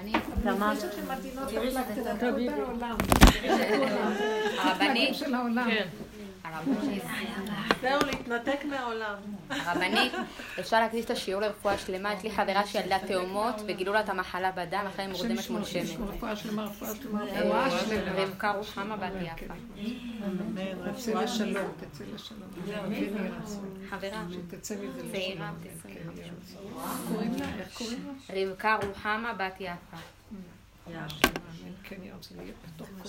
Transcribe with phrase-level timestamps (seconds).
[0.00, 0.20] הרבנית.
[1.74, 2.06] לך את
[2.58, 2.96] העולם.
[4.64, 5.22] הרבנית.
[7.80, 9.14] זהו, להתנתק מהעולם.
[9.50, 10.12] הרבנית,
[10.60, 12.14] אפשר להקדיש את השיעור לרפואה שלמה.
[12.14, 16.06] יש לי חברה שילדה תאומות וגילו לה את המחלה בדם אחרי מורדמת מול שמן.
[16.08, 18.22] רפואה שלמה, רפואה שלמה, אה, רפואה שלמה.
[18.22, 19.54] רבקה רוחמה בת יפה.
[20.84, 21.72] רפואה לשלום, שלום.
[21.80, 22.48] תצא לשלום.
[23.90, 24.24] חברה.
[24.32, 25.74] שתצא מזה צעירה, לשלום.
[25.74, 26.18] בת כן, 25.
[26.18, 27.06] יהי רצון.
[27.08, 27.46] קוראים לה?
[27.58, 28.42] איך קוראים לה?
[28.42, 29.96] רבקה רוחמה בת יפה.
[31.82, 32.38] כן, יהי רצון.
[32.40, 33.08] יהיה בתוך כל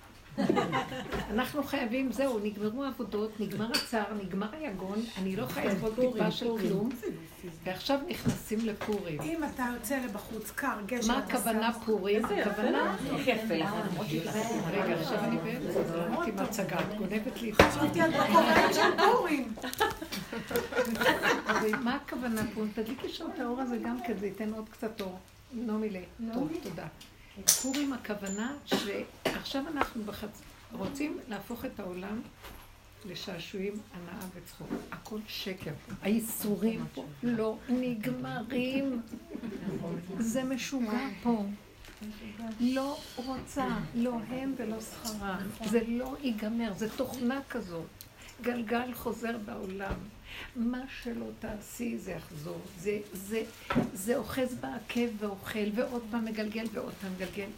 [1.31, 6.45] אנחנו חייבים, זהו, נגמרו העבודות, נגמר הצער, נגמר היגון, אני לא יכולה לסבול טיפה של
[6.57, 6.89] כלום,
[7.63, 9.21] ועכשיו נכנסים לפורים.
[9.21, 12.25] אם אתה יוצא לבחוץ, קר, גשם, מה הכוונה פורים?
[12.25, 12.97] הכוונה...
[14.71, 18.73] רגע, עכשיו אני באמצע, זה לא מתאים הצגה, את גונבת לי את חשבתי על בכובעים
[18.73, 19.53] של פורים.
[21.45, 22.61] אבל מה הכוונה פה?
[22.73, 25.19] תדליקי שם את האור הזה גם כן, זה ייתן עוד קצת אור.
[25.53, 26.03] נעמי לי.
[26.33, 26.87] טוב, תודה.
[27.61, 30.41] פורים הכוונה שעכשיו אנחנו בחצ...
[30.71, 32.21] רוצים להפוך את העולם
[33.05, 34.67] לשעשועים, הנאה וצחוק.
[34.91, 35.71] הכל שקר.
[36.01, 39.01] האיסורים פה לא נגמרים.
[40.19, 41.45] זה משוגע פה.
[42.59, 45.37] לא רוצה, לא הם ולא שכרה.
[45.65, 47.85] זה לא ייגמר, זה תוכנה כזאת.
[48.41, 49.93] גלגל חוזר בעולם.
[50.55, 52.61] מה שלא תעשי זה יחזור.
[52.79, 53.43] זה, זה,
[53.93, 57.49] זה אוחז בעקב ואוכל, ועוד פעם מגלגל ועוד פעם מגלגל.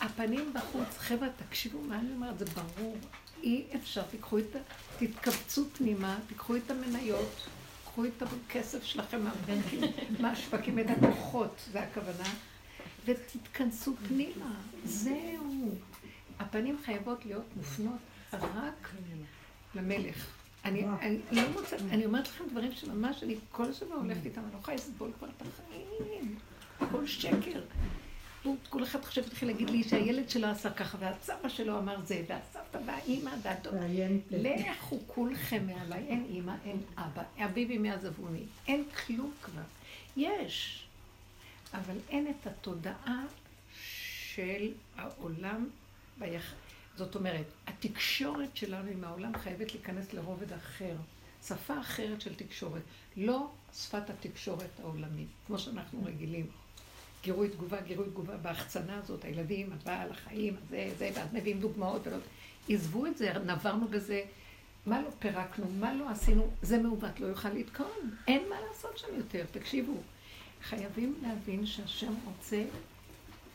[0.00, 2.96] הפנים בחוץ, חבר'ה, תקשיבו מה אני אומרת, זה ברור.
[3.42, 4.58] אי אפשר, תיקחו את ה...
[4.98, 7.46] תתכווצו פנימה, תיקחו את המניות,
[7.84, 9.80] קחו את הכסף שלכם מהבנקים,
[10.20, 12.34] מהשווקים, את הכוחות, זה הכוונה,
[13.04, 14.54] ותתכנסו פנימה.
[14.84, 15.74] זהו.
[16.38, 17.98] הפנים חייבות להיות מופנות
[18.32, 18.90] רק
[19.74, 20.26] למלך.
[20.64, 24.52] אני, אני לא מוצאת, אני אומרת לכם דברים שממש, אני כל הזמן הולכת איתם, אני
[24.52, 26.38] לא יכולה לסבול כבר את החיים.
[26.80, 27.60] הכל שקר.
[28.68, 32.78] כל אחד חושב התחיל להגיד לי שהילד שלו עשה ככה, והסבא שלו אמר זה, והסבתא
[32.86, 33.74] והאימא והדוד.
[34.30, 39.62] לכו כולכם מעליי, אין אימא, אין אבא, אביבי מעזבוני, אין כלום כבר.
[40.16, 40.84] יש,
[41.74, 43.24] אבל אין את התודעה
[44.34, 45.68] של העולם
[46.18, 46.54] ביח...
[46.96, 50.96] זאת אומרת, התקשורת שלנו עם העולם חייבת להיכנס לרובד אחר,
[51.46, 52.82] שפה אחרת של תקשורת,
[53.16, 56.46] לא שפת התקשורת העולמית, כמו שאנחנו רגילים.
[57.22, 62.16] גירוי תגובה, גירוי תגובה בהחצנה הזאת, הילדים, הבעל, החיים, זה, זה, ואז מביאים דוגמאות ולא...
[62.68, 64.22] עזבו את זה, נברנו בזה,
[64.86, 68.16] מה לא פירקנו, מה לא עשינו, זה מעוות, לא יוכל לתקון.
[68.28, 69.96] אין מה לעשות שם יותר, תקשיבו.
[70.62, 72.64] חייבים להבין שהשם רוצה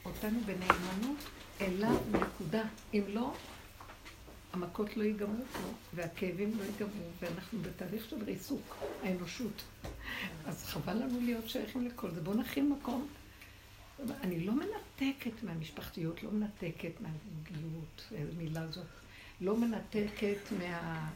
[0.06, 1.18] אותנו בנאמנות
[1.62, 2.64] אליו נקודה.
[2.94, 3.34] אם לא,
[4.54, 5.60] המכות לא ייגמרו פה,
[5.94, 9.64] והכאבים לא ייגמרו, ואנחנו בתהליך של ריסוק, האנושות.
[10.46, 12.22] אז חבל לנו להיות שייכים לכל זה.
[12.22, 13.08] בואו נכין מקום.
[14.22, 18.86] אני לא מנתקת מהמשפחתיות, לא מנתקת מהזוגיות, מילה זאת.
[19.42, 21.10] לא מנתקת מה...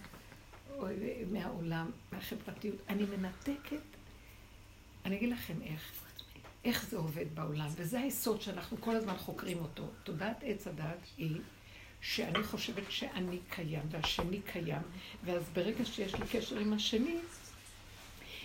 [1.31, 2.75] מהעולם, מהחברתיות.
[2.89, 3.77] אני מנתקת,
[5.05, 6.02] אני אגיד לכם איך.
[6.65, 9.83] איך זה עובד בעולם, וזה היסוד שאנחנו כל הזמן חוקרים אותו.
[10.03, 11.37] תודעת עץ הדת היא
[12.01, 14.81] שאני חושבת שאני קיים והשני קיים,
[15.23, 17.17] ואז ברגע שיש לי קשר עם השני,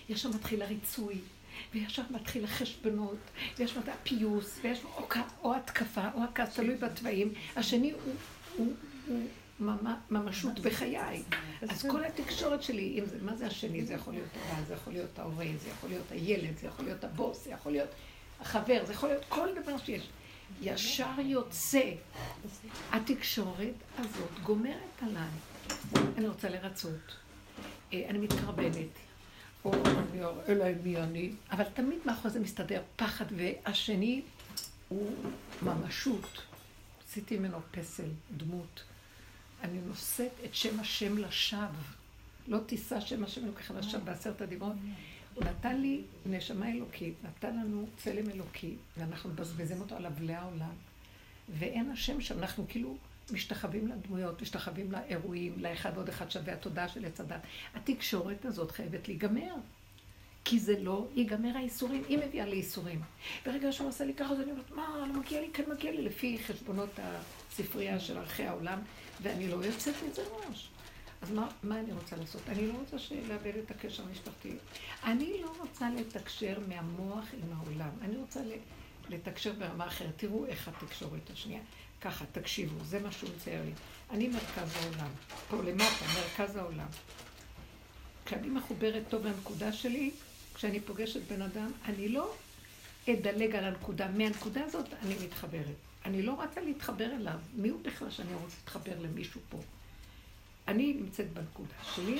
[0.08, 1.18] ישר מתחיל הריצוי,
[1.74, 3.18] וישר מתחיל החשבונות,
[3.58, 5.06] ויש מתחיל הפיוס, ויש או,
[5.42, 7.34] או התקפה או הכעס, תלוי בתוואים.
[7.56, 8.14] השני הוא,
[8.56, 8.72] הוא,
[9.06, 9.22] הוא
[10.10, 11.22] ממשות בחיי.
[11.68, 13.84] אז כל התקשורת שלי, אם זה, מה זה השני?
[13.84, 17.04] זה יכול להיות הבעל, זה יכול להיות ההורה, זה יכול להיות הילד, זה יכול להיות
[17.04, 17.88] הבוס, זה יכול להיות
[18.40, 20.08] החבר, זה יכול להיות כל דבר שיש.
[20.60, 21.90] ישר יוצא.
[22.92, 25.28] התקשורת הזאת גומרת עליי.
[26.18, 27.16] אני רוצה לרצות.
[27.92, 28.88] אני מתקרבנת.
[29.64, 31.32] או אני אראה להם מי אני.
[31.50, 34.22] אבל תמיד מאחורי זה מסתדר פחד, והשני
[34.88, 35.14] הוא
[35.62, 36.42] ממשות.
[37.08, 38.82] עשיתי ממנו פסל, דמות.
[39.62, 41.66] אני נושאת את שם השם לשווא.
[42.48, 44.72] לא תישא שם השם אלוקיך לשווא בעשרת הדיברות.
[45.38, 50.72] הוא נתן לי נשמה אלוקית, נתן לנו צלם אלוקי, ואנחנו מבזבזים אותו על אבלי העולם.
[51.58, 52.96] ואין השם שם, אנחנו כאילו
[53.32, 57.40] משתחווים לדמויות, משתחווים לאירועים, לאחד ועוד אחד שווה התודעה של עץ הדת.
[57.74, 59.54] התקשורת הזאת חייבת להיגמר.
[60.44, 62.62] כי זה לא ייגמר האיסורים, היא מביאה לי.
[63.46, 66.02] ברגע שהוא עושה לי ככה, אז אני אומרת, מה, לא מגיע לי, כן מגיע לי,
[66.02, 68.78] לפי חשבונות הספרייה של ערכי העולם,
[69.22, 70.68] ואני לא יוצאת מזה ראש.
[71.22, 72.42] אז מה, מה אני רוצה לעשות?
[72.48, 72.96] אני לא רוצה
[73.28, 74.52] לאבד את הקשר המשפחתי.
[75.04, 77.90] אני לא רוצה לתקשר מהמוח עם העולם.
[78.02, 78.40] אני רוצה
[79.08, 80.12] לתקשר ברמה אחרת.
[80.16, 81.60] תראו איך התקשורת השנייה.
[82.00, 83.72] ככה, תקשיבו, זה מה שהוא מצייר לי.
[84.10, 85.10] אני מרכז העולם.
[85.48, 86.88] פה למטה, מרכז העולם.
[88.24, 90.10] כשאני מחוברת טוב לנקודה שלי,
[90.54, 92.34] כשאני פוגשת בן אדם, אני לא
[93.08, 94.08] אדלג על הנקודה.
[94.08, 95.76] מהנקודה הזאת אני מתחברת.
[96.04, 97.38] אני לא רוצה להתחבר אליו.
[97.54, 99.60] מי הוא בכלל שאני רוצה להתחבר למישהו פה?
[100.68, 102.18] אני נמצאת בנקודה שלי,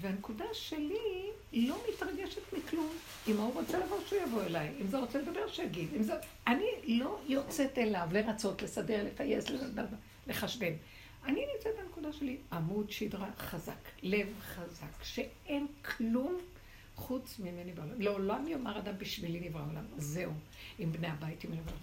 [0.00, 2.92] והנקודה שלי לא מתרגשת מכלום.
[3.28, 4.72] אם הוא רוצה לבוא, שהוא יבוא אליי.
[4.80, 5.88] אם זה רוצה לדבר, שיגיד.
[6.00, 6.14] זה...
[6.46, 9.44] אני לא יוצאת אליו לרצות, לסדר, לפייס,
[10.26, 10.72] לחשבן.
[11.24, 15.66] אני נמצאת בנקודה שלי, עמוד שדרה חזק, לב חזק, שאין
[15.96, 16.38] כלום
[16.96, 18.00] חוץ ממני בעולם.
[18.00, 19.84] לעולם יאמר אדם בשבילי נברא העולם.
[19.96, 20.32] זהו,
[20.78, 21.76] עם בני הבית, עם נברא.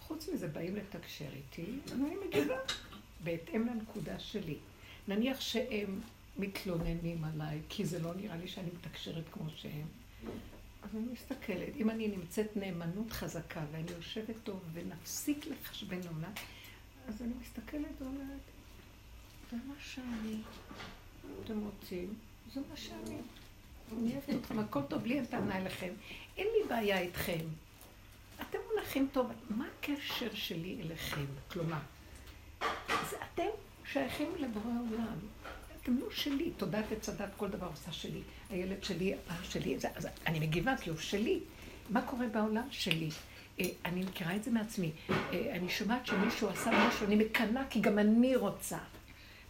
[0.00, 2.56] חוץ מזה, באים לתקשר איתי, אני מגיבה
[3.24, 4.56] בהתאם לנקודה שלי.
[5.08, 6.00] נניח שהם
[6.38, 9.86] מתלוננים עליי, כי זה לא נראה לי שאני מתקשרת כמו שהם.
[10.82, 16.30] אז אני מסתכלת, אם אני נמצאת נאמנות חזקה ואני יושבת טוב ונפסיק לחשבן עונה,
[17.08, 18.40] אז אני מסתכלת ואומרת,
[19.50, 20.36] זה מה שאני.
[21.44, 22.14] אתם רוצים,
[22.54, 23.16] זה מה שאני.
[23.98, 25.92] אני אוהבת אתכם, הכל טוב, לי אין טענה אליכם.
[26.36, 27.44] אין לי בעיה איתכם.
[28.40, 31.24] אתם מונחים טוב, מה הקשר שלי אליכם?
[31.50, 31.78] כלומר,
[33.10, 33.48] זה אתם
[33.92, 35.16] שייכים לבורא עולם.
[35.82, 38.20] אתם לא שלי, תודעת וצדת כל דבר עושה שלי.
[38.50, 41.40] הילד שלי, אח שלי, זה, אז אני מגיבה כי הוא שלי.
[41.90, 42.66] מה קורה בעולם?
[42.70, 43.08] שלי.
[43.60, 44.90] אה, אני מכירה את זה מעצמי.
[45.10, 45.16] אה,
[45.52, 48.78] אני שומעת שמישהו עשה משהו, אני מקנאה כי גם אני רוצה.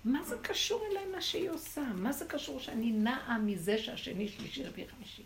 [0.04, 1.82] מה זה קשור אליי מה שהיא עושה?
[1.94, 5.22] מה זה קשור שאני נעה מזה שהשני, שלישי, רביעי, חמישי?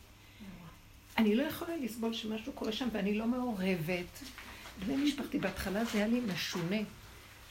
[1.18, 4.22] אני לא יכולה לסבול שמשהו קורה שם ואני לא מעורבת.
[4.86, 6.76] בני משפחתי, בהתחלה זה היה לי משונה.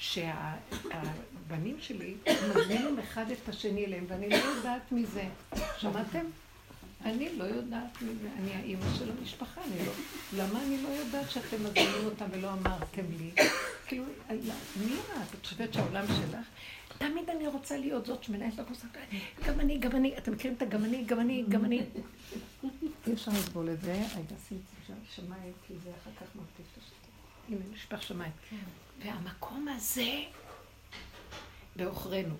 [0.03, 2.13] שהבנים שלי
[2.49, 5.27] מזמינים אחד את השני אליהם, ואני לא יודעת מזה.
[5.77, 6.25] שמעתם?
[7.05, 8.29] אני לא יודעת מזה.
[8.39, 9.91] אני האימא של המשפחה, אני לא...
[10.37, 13.31] למה אני לא יודעת שאתם מזמינים אותם ולא אמרתם לי?
[13.87, 14.03] כאילו,
[14.85, 15.35] מי את?
[15.39, 16.47] את חושבת שהעולם שלך?
[16.97, 18.87] תמיד אני רוצה להיות זאת שמנהלת לקורסה.
[19.47, 20.17] גם אני, גם אני.
[20.17, 21.81] אתם מכירים את הגם אני, גם אני, גם אני.
[23.07, 24.01] אי אפשר לסבול את זה.
[24.19, 24.57] את זה
[25.15, 26.95] שמיים, כי זה אחר כך מרטיב את השטח.
[27.49, 28.31] הנה, נשפך שמיים.
[29.03, 30.19] והמקום הזה
[31.75, 32.35] בעוכרינו.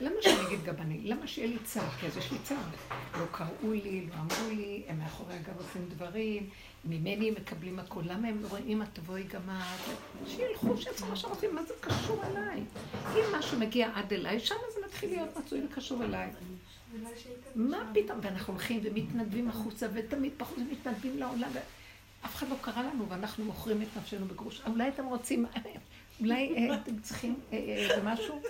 [0.00, 1.00] למה שאני אגיד גם אני?
[1.04, 1.90] למה שיהיה לי צער?
[1.90, 2.58] כי אז יש לי צער.
[3.20, 6.50] לא קראו לי, לא אמרו לי, הם מאחורי הגב עושים דברים,
[6.84, 8.04] ממני הם מקבלים הכול.
[8.06, 9.94] למה הם לא רואים, את תבואי גם את?
[10.28, 12.60] שילכו, שיעשו מה שהם רוצים, מה זה קשור אליי?
[13.14, 16.30] אם משהו מגיע עד אליי, שם זה מתחיל להיות מצוי וקשור אליי.
[17.54, 18.18] מה פתאום?
[18.22, 21.50] ואנחנו הולכים ומתנדבים החוצה, ותמיד פחות מתנדבים לעולם.
[22.24, 24.60] אף אחד לא קרא לנו ואנחנו מוכרים את נפשנו בגרוש.
[24.66, 25.46] אולי אתם רוצים,
[26.20, 28.40] אולי אה, אתם צריכים אה, אה, איזה משהו?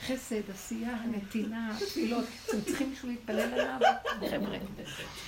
[0.00, 2.24] חסד, עשייה, נתינה, תפילות.
[2.46, 3.80] אתם צריכים מישהו להתפלל עליו?
[4.30, 4.58] חבר'ה,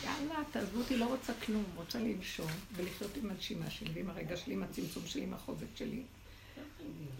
[0.05, 1.65] יאללה, תעזבו אותי, לא רוצה כלום.
[1.77, 2.47] רוצה לנשום
[2.77, 6.03] ולחיות עם הנשימה שלי, ועם הרגע שלי, עם הצמצום שלי, עם החוזק שלי.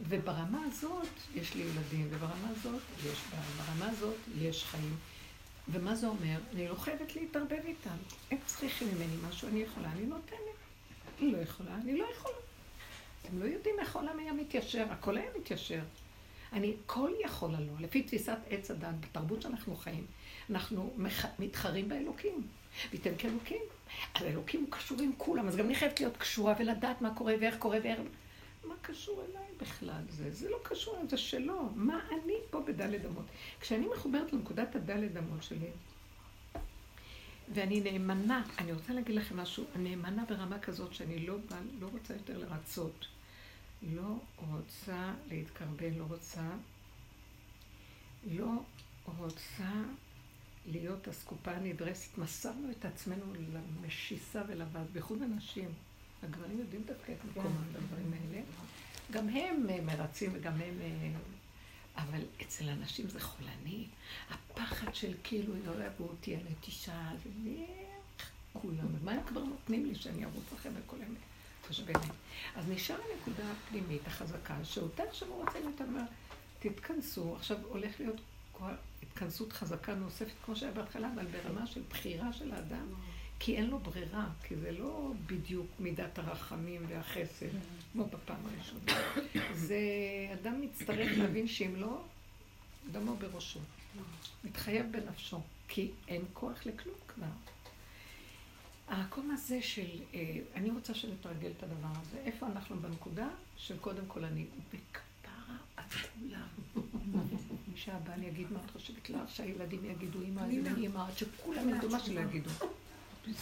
[0.09, 3.19] וברמה הזאת יש לי ילדים, וברמה הזאת יש,
[3.57, 4.97] ברמה הזאת יש חיים.
[5.73, 6.39] ומה זה אומר?
[6.55, 7.97] אני לא חייבת להתערבב איתם.
[8.31, 10.39] הם צריכים ממני משהו, אני יכולה, אני נותנת.
[11.21, 12.35] אני לא יכולה, אני לא יכולה.
[13.23, 15.81] אתם לא יודעים איך העולם היה מתיישר, הכל היה מתיישר.
[16.53, 20.07] אני כל יכולה לו, לפי תפיסת עץ הדת, בתרבות שאנחנו חיים,
[20.51, 21.25] אנחנו מח...
[21.39, 22.47] מתחרים באלוקים.
[22.91, 23.63] וייתן כאלוקים.
[24.15, 27.35] אז האלוקים הוא קשור עם כולם, אז גם אני חייבת להיות קשורה ולדעת מה קורה
[27.41, 27.99] ואיך קורה ואיך...
[28.65, 30.31] מה קשור אליי בכלל זה?
[30.31, 31.69] זה לא קשור, זה שלו.
[31.75, 33.25] מה אני פה בדלת אמות?
[33.61, 35.71] כשאני מחוברת לנקודת הדלת אמות שלי,
[37.55, 42.15] ואני נאמנה, אני רוצה להגיד לכם משהו, נאמנה ברמה כזאת שאני לא, בא, לא רוצה
[42.15, 43.07] יותר לרצות.
[43.83, 46.51] לא רוצה להתקרבן, לא רוצה,
[48.31, 48.53] לא
[49.19, 49.73] רוצה
[50.67, 52.19] להיות אסקופה נדרסת.
[52.19, 55.69] מסרנו את עצמנו למשיסה ולבד, בייחוד הנשים.
[56.23, 58.43] הגברים יודעים דווקא את מקומם בדברים האלה.
[59.11, 60.79] גם הם אה, מרצים וגם הם...
[60.83, 61.11] אה,
[61.97, 63.87] אבל אצל אנשים זה חולני.
[64.31, 67.13] הפחד של כאילו יאהבו אותי, אני תשעה,
[68.53, 68.87] כולם.
[69.05, 71.19] מה הם כבר נותנים לי שאני ארוץ לכם וכל אלה?
[71.69, 72.11] חשבנים.
[72.57, 76.03] אז נשאר הנקודה הפנימית החזקה, שאותה עכשיו הוא רוצה להתאמר,
[76.59, 78.21] תתכנסו, עכשיו הולך להיות
[79.03, 82.87] התכנסות חזקה נוספת כמו שהיה בהתחלה, אבל ברמה של בחירה של האדם.
[83.45, 87.47] כי אין לו ברירה, כי זה לא בדיוק מידת הרחמים והחסד,
[87.93, 88.93] כמו בפעם הראשונה.
[89.55, 89.79] זה
[90.33, 92.03] אדם מצטרך להבין שאם לא,
[92.93, 93.61] דמו בראשו.
[94.45, 97.27] מתחייב בנפשו, כי אין כוח לכלום כבר.
[98.89, 102.19] המקום הזה של, אה, אני רוצה שנתרגל את הדבר הזה.
[102.25, 106.49] איפה אנחנו בנקודה של קודם כל אני בכפרה על כולם.
[107.75, 112.01] שהבעל יגיד מה את חושבת לך, שהילדים יגידו אמא, אני אמא, עד שכולם ידעו מה
[112.01, 112.51] שלא יגידו.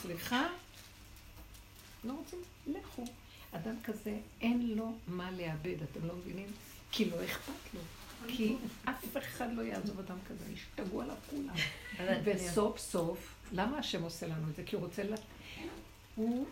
[0.02, 0.46] סליחה?
[2.04, 2.38] לא רוצים?
[2.66, 3.04] לכו.
[3.52, 6.49] אדם כזה, אין לו מה לאבד, אתם לא מבינים?
[6.92, 7.80] כי לא אכפת לו.
[8.28, 11.54] כי אף אחד לא יעזוב אדם כזה, ישתגעו עליו כולם.
[12.25, 14.62] וסוף סוף, למה השם עושה לנו את זה?
[14.66, 15.14] כי הוא רוצה ל...
[16.14, 16.46] הוא...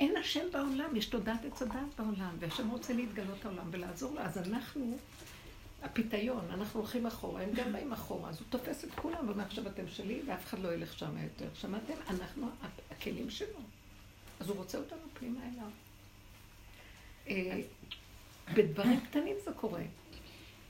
[0.00, 4.20] אין השם בעולם, יש תודעת עץ הדעת בעולם, והשם רוצה להתגלות העולם ולעזור לו.
[4.20, 4.98] אז אנחנו,
[5.84, 9.66] הפיתיון, אנחנו הולכים אחורה, הם גם באים אחורה, אז הוא תופס את כולם ואומר, עכשיו
[9.66, 11.48] אתם שלי, ואף אחד לא ילך שם יותר.
[11.54, 11.94] שמעתם?
[12.08, 12.48] אנחנו
[12.90, 13.58] הכלים שלו.
[14.40, 15.70] אז הוא רוצה אותנו פנימה אליו.
[17.28, 17.60] אה,
[18.54, 19.82] בדברים קטנים זה קורה.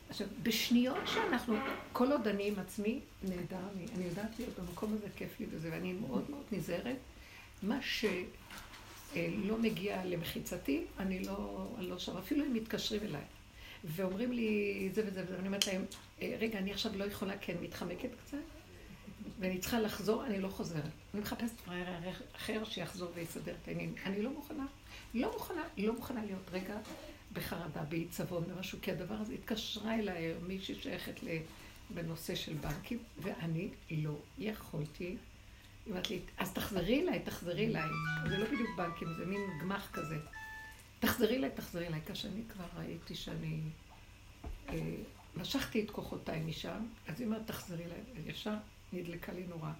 [0.08, 1.56] עכשיו, בשניות שאנחנו,
[1.92, 3.86] כל עוד אני עם עצמי, נהדר לי.
[3.96, 6.96] אני יודעת להיות במקום הזה, כיף לי בזה, ואני מאוד מאוד נזהרת.
[7.62, 12.16] מה שלא מגיע למחיצתי, אני לא, אני לא שם.
[12.16, 13.24] אפילו אם מתקשרים אליי
[13.84, 15.84] ואומרים לי זה וזה וזה, ואני אומרת להם,
[16.22, 18.38] אה, רגע, אני עכשיו לא יכולה, כן, מתחמקת קצת,
[19.40, 20.82] ואני צריכה לחזור, אני לא חוזרת.
[21.14, 21.86] אני מחפשת פראייר
[22.36, 23.94] אחר שיחזור ויסדר את העניינים.
[24.06, 24.66] אני לא מוכנה,
[25.14, 26.78] לא מוכנה, לא מוכנה להיות רגע
[27.32, 31.20] בחרדה, בעיצבון, במשהו, כי הדבר הזה התקשרה אליי מישהי שייכת
[31.90, 35.04] בנושא של בנקים, ואני לא יכולתי.
[35.04, 35.16] היא
[35.90, 37.88] אומרת לי, אז תחזרי אליי, תחזרי אליי.
[38.28, 40.16] זה לא בדיוק בנקים, זה מין גמח כזה.
[41.04, 42.00] תחזרי אליי, תחזרי אליי.
[42.06, 43.60] כאשר אני כבר ראיתי שאני...
[44.68, 44.96] אה,
[45.36, 48.00] משכתי את כוחותיי משם, אז היא אומרת, תחזרי אליי.
[48.26, 48.54] ישר
[48.92, 49.70] נדלקה לי נורא.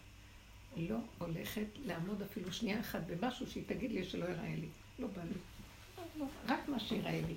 [0.77, 4.69] לא הולכת לעמוד אפילו שנייה אחת במשהו שהיא תגיד לי שלא יראה לי.
[4.99, 6.25] לא בא לי.
[6.49, 7.35] רק מה שיראה לי.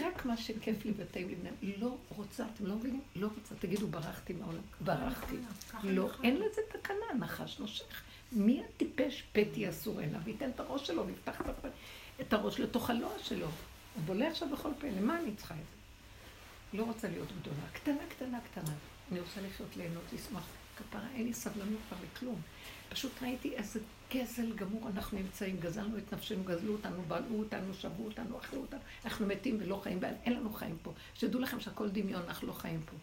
[0.00, 1.28] רק מה שכיף לי וטעים
[1.62, 1.76] לי.
[1.76, 3.00] לא רוצה, אתם לא מבינים?
[3.16, 3.54] לא רוצה.
[3.54, 4.62] תגידו, ברחתי מהעולם.
[4.80, 5.36] ברחתי.
[5.84, 8.02] לא, אין לזה תקנה, נחש נושך.
[8.32, 10.20] מי הטיפש פתי אסור עיניו?
[10.24, 11.46] וייתן את הראש שלו, ויפתח את
[12.30, 13.46] הראש לתוך הלוע שלו.
[13.46, 16.78] הוא בולה עכשיו בכל פה, למה אני צריכה את זה?
[16.78, 17.68] לא רוצה להיות גדולה.
[17.72, 18.74] קטנה, קטנה, קטנה.
[19.12, 20.44] אני רוצה לחיות, ליהנות, לשמוח.
[20.78, 22.40] כפרה, אין לי סבלנות כבר לכלום.
[22.88, 23.80] פשוט ראיתי איזה
[24.14, 28.80] גזל גמור אנחנו נמצאים, גזלנו את נפשנו, גזלו אותנו, בלעו אותנו, שבו אותנו, אכלו אותנו,
[29.04, 30.92] אנחנו מתים ולא חיים, אין לנו חיים פה.
[31.14, 32.96] שתדעו לכם שהכל דמיון, אנחנו לא חיים פה.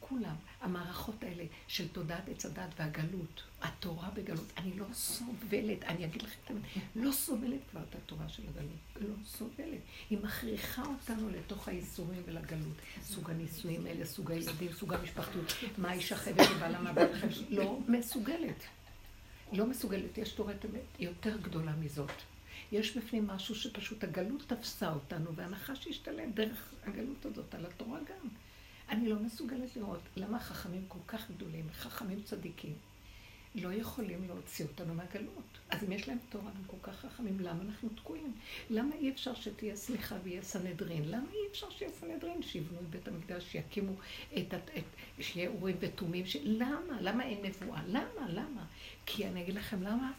[0.00, 6.22] כולם, המערכות האלה של תודעת עץ הדת והגלות, התורה בגלות, אני לא סובלת, אני אגיד
[6.22, 6.62] לכם, תמיד,
[6.94, 9.80] לא סובלת כבר את התורה של הגלות, לא סובלת.
[10.10, 12.76] היא מכריחה אותנו לתוך האיסורים ולגלות.
[13.02, 17.78] סוג הנישואים האלה, סוג הילדים, סוג המשפחתיות, מה האישה חייבת לבעלה, מה בעל חייבת, לא
[17.88, 18.64] מסוגלת.
[19.52, 22.12] לא מסוגלת, יש תורת אמת יותר גדולה מזאת.
[22.72, 28.28] יש בפנים משהו שפשוט הגלות תפסה אותנו, והנחש השתלט דרך הגלות הזאת על התורה גם.
[28.88, 32.74] אני לא מסוגלת לראות למה חכמים כל כך גדולים, חכמים צדיקים,
[33.54, 35.58] לא יכולים להוציא אותנו מהגלות.
[35.70, 38.32] אז אם יש להם תורה, הם כל כך חכמים, למה אנחנו תקועים?
[38.70, 41.10] למה אי אפשר שתהיה סליחה ויהיה סנהדרין?
[41.10, 42.42] למה אי אפשר שיהיה סנהדרין?
[42.42, 43.92] שיבנו את בית המקדש, שיקימו
[44.38, 44.54] את...
[44.54, 44.84] את
[45.20, 46.26] שיהיה אורים ותומים?
[46.26, 46.36] ש...
[46.42, 47.00] למה?
[47.00, 47.80] למה אין נבואה?
[47.86, 48.28] למה?
[48.28, 48.64] למה?
[49.06, 50.12] כי אני אגיד לכם למה?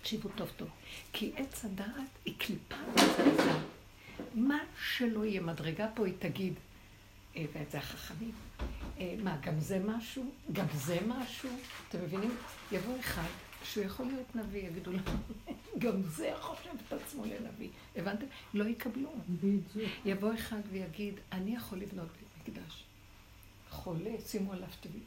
[0.00, 0.68] תקשיבו טוב טוב.
[1.12, 3.58] כי עץ הדעת היא קליפה מזעזע.
[4.34, 6.54] מה שלא יהיה מדרגה פה, היא תגיד,
[7.36, 8.32] ואת זה החכמים.
[8.98, 10.30] אה, מה, גם זה משהו?
[10.52, 11.50] גם זה משהו?
[11.88, 12.36] אתם מבינים?
[12.72, 13.28] יבוא אחד
[13.64, 14.98] שהוא יכול להיות נביא, יגידו לו,
[15.82, 17.68] גם זה חושב את עצמו לנביא.
[17.96, 18.26] הבנתם?
[18.54, 19.14] לא יקבלו.
[20.04, 22.84] יבוא אחד ויגיד, אני יכול לבנות בית מקדש.
[23.70, 25.00] חולה, שימו עליו תביא.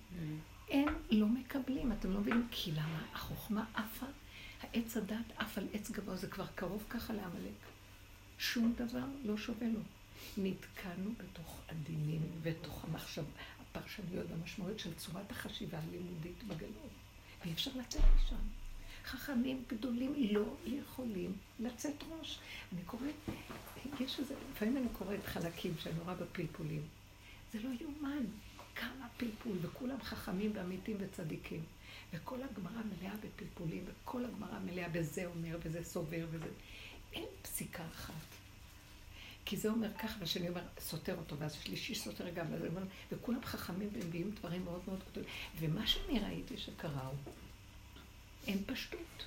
[0.70, 2.48] הם לא מקבלים, אתם לא מבינים?
[2.52, 3.06] כי למה?
[3.14, 4.06] החוכמה עפה,
[4.62, 7.54] העץ הדת עף על עץ גבוה, זה כבר קרוב ככה לעמלק.
[8.38, 9.80] שום דבר לא שווה לו.
[10.38, 13.24] נתקענו בתוך הדינים, בתוך המחשב,
[13.62, 16.92] הפרשנויות והמשמעויות של צורת החשיבה הלימודית בגלות.
[17.42, 18.36] ואי אפשר לצאת משם.
[19.06, 22.40] חכמים גדולים לא יכולים לצאת ראש.
[22.74, 23.14] אני קוראת,
[24.00, 26.82] יש איזה, לפעמים אני קוראת חלקים שאני רואה בפלפולים.
[27.54, 28.26] זה לא יאומן.
[28.76, 31.64] כמה פלפול, וכולם חכמים ואמיתים וצדיקים.
[32.14, 36.48] וכל הגמרא מלאה בפלפולים, וכל הגמרא מלאה בזה אומר, וזה סובר, וזה...
[37.14, 38.43] אין פסיקה אחת.
[39.46, 43.44] כי זה אומר ככה, והשני אומר, סותר אותו, ואז השלישי סותר גם, וזה אומר, וכולם
[43.44, 45.30] חכמים ומביאים דברים מאוד מאוד גדולים.
[45.60, 47.34] ומה שאני ראיתי שקרה הוא,
[48.48, 49.26] אין פשטות.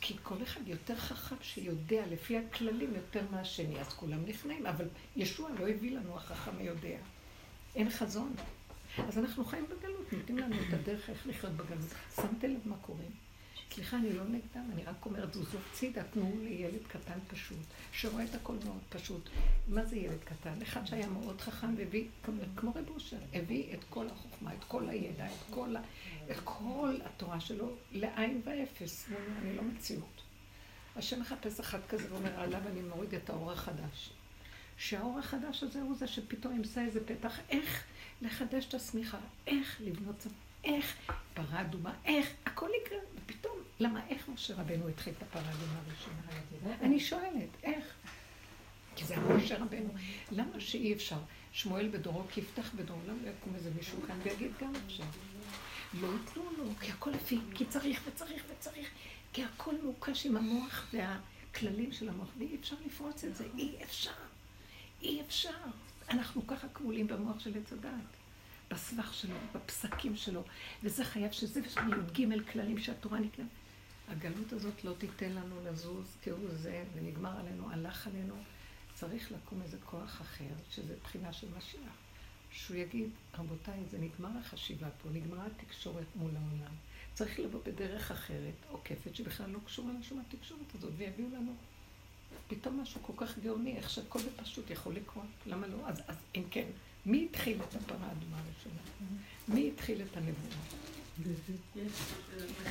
[0.00, 5.50] כי כל אחד יותר חכם שיודע לפי הכללים יותר מהשני, אז כולם נכנעים, אבל ישוע
[5.58, 6.96] לא הביא לנו החכם היודע.
[7.76, 8.34] אין חזון.
[8.98, 11.90] אז אנחנו חיים בגלות, נותנים לנו את הדרך איך לחיות בגלות.
[12.16, 13.04] שמתם לב מה קורה?
[13.74, 17.58] סליחה, אני לא נגדם, אני רק אומרת, זוזו צידה, תנו לי ילד קטן פשוט,
[17.92, 19.28] שרואה את הכל מאוד פשוט.
[19.68, 20.62] מה זה ילד קטן?
[20.62, 22.04] אחד שהיה מאוד חכם והביא,
[22.56, 25.76] כמו רב אושר, הביא את כל החוכמה, את כל הידע, את כל,
[26.30, 29.06] את כל התורה שלו לעין ואפס.
[29.08, 30.22] אומר, אני לא מציאות.
[30.96, 34.10] השם מחפש אחד כזה ואומר, עליו אני מוריד את האור החדש.
[34.76, 37.84] שהאור החדש הזה הוא זה שפתאום ימצא איזה פתח, איך
[38.22, 40.32] לחדש את השמיכה, איך לבנות צבא,
[40.64, 40.96] איך
[41.34, 46.76] פרה אדומה, איך, הכל יקרה, ופתאום, למה, איך משה רבנו התחיל את הפרה האדומה הראשונה?
[46.80, 47.94] אני שואלת, איך?
[48.96, 49.94] כי זה משה רבנו.
[50.30, 51.18] למה שאי אפשר?
[51.52, 55.06] שמואל בדורו כי יפתח בדורו, לא יקום איזה מישהו כאן ויגיד גם עכשיו?
[55.94, 58.88] לא ייתנו לו, כי הכל לפי, כי צריך וצריך וצריך,
[59.32, 64.10] כי הכל מוקש עם המוח והכללים של המוח, ואי אפשר לפרוץ את זה, אי אפשר.
[65.02, 65.50] אי אפשר.
[66.10, 68.16] אנחנו ככה כבולים במוח של עץ הדעת,
[68.70, 70.42] בסבך שלו, בפסקים שלו,
[70.82, 73.46] וזה חייב שזה ושם י"ג כללים שהתורה נקראת.
[74.08, 78.34] הגלות הזאת לא תיתן לנו לזוז כהוא זה, ונגמר עלינו, הלך עלינו.
[78.94, 81.92] צריך לקום איזה כוח אחר, שזה בחינה של משיח.
[82.52, 86.74] שהוא יגיד, רבותיי, זה נגמר החשיבה פה, נגמרה התקשורת מול העולם.
[87.14, 91.54] צריך לבוא בדרך אחרת, עוקפת, שבכלל לא קשורה לשום התקשורת הזאת, ויביאו לנו
[92.48, 95.26] פתאום משהו כל כך גאוני, איך שהכל בפשוט יכול לקרות.
[95.46, 95.88] למה לא?
[95.88, 96.66] אז, אז אם כן,
[97.06, 98.80] מי התחיל את הפרה האדומה הראשונה?
[99.48, 100.80] מי התחיל את הנבואה?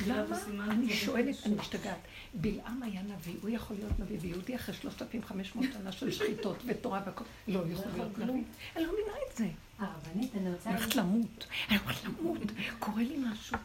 [0.06, 0.72] למה?
[0.72, 1.98] אני שואלת, אני משתגעת.
[2.34, 7.24] בלעם היה נביא, הוא יכול להיות נביא, ויהודי אחרי 3,500 שנה של שחיתות ותורה והכל,
[7.48, 8.42] לא יכול להיות נביא.
[8.76, 9.48] אני לא מבינה את זה.
[9.78, 10.70] הרבנית, אני רוצה...
[10.70, 12.38] אני הולכת למות, אני הולכת למות,
[12.78, 13.56] קורה לי משהו.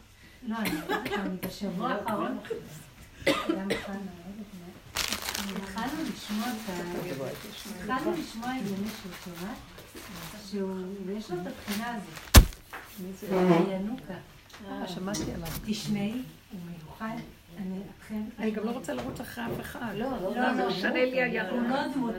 [0.42, 2.38] לא, אני בשבוע האחרון...
[3.26, 3.68] גם
[5.56, 6.72] התחלנו לשמוע את ה...
[7.84, 9.56] התחלנו לשמוע איזה מישהו, שומעת?
[9.56, 9.85] שהוא,
[11.06, 12.44] ויש לו את הבחינה הזאת.
[13.70, 14.14] ינוקה.
[14.68, 15.48] אה, שמעתי עליו.
[15.66, 16.12] תשמעי,
[16.52, 17.16] הוא מיוחד.
[17.58, 18.22] אני אתכם...
[18.38, 19.94] אני גם לא רוצה לרוץ אחרי אף אחד.
[19.96, 20.68] לא, לא, לא לא.
[20.68, 21.52] משנה לי הירוק.
[21.52, 22.14] הוא לא דמות.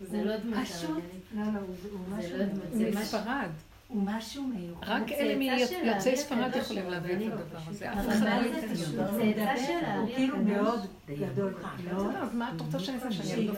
[0.00, 1.02] זה לא דמות פשוט.
[1.34, 2.38] לא, לא, הוא הוא זה משהו...
[2.38, 3.00] לא דמות, משהו...
[3.00, 3.48] מספרד.
[3.88, 4.86] הוא משהו מיוחד.
[4.88, 7.32] רק אלה מיוצאי ספרד יכולים להביא את.
[7.32, 7.92] הדבר הזה.
[7.92, 8.94] אף אבל אחד מה לא זה קשור?
[8.96, 9.12] לו.
[9.14, 10.38] זה צאצא של הארי הוא כאילו.
[10.38, 11.54] מאוד גדול.
[11.78, 13.12] בסדר, אז מה את רוצה שאני אעשה?
[13.12, 13.46] שאני?
[13.46, 13.52] לא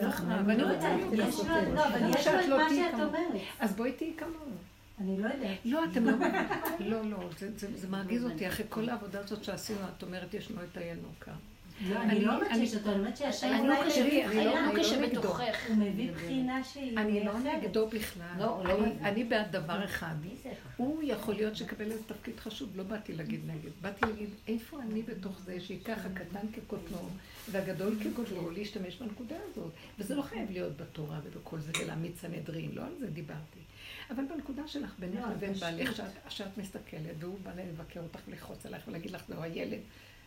[0.45, 1.39] ואני יודעת, רוצה להיות יש.
[1.39, 1.45] לו-
[1.75, 1.81] לא,
[2.19, 2.93] יש את לא מה שאת?
[2.93, 3.41] אומרת.
[3.59, 4.35] אז בואי תהיי כמוהו.
[5.01, 5.57] אני לא יודעת.
[5.65, 6.11] לא, אתם לא...
[6.91, 8.47] לא, לא, זה- זה- זה מרגיז אותי.
[8.47, 11.31] אחרי כל העבודה הזאת שעשינו, את אומרת, ישנו את הינוקה.
[11.89, 13.73] לא, אני- לא אומרת שיש אותו, אני אומרת שהשם לא אני לא-
[14.45, 14.51] לא.
[15.67, 17.33] הוא מביא בחינה שהיא אני לא.
[17.39, 18.25] נגדו בכלל.
[19.01, 20.15] אני- בעד דבר אחד.
[20.77, 23.71] הוא יכול להיות שיקבל איזה תפקיד חשוב, לא באתי להגיד נגד.
[23.81, 26.97] באתי להגיד, איפה אני בתוך זה שייקח הקטן כקוטנו
[27.51, 29.71] והגדול כגודלו להשתמש בנקודה הזאת.
[29.99, 33.59] וזה לא חייב להיות בתורה ובכל זה ולהעמיד סנהדרין, לא על זה דיברתי.
[34.11, 35.53] אבל בנקודה שלך בינך לבין.
[35.53, 39.79] בעלך, שאת, שאת מסתכלת, והוא בא לבקר אותך ולחוץ עלייך ולהגיד לך, זהו הילד.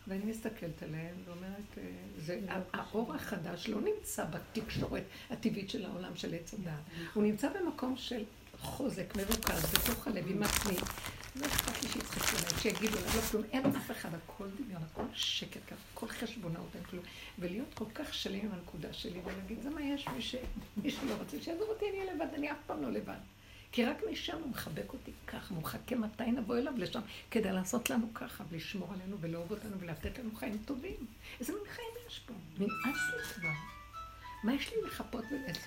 [0.09, 1.83] ואני מסתכלת עליהם ואומרת, אה,
[2.17, 2.41] זה,
[2.73, 6.83] האור החדש לא נמצא בתקשורת הטבעית של העולם של עץ הדעת.
[7.15, 8.25] הוא נמצא במקום של
[8.61, 10.77] חוזק, מרוכז, בתוך הלב, עם עצמי.
[11.37, 15.03] לא אכפת לי שיצחקו עליי, שיגידו עליי, לא כלום, אין אף אחד, הכל דמיון, הכל
[15.13, 15.61] שקר,
[15.93, 17.05] הכל חשבונאות, אין כלום.
[17.39, 20.09] ולהיות כל כך שלם עם הנקודה שלי, ולהגיד, זה מה יש,
[20.77, 23.17] מי שלא רוצה, שיעזוב אותי, אני אהיה לבד, אני אף פעם לא לבד.
[23.75, 27.91] כי רק משם הוא מחבק אותי ככה, הוא מחכה מתי נבוא אליו לשם, כדי לעשות
[27.91, 31.07] לנו ככה, ולשמור עלינו, ולאהוב אותנו, ולתת לנו חיים טובים.
[31.41, 32.35] איזה מין חיים יש פה?
[32.59, 33.49] נמאס לי כבר.
[34.45, 35.25] מה יש לי לחפות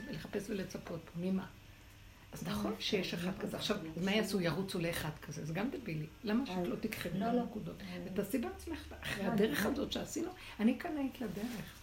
[0.10, 1.20] ולחפש ולצפות פה?
[1.20, 1.46] ממה?
[2.32, 3.58] אז נכון שיש אחד כזה.
[3.58, 4.42] עכשיו, מה יעשו?
[4.42, 5.46] ירוצו לאחד כזה.
[5.46, 6.08] זה גם דבילי.
[6.24, 7.42] למה שאת לא תקחי לא, את לא.
[7.42, 7.84] הנקודות?
[8.06, 11.77] ותעשי בעצמך, אחרי הדרך הזאת שעשינו, אני קנאית לדרך.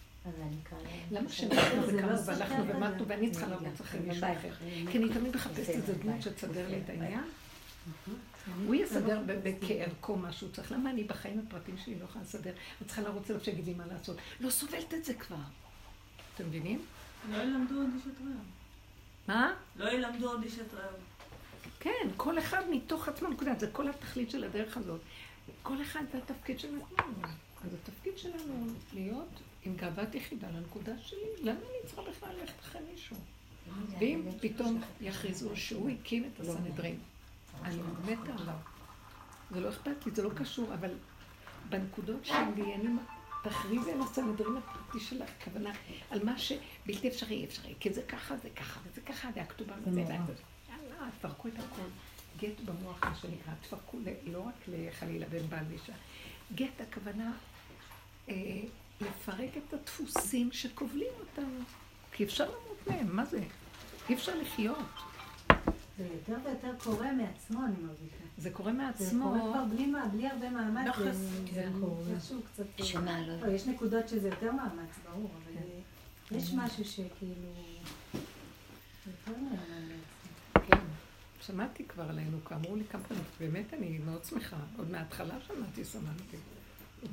[1.11, 3.07] למה לא סותר והלכנו את ומתנו.
[3.07, 4.53] ואני צריכה לרוץ אחרי מישהו אחר?
[4.91, 7.23] כי אני תמיד מחפשת איזה דמות שתסדר לי את העניין.
[8.65, 10.71] הוא יסדר בכערכו מה שהוא צריך.
[10.71, 12.51] למה אני בחיים הפרטיים שלי לא יכולה לסדר?
[12.51, 14.17] אני צריכה לרוץ אליו שיגיד לי מה לעשות.
[14.39, 15.35] לא סובלת את זה כבר.
[16.35, 16.85] אתם מבינים?
[17.31, 18.33] לא ילמדו עוד איש את רעהו.
[19.27, 19.53] מה?
[19.75, 20.97] לא ילמדו עוד איש את רעהו.
[21.79, 23.51] כן, כל אחד מתוך עצמו נקודה.
[23.59, 25.01] זה כל התכלית של הדרך הזאת.
[25.63, 27.27] כל אחד זה התפקיד שנתנו לנו.
[27.65, 31.27] אז התפקיד שלנו להיות עם גאוות יחידה לנקודה שלי.
[31.41, 33.15] למה אני צריכה בכלל ללכת אחרי מישהו?
[33.99, 36.99] ואם פתאום יכריזו שהוא הקים את הסנהדרין,
[37.63, 38.55] אני מתה עליו.
[39.51, 40.93] זה לא אכפת לי, זה לא קשור, אבל
[41.69, 42.89] בנקודות שלי, אני
[43.43, 45.71] תכריזי על הסנהדרין הפרטי שלך, כוונה
[46.11, 50.01] על מה שבלתי אפשרי, אפשרי, כי זה ככה, זה ככה, וזה ככה, זה הכתובה וזה.
[50.01, 51.81] יאללה, תפרקו את הכל.
[52.39, 55.93] גט במוח, מה שנקרא, תפרקו לא רק לחלילה בין בעל ואישה.
[56.55, 57.31] גט, הכוונה
[58.29, 58.61] אה,
[59.01, 61.59] לפרק את הדפוסים שכובלים אותנו.
[62.11, 63.43] כי אפשר למות מהם, מה זה?
[64.09, 64.77] אי אפשר לחיות.
[65.97, 68.15] זה יותר ויותר קורה מעצמו, אני מרגישה.
[68.37, 69.23] זה קורה זה מעצמו.
[69.25, 70.87] קורה כבר בלי בלי הרבה מאמץ.
[70.87, 71.15] לחץ.
[71.15, 71.71] זה- כן.
[72.05, 72.63] זה איכשהו קצת...
[72.83, 75.53] שמה, לא לא, יש נקודות שזה יותר מאמץ, ברור, אבל
[76.29, 76.35] כן.
[76.35, 77.53] יש משהו שכאילו...
[79.07, 79.99] יותר מאמץ.
[80.69, 80.79] כן.
[81.41, 84.57] שמעתי כבר על הינוקה, אמרו לי כמה פעמים, באמת אני מאוד שמחה.
[84.77, 86.37] עוד מההתחלה שמעתי, שמעתי.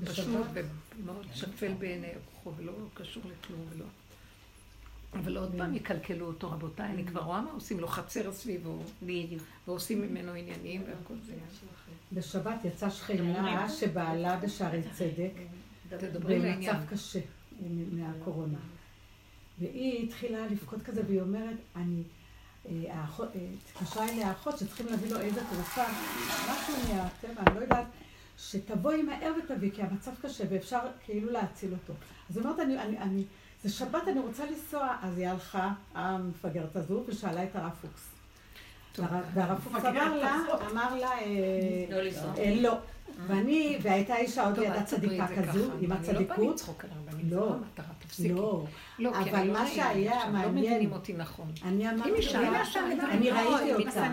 [0.05, 0.27] פשוט
[1.03, 3.85] ומאוד שפל בעיני רוחו ולא קשור לכלום ולא.
[5.15, 8.83] אבל עוד פעם יקלקלו אותו, רבותיי, אני כבר רואה מה עושים לו, חצר סביבו.
[9.67, 11.33] ועושים ממנו עניינים והכל זה.
[12.13, 13.15] בשבת יצאה שכנה
[13.71, 15.31] שבעלה בשערי צדק.
[16.69, 17.21] במצב קשה
[17.93, 18.59] מהקורונה.
[19.59, 22.03] והיא התחילה לבכות כזה, והיא אומרת, אני...
[22.69, 23.41] אה, האחות- אה,
[23.77, 25.83] התקשרה אליה האחות שצריכים להביא לו איזה תרופה,
[26.29, 27.87] משהו מהטבע, אני לא יודעת,
[28.51, 31.93] שתבואי מהר ותביא, כי המצב קשה ואפשר כאילו להציל אותו.
[32.31, 33.25] אז היא אומרת, אני, אני, אני,
[33.63, 34.97] זה שבת, אני רוצה לנסוע.
[35.03, 38.09] אז היא הלכה, המפגרת הזו, ושאלה את הרב פוקס.
[39.35, 40.37] והרב- פוקס אמר לה,
[40.71, 41.27] אמר לה, אה,
[41.91, 41.97] לא.
[42.39, 42.79] אה, לא.
[43.27, 45.77] ואני, והייתה אישה עוד תדברי צדיקה כזו, ככה.
[45.81, 46.55] עם אני לא באה הצדיקות.
[46.55, 47.47] לצחוק על הרבנים, זה לא.
[47.47, 48.29] לא המטרה, תפסיקי.
[48.29, 48.65] לא.
[48.99, 51.47] לא, אבל לא מה שהיה לא מעניין- מבינים אותי נכון.
[51.65, 52.11] אני אמרתי,
[53.11, 54.09] אני לא, ראיתי אותה,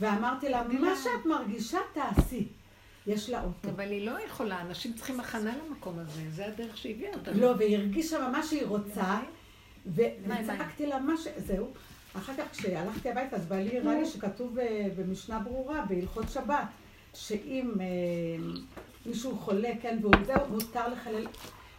[0.00, 2.48] ואמרתי לה, מה שאת מרגישה תעשי.
[3.06, 3.68] יש לה אוטו.
[3.68, 7.30] אבל היא לא יכולה, אנשים צריכים הכנה למקום הזה, זה הדרך שהביאה אותה.
[7.30, 9.20] לא, והיא הרגישה מה שהיא רוצה,
[9.86, 11.26] ו- וצעקתי לה מה ש...
[11.36, 11.72] זהו.
[12.16, 16.66] אחר כך כשהלכתי הביתה, אז בעלי הראה לי שכתוב אה, במשנה ברורה, בהלכות שבת,
[17.14, 17.86] שאם אה,
[19.06, 21.26] מישהו חולה, כן, והוא זהו, מותר לחלל,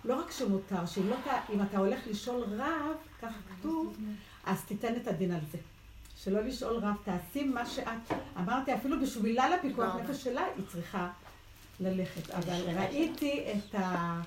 [0.05, 1.15] לא רק שמותר, שאם לא,
[1.53, 3.97] אם אתה הולך לשאול רב, ככה כתוב,
[4.45, 5.57] אז תיתן את הדין על זה.
[6.23, 8.12] שלא לשאול רב, תעשי מה שאת...
[8.38, 11.10] אמרתי, אפילו בשבילה לפיקוח נפש שלה, היא צריכה
[11.79, 12.31] ללכת.
[12.31, 14.21] אבל ראיתי את, ה...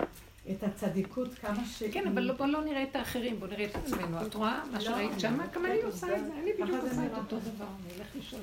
[0.51, 1.83] את הצדיקות כמה ש...
[1.83, 4.27] כן, אבל לא- בוא לא נראה את האחרים, בוא נראה את עצמנו.
[4.27, 5.37] את רואה מה שראית שם?
[5.53, 7.17] גם אני עושה את זה, אני בדיוק עושה את.
[7.17, 7.65] אותו דבר.
[7.65, 8.41] אני אלך לשאול.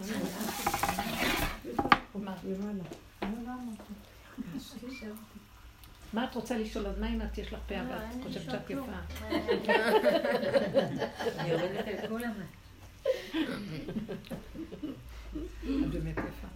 [2.14, 2.34] מה?
[2.44, 2.82] למעלה.
[6.12, 6.86] מה את רוצה לשאול?
[6.86, 8.92] אז מה אם את יש לך פה ואת חושבת שאת יפה?
[11.38, 12.32] אני יורדת על כולם.
[15.64, 16.48] את באמת יפה.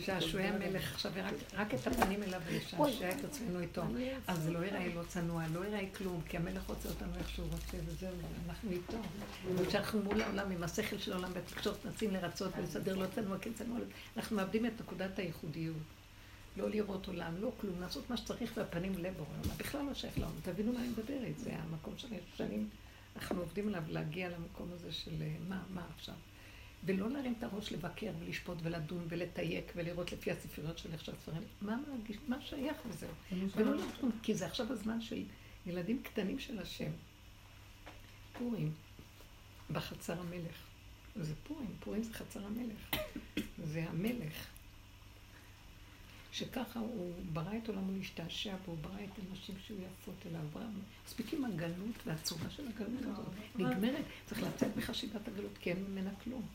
[0.00, 3.82] שעשועי המלך עכשיו, רק- רק את הפנים אליו ולשעשע את עצמנו איתו.
[4.26, 7.46] אז זה לא ייראה לא צנוע, לא ייראה כלום, כי המלך רוצה אותנו איך שהוא
[7.52, 8.10] רוצה, וזהו,
[8.48, 8.96] אנחנו איתו.
[9.56, 13.78] וכשאנחנו מול העולם, עם השכל של העולם בתקשורת, מנסים לרצות ולסדר לא צנוע, כן צנוע,
[14.16, 15.76] אנחנו מאבדים את נקודת הייחודיות.
[16.56, 19.56] לא לראות עולם, לא כלום, לעשות מה שצריך והפנים לבורא עולם.
[19.56, 20.34] בכלל לא שייך לעולם.
[20.42, 22.68] תבינו מה אני מדברת, זה המקום שאני שנים,
[23.16, 26.14] אנחנו עובדים עליו להגיע למקום הזה של אה, מה, מה עכשיו.
[26.84, 31.78] ולא להרים את הראש לבקר ולשפוט ולדון ולתייק ולראות לפי הספריות של איך שהספרים, מה
[31.88, 33.10] מרגיש, מה שייך וזהו.
[33.56, 35.22] ולא לדון, כי זה עכשיו הזמן של
[35.66, 36.90] ילדים קטנים של השם.
[38.38, 38.72] פורים,
[39.70, 40.56] בחצר המלך.
[41.16, 43.00] זה פורים, פורים זה חצר המלך.
[43.64, 44.55] זה המלך.
[46.36, 50.64] שככה הוא ברא את עולמו להשתעשע בו, הוא ברא את הנשים שהיו יפות אליו, ברא...
[51.06, 53.26] מספיק עם הגלות והצורה של הגלות הזאת.
[53.54, 56.46] נגמרת, צריך לצאת מחשיבת הגלות, כי אין ממנה כלום.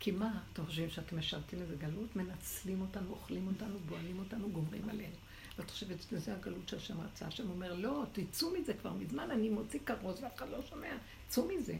[0.00, 2.16] כי מה, אתם חושבים שאתם משרתים איזה גלות?
[2.16, 5.16] מנצלים אותנו, אוכלים אותנו, בועלים אותנו, גומרים עלינו.
[5.58, 7.26] ואת חושבת שזה הגלות שהשם רצה.
[7.26, 10.96] השם אומר, לא, תצאו מזה כבר מזמן, אני מוציא כרוז ואף אחד לא שומע.
[11.28, 11.76] צאו מזה.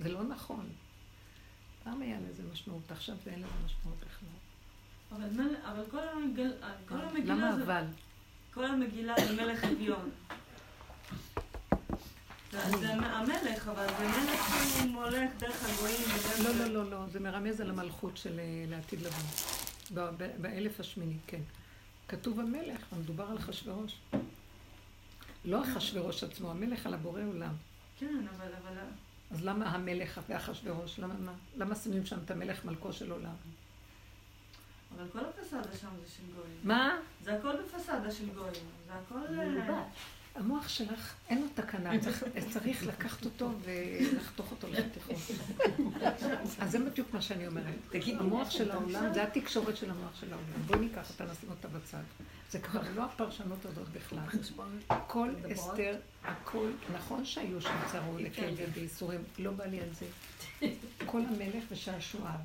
[0.00, 0.68] זה לא נכון.
[1.84, 4.41] פעם היה לזה משמעות, עכשיו זה אין לזה משמעות בכלל.
[5.16, 6.52] אבל מל- אבל כל המגיל-
[6.88, 7.54] כל המגילה למה.
[7.64, 7.84] אבל?
[8.54, 10.10] כל המגילה זה מלך אביון.
[12.52, 14.46] זה המלך, אבל זה מלך
[14.76, 16.00] שהוא הולך דרך הגויים.
[16.44, 20.10] לא, לא, לא, לא, זה מרמז על המלכות של אה, לעתיד לבוא.
[20.40, 21.40] באלף השמיני, כן.
[22.08, 23.92] כתוב המלך, ומדובר על אחשוורוש.
[25.44, 27.54] לא אחשוורוש עצמו, המלך על הבורא עולם.
[27.98, 28.46] כן, אבל...
[28.62, 28.78] אבל...
[29.30, 30.98] אז למה המלך ואחשוורוש?
[30.98, 31.32] למה מה?
[31.56, 33.34] למה שמים שם את המלך מלכו של עולם?
[34.96, 36.58] אבל כל הפסאדה שם זה של גויים.
[36.64, 36.96] מה?
[37.24, 38.64] זה הכל בפסאדה של גויים.
[38.86, 39.38] זה הכל...
[39.38, 39.82] אה,
[40.34, 45.16] המוח שלך, אין לו תקנה, צריך, צריך לקחת אותו ולחתוך אותו לחתיכות.
[46.58, 47.74] אז זה בדיוק מה שאני אומרת.
[48.18, 50.62] המוח של העולם, זה התקשורת של המוח של העולם.
[50.66, 52.02] בואי ניקח אותה, נשים אותה בצד.
[52.50, 54.18] זה כבר לא הפרשנות הזאת בכלל.
[54.90, 60.06] הכל אסתר, הכל, נכון שהיו שם צרו לכאב ובייסורים, לא בא לי על זה.
[61.06, 62.38] כל המלך ושעשועיו.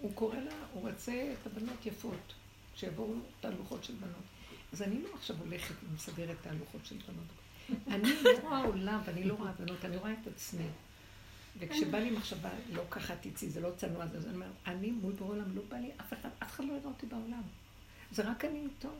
[0.00, 2.34] הוא קורא לה, הוא רוצה את הבנות יפות,
[2.74, 4.24] שיבואו תהלוכות של בנות.
[4.72, 7.26] אז אני לא עכשיו הולכת ומסדרת תהלוכות של בנות.
[7.88, 10.66] אני לא רואה עולם ואני לא רואה בנות, אני רואה את עצמי.
[11.58, 15.30] וכשבא לי מחשבה, לא ככה תצאי, זה לא צנוע, אז אני אומרת, אני מול בורא
[15.30, 17.42] עולם, לא בא לי אף אחד, אף אחד לא יראה אותי בעולם.
[18.12, 18.92] זה רק אני איתו.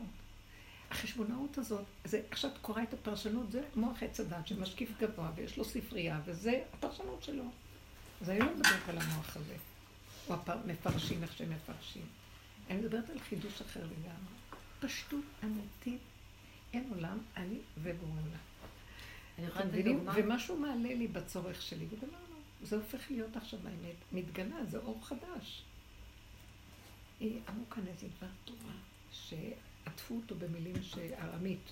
[0.91, 5.57] החשבונאות הזאת, זה, עכשיו את קוראה את הפרשנות, זה מוח עץ הדת שמשקיף גבוה ויש
[5.57, 7.43] לו ספרייה, וזה הפרשנות שלו.
[8.21, 9.55] אז אני לא מדברת על המוח הזה,
[10.29, 12.05] או המפרשים, איך שהם מפרשים.
[12.69, 14.35] אני מדברת על חידוש אחר לגמרי.
[14.79, 16.01] פשטות אמיתית,
[16.73, 19.47] אין עולם, אני ובורא עולם.
[19.47, 20.07] אתם מבינים?
[20.15, 22.35] ומשהו מעלה לי בצורך שלי, וגמרנו.
[22.63, 23.95] זה הופך להיות עכשיו האמת.
[24.11, 25.63] מתגלה, זה אור חדש.
[27.21, 28.73] אה, אמרו כאן איזה דבר תורה,
[29.11, 31.71] שעטפו אותו במילים שארמית.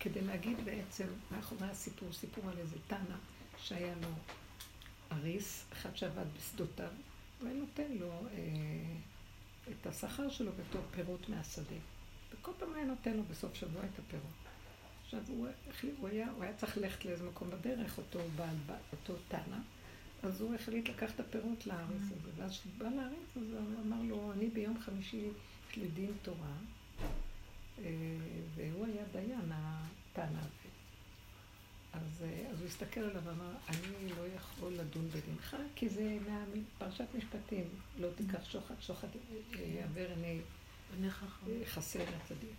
[0.00, 3.16] כדי להגיד בעצם מאחורי הסיפור, סיפור על איזה תנא
[3.58, 4.08] שהיה לו
[5.12, 6.90] אריס, אחד שעבד בשדותיו,
[7.42, 8.96] והיה נותן לו אה,
[9.70, 11.76] את השכר שלו בתור פירות מהשדה.
[12.32, 14.32] וכל פעם היה נותן לו בסוף שבוע את הפירות.
[15.04, 18.56] עכשיו הוא, החליט, הוא, היה, הוא היה צריך ללכת לאיזה מקום בדרך, אותו בעל,
[18.92, 19.58] אותו תנא,
[20.22, 22.30] אז הוא החליט לקחת את הפירות לארץ הזה.
[22.36, 25.28] ואז כשהוא בא לארץ, אז הוא אמר לו, אני ביום חמישי
[25.70, 26.56] יש לי דין תורה,
[27.78, 27.84] אה,
[28.54, 29.52] והוא היה דיין,
[30.16, 30.67] הזה.
[31.98, 36.18] אז, אה, אז הוא הסתכל עליו ואמר, אני לא יכול לדון בדינך, כי זה
[36.54, 37.64] מפרשת משפטים,
[38.00, 39.08] לא תיקח שוחד, שוחד
[39.54, 40.40] אה, יעבר עיני
[41.64, 42.50] חסר הצדיק.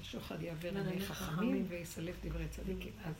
[0.00, 2.92] השוחד יעבר עיני חכמים ויסלף דברי צדיקים.
[3.04, 3.14] אז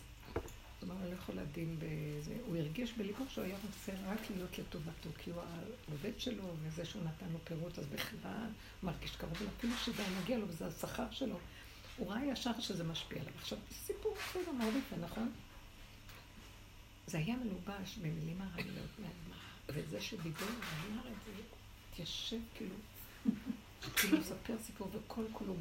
[0.80, 2.36] הוא אמר, אני לא יכול לדין בזה.
[2.46, 7.02] הוא הרגיש בליבו שהוא היה רוצה רק להיות לטובתו, כי הוא העובד שלו, וזה שהוא
[7.02, 8.46] נתן לו פירות, אז בכלל
[8.82, 11.38] מרגיש קרוב אפילו שזה מגיע לו, וזה השכר שלו.
[12.02, 13.32] הוא ראה ישר שזה משפיע עליו.
[13.38, 15.32] עכשיו, סיפור בסדר מאוד יפה, נכון?
[17.06, 18.82] זה היה מלובש במילים מהגמרא,
[19.68, 21.32] וזה שדיבר ואמר את זה,
[21.92, 22.74] התיישב כאילו,
[23.96, 25.54] כאילו לספר סיפור, וכל כולו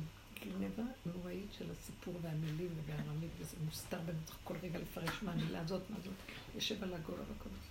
[0.43, 5.81] גנבה נוראית של הסיפור והמילים ובארמית, וזה מוסתר באמת כל רגע לפרש מה המילה הזאת,
[5.89, 6.13] מה זאת,
[6.55, 7.67] יושב על הגולה וכל זה.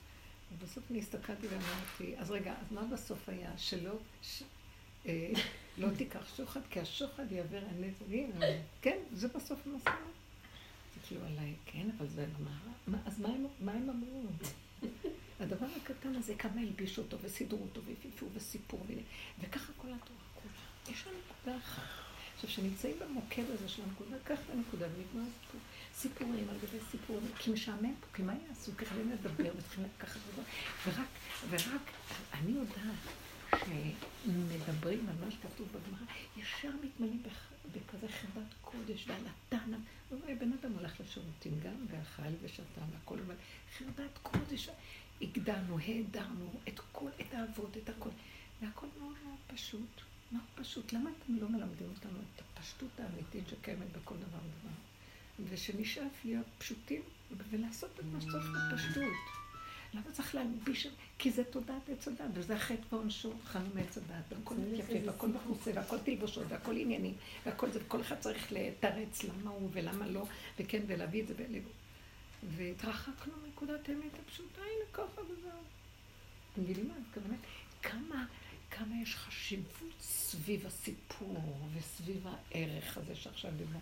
[0.52, 3.50] ובסוף אני הסתכלתי ואמרתי, אז רגע, אז מה בסוף היה?
[3.58, 3.92] שלא.
[5.06, 5.32] אה,
[5.80, 8.32] לא תיקח שוחד, כי השוחד יעבר עיני זוגים.
[8.82, 9.94] כן, זה בסוף המסקנה.
[10.94, 12.26] זה כאילו עליי, כן, אבל זה
[12.86, 13.20] מה, אז
[13.60, 14.22] מה הם, אמרו?
[15.40, 18.86] הדבר הקטן הזה, כמה הלבישו אותו וסידרו אותו והפיפו וסיפור,
[19.40, 20.94] וככה כל התורה כולה.
[20.96, 21.82] יש לנו נקודה אחת.
[22.34, 25.60] עכשיו, כשנמצאים במוקד הזה של הנקודה, קח את הנקודה ונגמר הסיפור.
[25.94, 28.72] סיפורים על גבי סיפורים, כי משעמם פה, כי מה יעשו?
[28.78, 30.20] כי חייבים לדבר ותחילה לקחת.
[30.86, 31.08] ורק,
[31.50, 31.90] ורק,
[32.32, 33.04] אני יודעת
[33.58, 37.22] שמדברים על מה שכתוב בגמרא, ישר מתמלאים
[37.72, 39.76] בכזה חרדת קודש התנא.
[40.38, 43.34] בן אדם הלך לשירותים גם, ואכל ושתה והכל, אבל
[43.78, 44.68] חרדת קודש,
[45.20, 48.10] הגדלנו, העדרנו את כל, את האבות, את הכל.
[48.62, 50.00] והכל מאוד מאוד פשוט.
[50.32, 50.92] מאוד פשוט.
[50.92, 54.74] למה אתם לא מלמדים אותנו את הפשטות האמיתית שקיימת בכל דבר ודבר?
[55.48, 57.02] ושנשאף להיות פשוטים
[57.50, 59.39] ולעשות את מה שצריך בפשטות.
[59.94, 60.86] למה צריך להלביש?
[61.18, 65.70] כי זה תודעת עץ הדת, וזה החטא ועונשו, חנו מעץ הדת, והכל יפה, והכל מכוסה,
[65.74, 67.14] והכל תלבושות, והכל עניינים,
[67.46, 70.26] והכל זה, וכל אחד צריך לתרץ למה הוא ולמה לא,
[70.58, 71.62] וכן, ולהביא את זה בלב.
[72.56, 75.50] והתרחקנו מנקודת האמת הפשוטה, הנה ככה וזהו.
[76.52, 76.94] אתם מבינים מה?
[77.10, 77.36] הכוונה?
[77.82, 78.26] כמה,
[78.70, 83.80] כמה יש חשיבות סביב הסיפור וסביב הערך הזה שעכשיו דיברנו.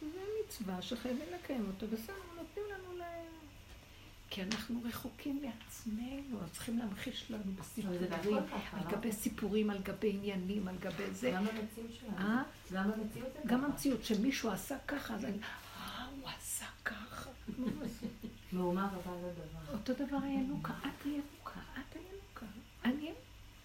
[0.00, 2.87] זה מצווה שחייבים לקיים אותו, בסדר, נותנים לנו.
[4.30, 8.00] כי אנחנו רחוקים מעצמנו, אז צריכים להמחיש לנו בסיפורים,
[8.72, 11.30] על גבי סיפורים, על גבי עניינים, על גבי זה.
[11.30, 12.16] גם המציאות שלנו.
[12.18, 12.42] אה?
[12.72, 17.30] גם המציאות זה גם המציאות, שמישהו עשה ככה, אז אני, אה, הוא עשה ככה.
[18.52, 19.78] מהומה רבה לא דבר.
[19.78, 22.46] אותו דבר הינוקה, את הינוקה, את הינוקה.
[22.84, 23.12] אני,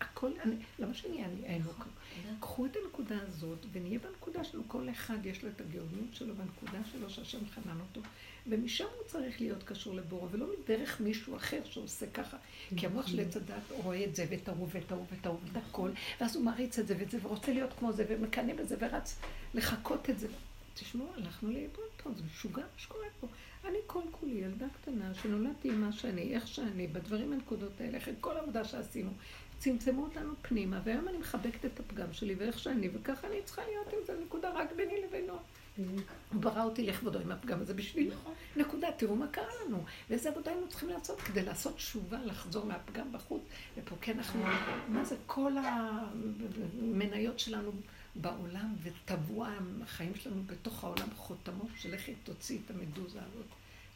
[0.01, 0.31] הכל,
[0.79, 1.85] למה שאני הינוקה?
[2.39, 6.79] קחו את הנקודה הזאת, ונהיה בנקודה שלנו, כל אחד יש לו את הגאונות שלו בנקודה
[6.91, 8.01] שלו, שהשם חנן אותו,
[8.47, 12.37] ומשם הוא צריך להיות קשור לבורא, ולא מדרך מישהו אחר שעושה ככה.
[12.77, 15.63] כי המוח של עץ הדת רואה את זה, ואת ההוא, ואת ההוא, ואת ההוא, ואת
[15.69, 15.89] הכל,
[16.21, 19.19] ואז הוא מעריץ את זה ואת זה, ורוצה להיות כמו זה, ומקנא בזה, ורץ
[19.53, 20.27] לחקות את זה.
[20.73, 23.27] תשמעו, הלכנו לאיבוד פה, זה משוגע מה שקורה פה.
[23.65, 28.13] אני כל כולי ילדה קטנה, שנולדתי עם מה שאני, איך שאני, בדברים הנקודות האלה, אחרי
[28.21, 29.11] כל העבודה שעשינו,
[29.59, 33.87] צמצמו אותנו פנימה, והיום אני מחבקת את הפגם שלי ואיך שאני, וככה אני צריכה להיות
[33.87, 35.33] עם זה, נקודה רק ביני לבינו.
[35.77, 38.13] הוא ברא אותי לכבודו עם הפגם הזה בשביל
[38.55, 43.11] נקודה, תראו מה קרה לנו, ואיזה עבודה היינו צריכים לעשות כדי לעשות תשובה, לחזור מהפגם
[43.11, 43.41] בחוץ,
[43.77, 44.43] ופה כן אנחנו,
[44.87, 47.71] מה זה, כל המניות שלנו
[48.15, 49.49] בעולם, וטבוע
[49.83, 53.45] החיים שלנו בתוך העולם חותמות של איך היא תוציא את המדוזה הזאת.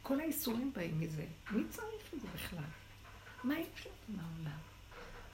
[0.02, 1.24] כל האיסורים באים מזה.
[1.50, 2.64] מי צריך את זה בכלל?
[3.44, 4.67] מה יש לנו מהעולם?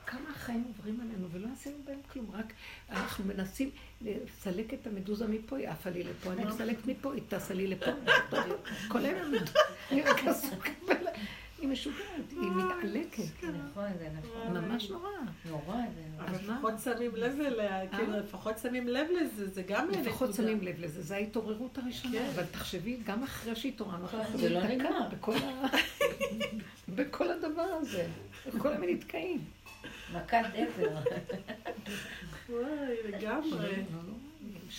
[0.07, 2.53] כמה החיים עוברים עלינו ולא עשינו בהם כלום, רק
[2.90, 3.71] אנחנו מנסים
[4.03, 7.90] לסלק את המדוזה מפה, היא עפה לי לפה, אני מסלקת מפה, היא טסה לי לפה,
[8.88, 9.35] כל היום
[9.90, 10.71] אני רק עסוקה,
[11.59, 13.23] היא משוגעת, היא מתעלקת.
[13.43, 14.57] נכון, זה נכון.
[14.57, 15.09] ממש נורא.
[15.51, 16.29] נורא, זה נורא.
[16.29, 16.55] אבל?
[16.55, 21.03] לפחות שמים לב אליה, כאילו לפחות שמים לב לזה, זה גם לפחות שמים לב לזה,
[21.03, 22.31] זו ההתעוררות הראשונה, כן.
[22.35, 25.09] אבל תחשבי, גם אחרי שהתעוררנו, אנחנו זה לא נגמר.
[26.97, 28.07] בכל הדבר הזה,
[28.59, 29.45] כל הזמן נתקעים.
[30.12, 30.43] מכת
[30.79, 31.01] דבר.
[32.49, 33.83] וואי, לגמרי.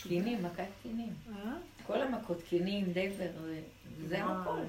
[0.03, 1.13] קינים, מכת קינים.
[1.35, 1.51] אה?
[1.87, 3.61] כל המכות, קינים, דבר, זה-
[4.07, 4.23] זה.
[4.23, 4.65] המקום.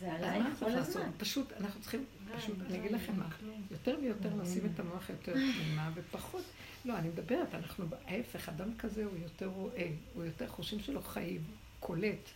[0.00, 0.70] זה עלייך כל?
[0.70, 1.10] הזמן.
[1.18, 2.04] פשוט אנחנו צריכים
[2.36, 3.28] פשוט, אני אגיד לכם מה,
[3.70, 6.42] יותר ויותר נשים את המוח יותר פנימה ופחות,
[6.84, 11.40] לא, אני מדברת, אנחנו, ההפך, אדם כזה הוא יותר רואה, הוא יותר חושבים שלו חיים,
[11.80, 12.28] קולט.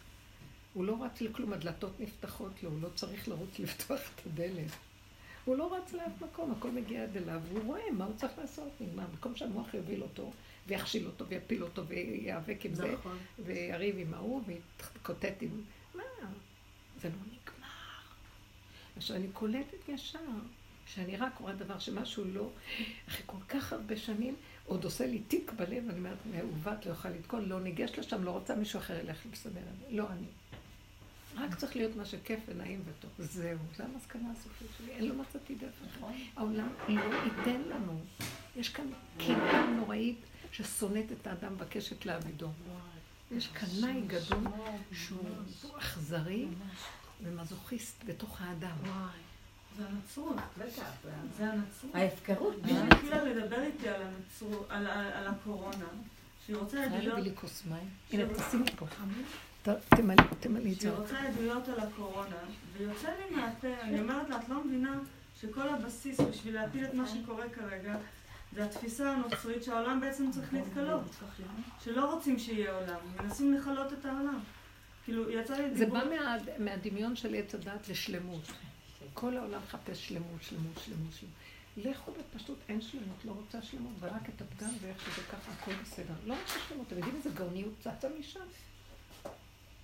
[0.74, 4.70] הוא לא רץ לכלום, הדלתות נפתחות לו, הוא לא צריך לרוץ לפתוח את הדלת.
[5.44, 8.68] הוא לא רץ לאף מקום, הכל מגיע עד אליו, והוא רואה מה הוא צריך לעשות,
[8.80, 9.04] נגמר.
[9.06, 10.32] במקום שהמוח יוביל אותו,
[10.66, 13.18] ויכשיל אותו, ויפיל אותו, ויאבק עם זה, נכון.
[13.38, 15.62] ויריב עם ההוא, ויתקוטט עם...
[15.94, 16.02] מה?
[17.00, 17.68] זה לא נגמר.
[18.96, 20.18] עכשיו, אני קולטת ישר,
[20.86, 22.50] שאני רק רואה דבר שמשהו לא,
[23.08, 24.34] אחרי כל כך הרבה שנים,
[24.66, 28.30] עוד עושה לי תיק בלב, אני אומרת, מעוות, לא יכולה לתקון, לא ניגש לשם, לא
[28.30, 29.96] רוצה מישהו אחר ילך לסדר את זה.
[29.96, 30.26] לא אני.
[31.36, 33.10] רק צריך להיות מה שכיף ונעים וטוב.
[33.18, 34.90] זהו, זו המסקנה הסופית שלי.
[34.92, 36.10] אין לו מצאתי דרך אחרת.
[36.36, 38.00] העולם לא ייתן לנו.
[38.56, 38.84] יש כאן
[39.18, 40.18] קנאה נוראית
[40.52, 42.48] ששונאת את האדם מבקשת להעבידו.
[43.30, 44.38] יש קנאי גדול
[44.92, 45.18] שהוא
[45.78, 46.46] אכזרי
[47.22, 48.76] ומזוכיסט בתוך האדם.
[49.76, 50.36] זה הנצרות.
[50.58, 50.92] בטח,
[51.38, 51.94] זה הנצרות.
[51.94, 52.62] ההפקרות.
[52.62, 54.86] מישהי התחילה לדבר איתי על הנצרות, על-
[55.26, 55.86] הקורונה,
[56.46, 57.88] שהיא רוצה חייב עדויות, להביא לי כוס מים.
[58.12, 58.86] הנה, תשימי פה.
[59.62, 60.90] תמלאי תמלאי את זה.
[60.90, 62.36] רוצה עדויות על הקורונה,
[62.78, 64.98] ויוצא לי מהפה, אני אומרת לה, את לא מבינה
[65.40, 67.96] שכל הבסיס בשביל להפיל את מה שקורה כרגע,
[68.52, 71.02] זה התפיסה הנוצרית שהעולם בעצם צריך להתקלות.
[71.84, 74.38] שלא רוצים שיהיה עולם, מנסים לכלות את העולם.
[75.04, 75.98] כאילו, יצא לי זה דיבור...
[75.98, 78.42] בא מה- מהדמיון של עץ הדת לשלמות.
[79.14, 81.34] כל העולם מחפש שלמות, שלמות, שלמות, שלמות.
[81.76, 86.14] לכו בפשטות, אין שלמות, לא רוצה שלמות, ורק את הפגם ואיך שזה ככה, הכל בסדר.
[86.26, 88.40] לא רוצה שלמות, אתם יודעים איזה גאוניות צצה משם?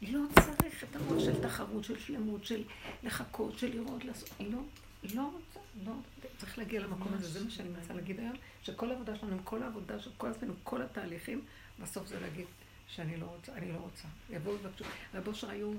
[0.02, 2.62] לא צריך את המוח של תחרות, של שלמות, של
[3.02, 4.28] לחכות, של לראות, לעשות.
[4.40, 4.58] לא,
[5.14, 5.92] לא רוצה, לא.
[6.38, 10.00] צריך להגיע למקום הזה, זה מה שאני מנסה להגיד היום, שכל העבודה שלנו, כל העבודה
[10.00, 11.40] של כל עם כל התהליכים,
[11.80, 12.46] בסוף זה להגיד
[12.88, 14.08] שאני לא רוצה, אני לא רוצה.
[14.30, 14.84] יבואו ויבקשו.
[15.14, 15.72] רב אושר היו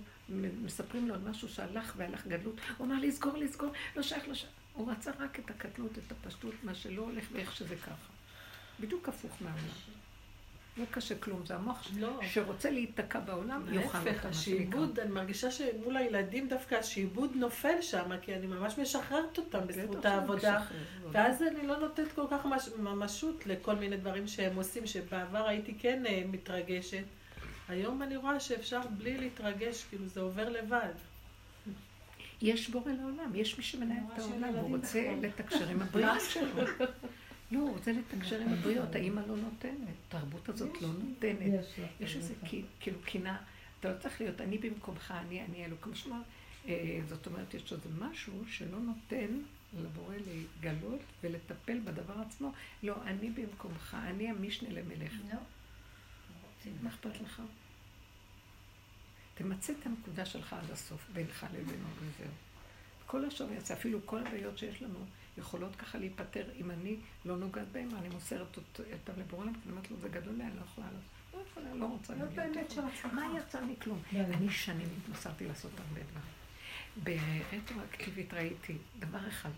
[0.64, 4.52] מספרים לו על משהו שהלך והלך גדלות, הוא אמר לסגור, לסגור, לא שייך, לא שייך.
[4.74, 8.12] הוא רצה רק את הקטנות, את הפשטות, מה שלא הולך ואיך שזה ככה.
[8.80, 9.97] בדיוק הפוך מהעולם.
[10.80, 12.20] לא קשה כלום, זה המוח לא.
[12.22, 14.60] שרוצה להיתקע בעולם, יאכל להפך, אותה, שנקרא.
[14.80, 20.06] השעבוד, אני מרגישה שמול הילדים דווקא השעבוד נופל שם, כי אני ממש משחררת אותם בזכות
[20.06, 20.62] העבודה.
[21.12, 25.74] ואז אני לא נותנת כל כך מש- ממשות לכל מיני דברים שהם עושים, שבעבר הייתי
[25.80, 27.04] כן אה, מתרגשת.
[27.70, 30.94] היום אני רואה שאפשר בלי להתרגש, כאילו זה עובר לבד.
[32.42, 35.14] יש בורא לעולם, יש מי שמנהל את העולם, הוא רוצה.
[35.22, 36.64] לתקשר עם הבריאות שלו.
[37.52, 41.66] לא, הוא רוצה לתקשר עם הבריאות, האימא לא נותנת, התרבות הזאת לא נותנת.
[42.00, 42.34] יש איזה
[42.80, 43.38] כאילו קינה,
[43.80, 45.92] אתה לא צריך להיות אני במקומך, אני, אני אלוקים.
[45.92, 46.18] משמע,
[46.68, 49.28] אה, זאת אומרת, יש איזה משהו שלא נותן
[49.82, 52.52] לבורא להתגלות ולטפל בדבר עצמו.
[52.84, 55.14] לא, אני במקומך, אני המשנה למלך.
[55.34, 55.40] לא.
[56.82, 57.42] מה אכפת לך?
[59.36, 62.32] תמצה את הנקודה שלך עד הסוף, בינך לבינו וזהו.
[63.06, 65.00] כל השאר יצא, אפילו כל הבעיות שיש לנו
[65.38, 66.96] יכולות ככה להיפטר אם אני
[67.26, 70.36] לא נוגעת בהם, אני מוסרת אות- אותם לבורא עולם, כי אני אומרת לו, זה גדול
[70.36, 71.10] לי, אני לא יכולה לעשות.
[71.34, 72.80] לא יכולה, לא רוצה לא באמת של.
[72.82, 73.08] הצלחה.
[73.14, 74.02] מה יצא מכלום?
[74.14, 76.34] אני שנים התמסרתי לעשות הרבה דברים.
[77.04, 79.50] ברטרואקטיבית ראיתי דבר אחד,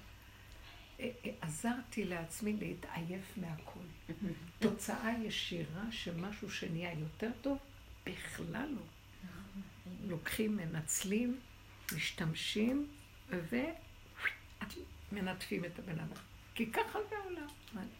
[1.42, 3.80] עזרתי לעצמי להתעייף מהכל.
[4.60, 7.58] תוצאה ישירה שמשהו שנהיה יותר טוב,
[8.06, 8.82] בכלל לא.
[10.12, 11.39] לוקחים, מנצלים,
[11.96, 12.88] משתמשים,
[15.12, 16.22] ומנטפים את הבן אדם.
[16.56, 17.48] כי ככה זה העולם.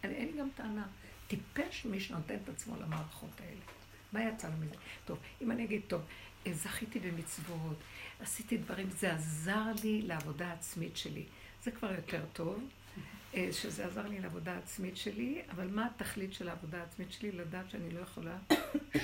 [0.04, 0.88] אין לי גם טענה.
[1.28, 3.62] טיפש מי שנותן את עצמו למערכות האלה.
[4.13, 4.76] מה יצא לו מזה?
[5.06, 6.02] טוב, אם אני אגיד, טוב,
[6.48, 7.78] אה, זכיתי במצוות,
[8.19, 11.24] עשיתי דברים, זה עזר לי לעבודה העצמית שלי.
[11.63, 12.69] זה כבר יותר טוב,
[13.34, 17.32] אה, שזה עזר לי לעבודה העצמית שלי, אבל מה התכלית של העבודה העצמית שלי?
[17.32, 18.38] לדעת שאני לא יכולה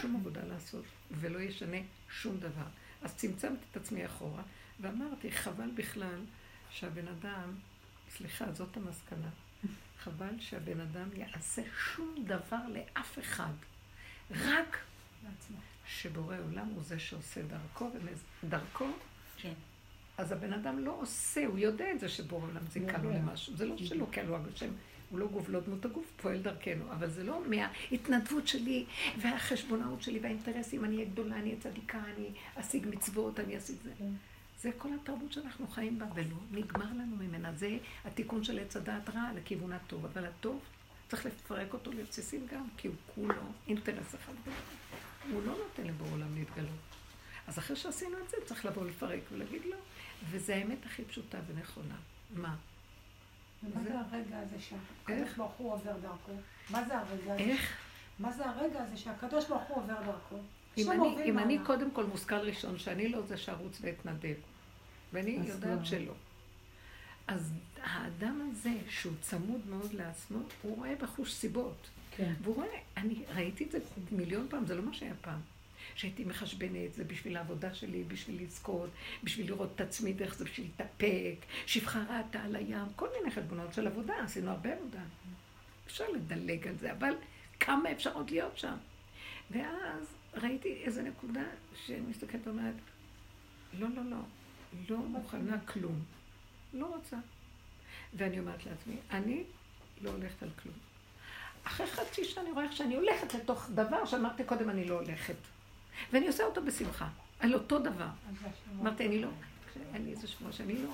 [0.01, 1.77] שום עבודה לעשות, ולא ישנה
[2.09, 2.67] שום דבר.
[3.01, 4.43] אז צמצמתי את עצמי אחורה,
[4.79, 6.19] ואמרתי, חבל בכלל
[6.69, 7.53] שהבן אדם,
[8.17, 9.29] סליחה, זאת המסקנה,
[9.99, 13.53] חבל שהבן אדם יעשה שום דבר לאף אחד,
[14.31, 14.77] רק
[15.87, 17.91] שבורא עולם הוא זה שעושה דרכו,
[18.43, 18.87] ודרכו,
[19.37, 19.53] כן.
[20.17, 23.57] אז הבן אדם לא עושה, הוא יודע את זה שבורא עולם זיכה לו למשהו.
[23.57, 24.71] זה לא שלא כן לו השם,
[25.09, 28.85] הוא לא גוף, לא דמות הגוף, פועל דרכנו, אבל זה לא מההתנדבות שלי
[29.17, 33.91] והחשבונאות שלי והאינטרסים, אני אהיה גדולה, אני אהיה צדיקה, אני אשיג מצוות, אני אשיג זה.
[34.65, 37.53] זה כל התרבות שאנחנו חיים בה, ולא נגמר לנו ממנה.
[37.53, 40.59] זה התיקון של עץ הדעת רע לכיוון הטוב, אבל הטוב,
[41.09, 45.33] צריך לפרק אותו לבסיסים גם, כי הוא כולו אינטרס אחד בלבד.
[45.33, 46.69] הוא לא נותן לבורא עולם להתגלות.
[47.47, 49.75] אז אחרי שעשינו את זה, צריך לבוא לפרק ולהגיד לא.
[50.29, 51.95] וזה האמת הכי פשוטה ונכונה.
[52.35, 52.55] מה?
[53.63, 55.33] ומה זה- הרגע הזה שהקדוש?
[55.37, 56.31] ברוך הוא עובר דרכו?
[56.69, 57.43] מה זה הרגע הזה?
[57.43, 57.77] איך?
[58.19, 60.35] מה זה הרגע הזה שהקדוש ברוך הוא עובר דרכו?
[60.77, 61.59] אם אני, אם אני.
[61.65, 64.35] קודם כל מושכל ראשון, שאני לא זה שארוץ ואתנדב,
[65.15, 65.85] ואני יודעת לא.
[65.85, 66.13] שלא.
[67.27, 67.53] אז
[67.83, 71.87] האדם הזה, שהוא צמוד מאוד לעצמו, הוא רואה בחוש סיבות.
[72.17, 72.33] כן.
[72.41, 73.79] והוא רואה, אני ראיתי את זה
[74.11, 75.39] מיליון פעם, זה לא מה שהיה פעם.
[75.95, 78.89] שהייתי מחשבנת, זה בשביל העבודה שלי, בשביל לזכות,
[79.23, 83.73] בשביל לראות את עצמי דרך זה, בשביל להתאפק, שפחה ראתה על הים, כל מיני חשבונות
[83.73, 84.99] של עבודה, עשינו הרבה עבודה.
[85.87, 87.13] אפשר לדלג על זה, אבל
[87.59, 88.75] כמה אפשר עוד להיות שם?
[89.51, 91.43] ואז ראיתי איזו נקודה
[91.85, 92.75] שאני מסתכלת ואומרת,
[93.79, 94.17] לא, לא, לא,
[94.89, 96.03] לא מוכנה כלום.
[96.73, 97.17] לא רוצה.
[98.13, 99.43] ואני אומרת לעצמי, אני
[100.01, 100.75] לא הולכת על כלום.
[101.63, 105.35] אחרי חצי שנה אני רואה איך שאני הולכת לתוך דבר שאמרתי קודם, אני לא הולכת.
[106.11, 107.07] ואני עושה אותו בשמחה,
[107.39, 108.07] על אותו דבר.
[108.81, 109.29] אמרתי, אני לא,
[109.93, 110.89] לי איזה שבוע שאני לא,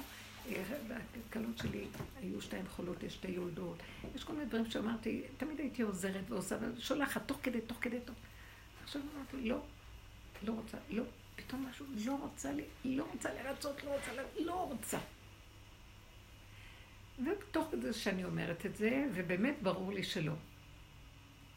[1.30, 1.86] הכלות שלי
[2.22, 3.78] היו שתיים חולות, יש שתי יולדות,
[4.16, 8.16] יש כל מיני דברים שאמרתי, תמיד הייתי עוזרת ועושה, ושולחת, תוך כדי, תוך כדי, תוך.
[8.84, 9.58] עכשיו אמרתי, לא,
[10.44, 11.04] לא רוצה, לא,
[11.36, 14.98] פתאום משהו, לא רוצה לי, לא רוצה לרצות, לא רוצה, לא רוצה.
[17.26, 20.34] ותוך כדי שאני אומרת את זה, ובאמת ברור לי שלא.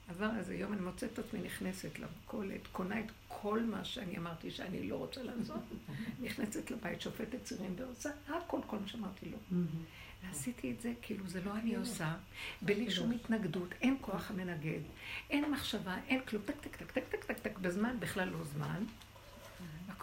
[0.09, 4.51] עבר איזה יום, אני מוצאת את עצמי נכנסת למכולת, קונה את כל מה שאני אמרתי
[4.51, 5.61] שאני לא רוצה לעשות,
[6.25, 9.59] נכנסת לבית, שוטפת סירים ועושה הכל, כל מה שאמרתי לא.
[10.25, 12.14] ועשיתי את זה, כאילו זה לא אני עושה,
[12.62, 14.81] בלי שום התנגדות, אין כוח המנגד,
[15.31, 18.85] אין מחשבה, אין כלום, טק טק טק טק טק טק טק, בזמן, בכלל לא זמן.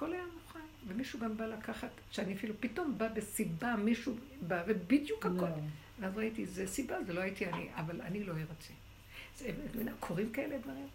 [0.02, 4.16] הכל היה מוכן, ומישהו גם בא לקחת, שאני אפילו פתאום בא בסיבה, מישהו
[4.48, 5.46] בא, ובדיוק הכל.
[6.00, 8.74] ואז ראיתי, זה סיבה, זה לא הייתי אני, אבל אני לא ארצה.
[10.00, 10.88] קורים כאלה דברים.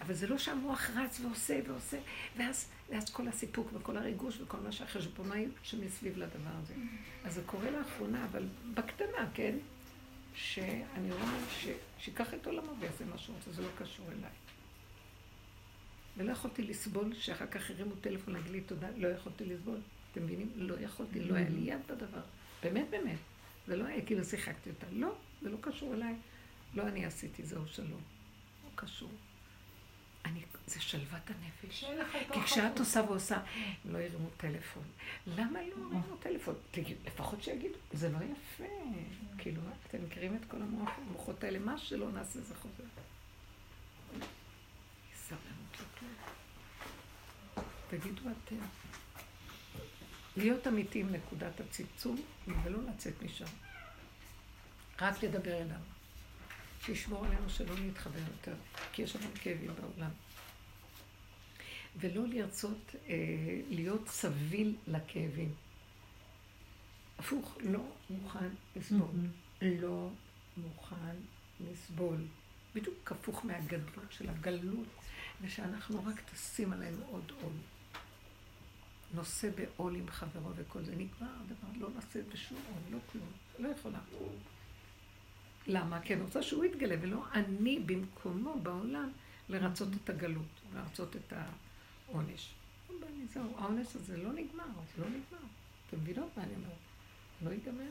[0.00, 1.98] אבל זה לא שהמוח רץ ועושה ועושה,
[2.36, 6.74] ואז, ואז כל הסיפוק וכל הריגוש וכל מה שהחשבונאי שמסביב לדבר הזה.
[7.24, 9.56] אז זה קורה לאחרונה, אבל בקטנה, כן?
[10.34, 11.38] שאני רואה.
[11.98, 14.30] שיקח את עולמו ויעשה מה שהוא רוצה, זה לא קשור אליי.
[16.16, 19.78] ולא יכולתי לסבול שאחר כך הרימו טלפון להגיד לי תודה, לא יכולתי לסבול.
[20.12, 20.52] אתם מבינים?
[20.54, 22.22] לא יכולתי, לא היה לי יד בדבר.
[22.62, 23.18] באמת, באמת.
[23.66, 24.86] זה לא היה כאילו שיחקתי אותה.
[24.92, 26.14] לא, זה לא קשור אליי.
[26.74, 28.00] לא אני עשיתי, זהו שלום.
[28.64, 29.10] לא קשור.
[30.24, 31.84] אני, זה שלוות הנפש.
[32.32, 33.40] כי כשאת עושה ועושה,
[33.84, 34.82] לא ירימו טלפון.
[35.26, 36.54] למה לא ירימו טלפון?
[37.06, 38.64] לפחות שיגידו, זה לא יפה.
[39.38, 42.84] כאילו, אתם מכירים את כל המוחות האלה, מה שלא נעשה זה חוזר.
[45.14, 46.14] סבלנות לכלום.
[47.92, 48.56] תגידו אתם.
[50.36, 52.22] להיות אמיתיים נקודת הצמצום,
[52.64, 53.44] ולא לצאת משם.
[55.00, 55.80] רק לדבר אליו.
[56.84, 58.54] שישמור עלינו שלא נתחבר יותר,
[58.92, 60.10] כי יש לנו כאבים בעולם.
[61.96, 63.14] ולא לרצות אה,
[63.68, 65.54] להיות סביל לכאבים.
[67.18, 67.80] הפוך, לא
[68.10, 69.16] מוכן לסבול.
[69.62, 70.10] לא
[70.56, 71.16] מוכן
[71.60, 72.16] לסבול.
[72.74, 74.88] בדיוק הפוך מהגדלות של הגלות,
[75.42, 77.52] ושאנחנו רק טסים עלינו עוד עול.
[79.14, 83.68] נושא בעול עם חברו וכל זה נגמר, הדבר לא נושא בשום עול, לא כלום, לא
[83.68, 83.98] יכולה.
[85.66, 86.00] למה?
[86.00, 89.10] כי אני רוצה שהוא יתגלה, ולא אני במקומו בעולם
[89.48, 91.32] לרצות את הגלות, לרצות את
[92.08, 92.54] העונש.
[93.32, 94.64] זהו, העונש הזה לא נגמר,
[94.96, 95.46] זה לא נגמר.
[95.88, 96.72] אתם מבינות מה אני אומרת?
[97.44, 97.84] לא ייגמר.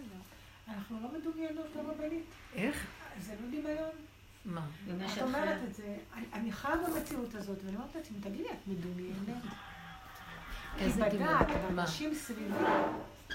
[0.67, 2.23] אנחנו לא מדומיינות לרבנית.
[2.53, 2.87] איך?
[3.19, 3.95] זה לא דמיון.
[4.45, 4.67] מה?
[5.13, 5.97] את אומרת את זה,
[6.33, 9.43] אני חיה במציאות הזאת, ואני אומרת לעצמי, תגידי, את מדומיינת?
[10.79, 11.33] איזה דמיון?
[11.33, 12.53] בדעת, אנשים סביבי,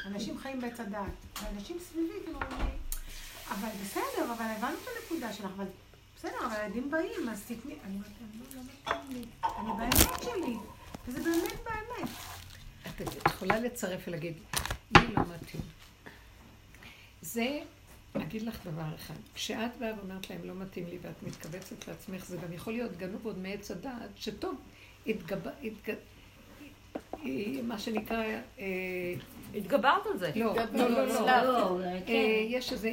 [0.07, 1.11] אנשים חיים בעץ הדעת,
[1.43, 2.39] ואנשים סביבי, כאילו,
[3.51, 5.64] אבל בסדר, אבל הבנו את הנקודה שלך, אבל
[6.16, 10.57] בסדר, אבל הילדים באים, אז תתני, אני אומרת לא, לא מתאים לי, אני באמת שלי,
[11.09, 12.09] וזה באמת באמת.
[12.87, 14.34] את יכולה לצרף ולהגיד,
[14.97, 15.62] לי לא מתאים.
[17.22, 17.61] זה,
[18.16, 22.37] אגיד לך דבר אחד, כשאת באה ואומרת להם לא מתאים לי ואת מתכווצת לעצמך, זה
[22.37, 24.61] גם יכול להיות גנוב עוד מעץ הדעת, שטוב,
[25.07, 25.49] התגב...
[25.62, 25.95] התג...
[27.62, 28.24] מה שנקרא...
[29.55, 30.30] התגברת על זה.
[30.34, 31.78] לא, לא, לא, לא.
[32.49, 32.90] יש איזה...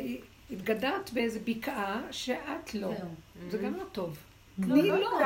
[0.52, 2.92] התגדרת באיזה בקעה שאת לא.
[3.50, 4.18] זה גם לא טוב.
[4.58, 5.20] לא, לא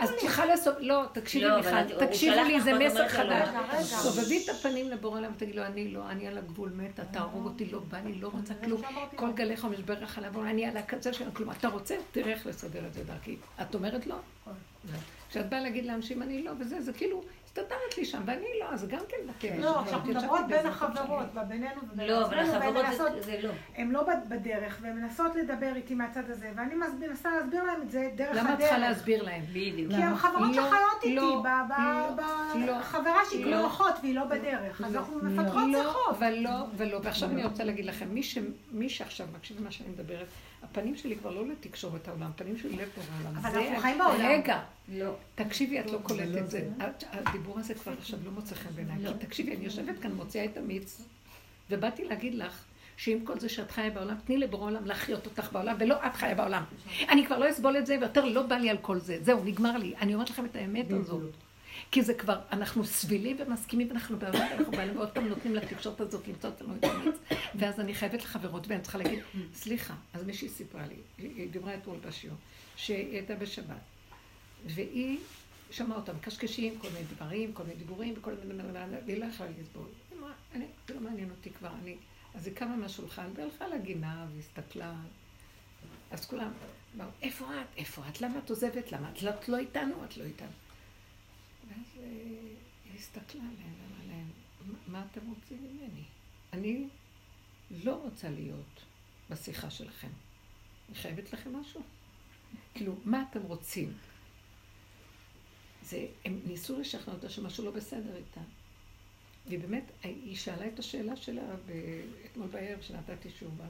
[0.00, 3.48] אז צריכה לעשות, לא, תקשיבי מיכל, תקשיבו לי, זה מסר חדש.
[3.82, 7.64] סובבי את הפנים לבורא עולם ותגיד לו, אני לא, אני על הגבול מתה, תהרוג אותי,
[7.64, 8.82] לא בא לי, לא רוצה כלום.
[9.16, 11.50] כל גליך ומשבריך לעבור, אני על הקצה של כלום.
[11.50, 11.96] אתה רוצה?
[12.12, 13.36] תראה איך לסדר את זה דרכי.
[13.62, 14.16] את אומרת לא?
[15.30, 17.22] כשאת באה להגיד לאנשים אני לא, וזה, זה כאילו,
[17.58, 19.60] מסתדרת לי שם, ואני לא, אז גם כן בכאב.
[19.60, 23.50] לא, כשאנחנו מדברות בין החברות, בינינו ובין לא, אבל החברות זה לא.
[23.76, 28.10] הן לא בדרך, והן מנסות לדבר איתי מהצד הזה, ואני מנסה להסביר להם את זה
[28.14, 28.44] דרך הדרך.
[28.44, 29.42] למה את צריכה להסביר להם?
[29.50, 29.92] בדיוק.
[29.92, 31.20] כי הן חברות שחיות איתי,
[32.78, 34.80] בחברה שהיא כמו אחות, והיא לא בדרך.
[34.80, 36.16] אז אנחנו מפתחות שיחות.
[36.18, 38.06] ולא, ולא, ועכשיו אני רוצה להגיד לכם,
[38.72, 40.26] מי שעכשיו מקשיב למה שאני מדברת,
[40.62, 43.38] הפנים שלי כבר לא לתקשורת העולם, הפנים שלי לב העולם.
[43.38, 44.26] אבל אנחנו חיים בעולם.
[44.26, 45.14] רגע, לא.
[45.34, 46.68] תקשיבי, את לא קולטת את זה.
[47.12, 49.12] הדיבור הזה כבר עכשיו לא מוצא חן בעיניי.
[49.12, 51.02] כי תקשיבי, אני יושבת כאן, מוציאה את המיץ,
[51.70, 52.64] ובאתי להגיד לך
[52.96, 56.34] שעם כל זה שאת חיה בעולם, תני לבורא עולם להחיות אותך בעולם, ולא את חיה
[56.34, 56.64] בעולם.
[57.08, 59.18] אני כבר לא אסבול את זה, ויותר לא בא לי על כל זה.
[59.22, 59.94] זהו, נגמר לי.
[59.96, 61.22] אני אומרת לכם את האמת הזאת.
[61.90, 66.28] כי זה כבר, אנחנו סבילים ומסכימים, ואנחנו בעבודה, אנחנו באים ועוד פעם נותנים לתקשורת הזאת
[66.28, 67.14] למצוא אותנו את המיץ.
[67.54, 69.18] ואז אני חייבת לחברות, ואני צריכה להגיד,
[69.54, 72.36] סליחה, אז מישהי סיפרה לי, היא דיברה אתמול בשיעור,
[72.76, 73.76] שהיא הייתה בשבת,
[74.64, 75.18] והיא
[75.70, 78.62] שמעה אותם קשקשים, כל מיני דברים, כל מיני דיבורים, וכל מיני...
[79.06, 79.86] והיא לא יכלה לסבול.
[80.10, 80.32] היא אמרה,
[80.88, 81.96] זה לא מעניין אותי כבר, אני...
[82.34, 84.94] אז היא קמה מהשולחן והלכה לגינה והסתכלה.
[86.10, 86.52] אז כולם
[86.94, 87.66] אמרו, איפה את?
[87.76, 88.20] איפה את?
[88.20, 88.92] למה את עוזבת?
[88.92, 90.04] למה את לא איתנו?
[90.04, 90.48] את לא איתנו.
[91.68, 92.02] ואז אה,
[92.84, 94.26] היא הסתכלה עליהם, אמרה להם,
[94.86, 96.02] מה אתם רוצים ממני?
[96.52, 96.88] אני
[97.70, 98.80] לא רוצה להיות
[99.30, 100.08] בשיחה שלכם.
[100.88, 101.82] אני חייבת לכם משהו.
[102.74, 103.92] כאילו, מה אתם רוצים?
[105.88, 108.40] זה, הם ניסו לשכנע אותה שמשהו לא בסדר איתה.
[109.46, 111.42] והיא באמת, היא שאלה את השאלה שלה
[112.26, 113.64] אתמול בערב, שנתתי שובה.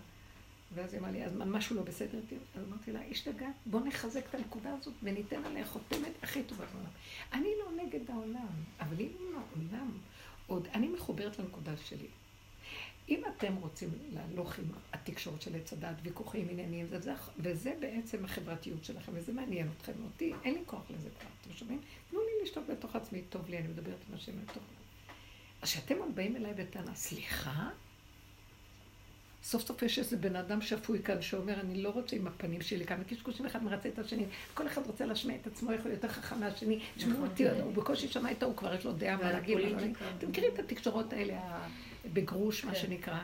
[0.74, 2.36] ואז היא אמרה לי, אז משהו לא בסדר איתי?
[2.56, 6.90] אז אמרתי לה, השתגעת, בוא נחזק את הנקודה הזאת וניתן עליה חותמת הכי טובה בעולם.
[7.32, 8.46] אני לא נגד העולם,
[8.80, 9.90] אבל אם העולם
[10.46, 12.06] עוד, אני מחוברת לנקודה שלי.
[13.09, 18.84] אם אתם רוצים להלוך עם התקשורת של עץ הדת, ויכוחים ענייניים, וזה, וזה בעצם החברתיות
[18.84, 21.80] שלכם, וזה מעניין אתכם, אותי, אין לי כוח לזה כבר, אתם שומעים?
[22.11, 24.62] תנו לי לשתות בתוך עצמי, טוב לי, אני מדברת עם השם לתוך
[25.62, 27.68] אז כשאתם עוד באים אליי בטענה, סליחה?
[29.42, 32.86] סוף סוף יש איזה בן אדם שפוי כאן שאומר, אני לא רוצה עם הפנים שלי
[32.86, 36.09] כאן, קשקושים אחד מרצה את השני, כל אחד רוצה להשמיע את עצמו, איך הוא יותר
[36.09, 37.28] חכם מהשני, תשמעו נכון.
[37.28, 39.59] אותי, הוא בקושי שמע את ההוא, כבר יש לו דעה מה להגיד,
[40.18, 41.66] אתם מכירים את התקשורות האלה,
[42.12, 42.80] בגרוש, מה כן.
[42.80, 43.18] שנקרא.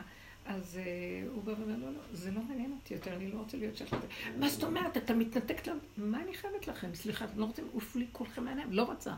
[0.45, 3.57] אז אה, הוא בא ואומר, לא, לא, זה לא מעניין אותי יותר, אני לא רוצה
[3.57, 4.07] להיות שייך לזה.
[4.39, 5.79] מה זאת אומרת, אתה מתנתק לנו?
[5.97, 6.95] מה אני חייבת לכם?
[6.95, 9.13] סליחה, אתם לא רוצים, עוף לי כולכם מעיניים, לא רוצה.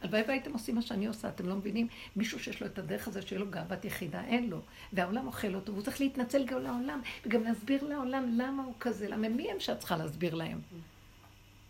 [0.00, 1.88] הלוואי והייתם עושים מה שאני עושה, אתם לא מבינים?
[2.16, 4.60] מישהו שיש לו את הדרך הזה, שיהיה לו גאוות יחידה, אין לו.
[4.92, 9.28] והעולם אוכל אותו, והוא צריך להתנצל גם לעולם, וגם להסביר לעולם למה הוא כזה, למה
[9.28, 10.60] מי הם שאת צריכה להסביר להם?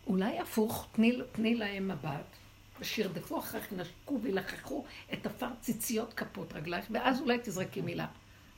[0.07, 2.38] אולי הפוך, תני, תני להם מבט,
[2.81, 8.07] ושירדפו אחריך, נשקו וילחכו את עפר ציציות כפות רגלייך, ואז אולי תזרקי מילה.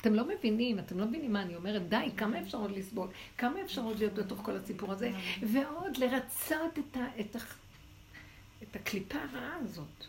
[0.01, 3.09] אתם לא מבינים, אתם לא מבינים מה אני אומרת, די, כמה אפשר עוד לסבול?
[3.39, 5.11] כמה אפשר עוד להיות בתוך כל הסיפור הזה?
[5.43, 7.39] ועוד לרצות את, ה, את, ה,
[8.63, 10.07] את הקליפה הרעה הזאת.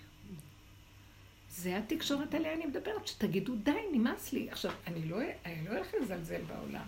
[1.50, 4.50] זה התקשורת עליה אני מדברת, שתגידו די, נמאס לי.
[4.50, 6.86] עכשיו, אני לא, אני לא לזלזל בעולם,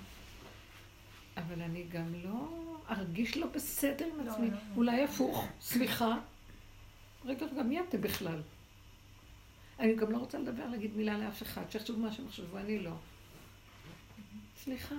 [1.37, 2.47] אבל אני גם לא
[2.89, 4.47] ארגיש לא בסדר עם לא, עצמי.
[4.47, 4.59] לא, לא.
[4.75, 6.15] אולי הפוך, סליחה.
[7.25, 8.41] רגע, רגע, מי אתם בכלל?
[9.79, 12.93] אני גם לא רוצה לדבר, להגיד מילה לאף אחד, שיחשבו מה שהם חשבו, אני לא.
[14.63, 14.95] סליחה.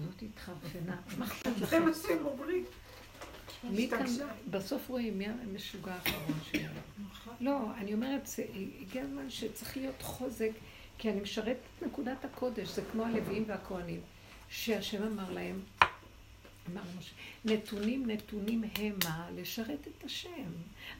[0.00, 1.66] זאת התחרפנה, מה אכפת לכם?
[1.66, 2.64] זה מה שהם אומרים.
[3.64, 4.06] מי כאן,
[4.50, 6.80] בסוף רואים מי המשוגע האחרון שלנו.
[7.10, 7.34] נכון.
[7.40, 8.28] לא, אני אומרת,
[8.80, 10.50] הגיע הזמן שצריך להיות חוזק,
[10.98, 14.00] כי אני משרת את נקודת הקודש, זה כמו הלוויים והכוהנים,
[14.48, 15.60] שהשם אמר להם,
[16.70, 20.50] אמר למשה, נתונים נתונים המה לשרת את השם.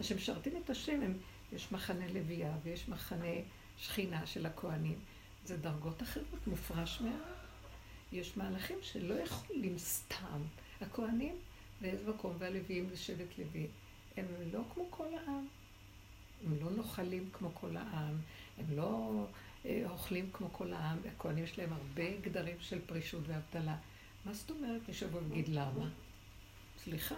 [0.00, 1.14] אז כשמשרתים את השם, הם,
[1.52, 3.26] יש מחנה לוויה ויש מחנה
[3.78, 4.98] שכינה של הכוהנים.
[5.44, 7.42] זה דרגות אחרות, מופרש מהעם.
[8.12, 10.40] יש מהלכים שלא יכולים סתם.
[10.80, 11.34] הכוהנים
[11.80, 13.66] באיזה מקום, והלוויים זה שבט לוי.
[14.16, 15.46] הם לא כמו כל העם.
[16.46, 18.16] הם לא נוחלים כמו כל העם.
[18.58, 19.24] הם לא
[19.66, 20.98] אה, אוכלים כמו כל העם.
[21.14, 23.76] הכוהנים להם הרבה גדרים של פרישות ואבטלה.
[24.24, 24.80] מה זאת אומרת?
[24.88, 25.88] מישהו יגיד למה?
[26.84, 27.14] סליחה,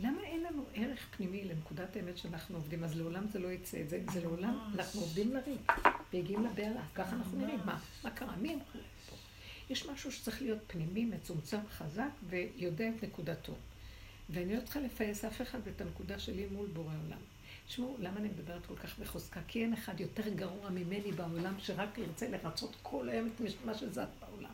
[0.00, 2.84] למה אין לנו ערך פנימי לנקודת האמת שאנחנו עובדים?
[2.84, 5.72] אז לעולם זה לא יצא, זה, זה לעולם, אנחנו עובדים לריק,
[6.12, 8.78] והגיעים לבהלה, ככה אנחנו נראים, מה, מה קרה, מי הם פה?
[9.70, 13.52] יש משהו שצריך להיות פנימי, מצומצם, חזק, ויודע את נקודתו.
[14.30, 17.18] ואני לא צריכה לפייס אף אחד את הנקודה שלי מול בורא עולם.
[17.66, 19.40] תשמעו, למה אני מדברת כל כך בחוזקה?
[19.48, 24.08] כי אין אחד יותר גרוע ממני בעולם שרק ירצה לרצות כל היום את מה שזת
[24.20, 24.52] בעולם.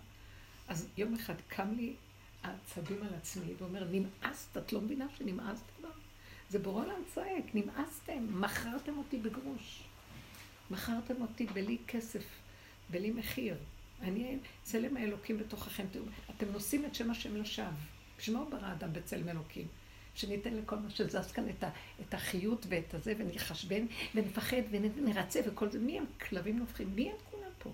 [0.71, 1.95] אז יום אחד קם לי
[2.43, 5.89] העצבים על עצמי ואומר, נמאסת, את לא מבינה שנמאסת כבר?
[6.51, 9.83] זה בורא עולם צועק, נמאסתם, מכרתם אותי בגרוש.
[10.71, 12.25] מכרתם אותי בלי כסף,
[12.91, 13.57] בלי מחיר.
[14.03, 15.87] אני צלם האלוקים בתוככם.
[16.37, 17.67] אתם נושאים את שם השם לשווא.
[18.19, 19.67] בשביל מה הוא ברא אדם בצלם אלוקים?
[20.15, 25.71] שניתן לכל מה שזז כאן את, ה, את החיות ואת הזה, ונתחשבן, ונפחד, ונרצה, וכל
[25.71, 25.79] זה.
[25.79, 26.95] מי הם כלבים נובחים?
[26.95, 27.73] מי הם כולם פה?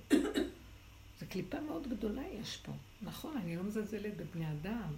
[1.20, 2.72] זו קליפה מאוד גדולה יש פה.
[3.02, 4.94] נכון, אני לא מזלזלת בבני אדם,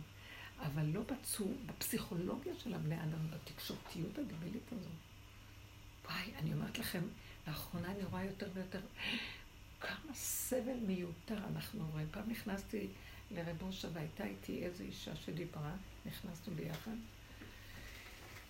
[0.61, 4.93] אבל לא בצור, בפסיכולוגיה של הבני אדם, בתקשורתיות הדבילית הזאת.
[6.05, 7.03] וואי, אני אומרת לכם,
[7.49, 8.81] לאחרונה אני רואה יותר ויותר
[9.81, 12.07] כמה סבל מיותר אנחנו רואים.
[12.11, 12.89] פעם נכנסתי
[13.31, 15.73] לרב אושה והייתה איתי איזו אישה שדיברה,
[16.07, 16.97] נכנסנו ביחד.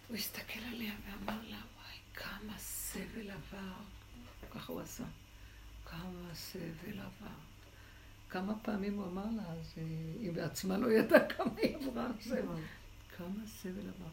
[0.09, 3.73] הוא הסתכל עליה ואמר לה, וואי, כמה סבל עבר.
[4.51, 5.05] ככה הוא עשה.
[5.85, 7.48] כמה סבל עבר.
[8.31, 9.83] כמה פעמים הוא אמר לה, אז אה,
[10.21, 12.63] היא בעצמה לא ידעה כמה היא עברה סבל.
[13.17, 14.11] כמה סבל עבר.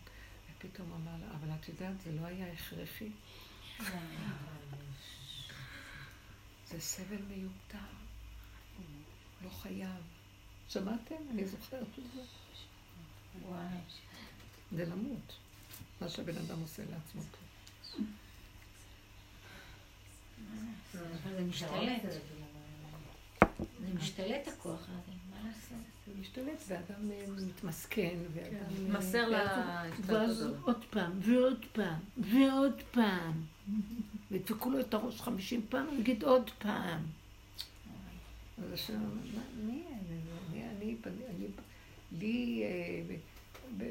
[0.51, 3.09] ופתאום אמר לה, אבל את יודעת, זה לא היה הכרחי.
[6.69, 7.77] זה סבל מיותר.
[9.43, 10.01] לא חייב.
[10.69, 11.15] שמעתם?
[11.31, 12.21] אני זוכרת את זה.
[14.71, 15.33] זה למות.
[16.01, 17.21] מה שהבן אדם עושה לעצמו.
[20.93, 22.01] זה משתלט.
[23.87, 25.77] זה משתלט הכוח הזה, מה לעשות?
[26.07, 28.93] זה משתלט, ואדם אה, מתמסכן, ואדם...
[28.93, 29.31] אה, מסר
[30.01, 33.43] ואז עוד פעם, ועוד פעם, ועוד פעם.
[34.31, 37.01] וידפקו לו את הראש חמישים פעם, הוא יגיד עוד פעם.
[38.63, 38.99] אז השם,
[39.65, 39.83] מי
[40.51, 40.65] אני?
[40.77, 41.47] אני, אני,
[42.11, 43.15] לי, אה,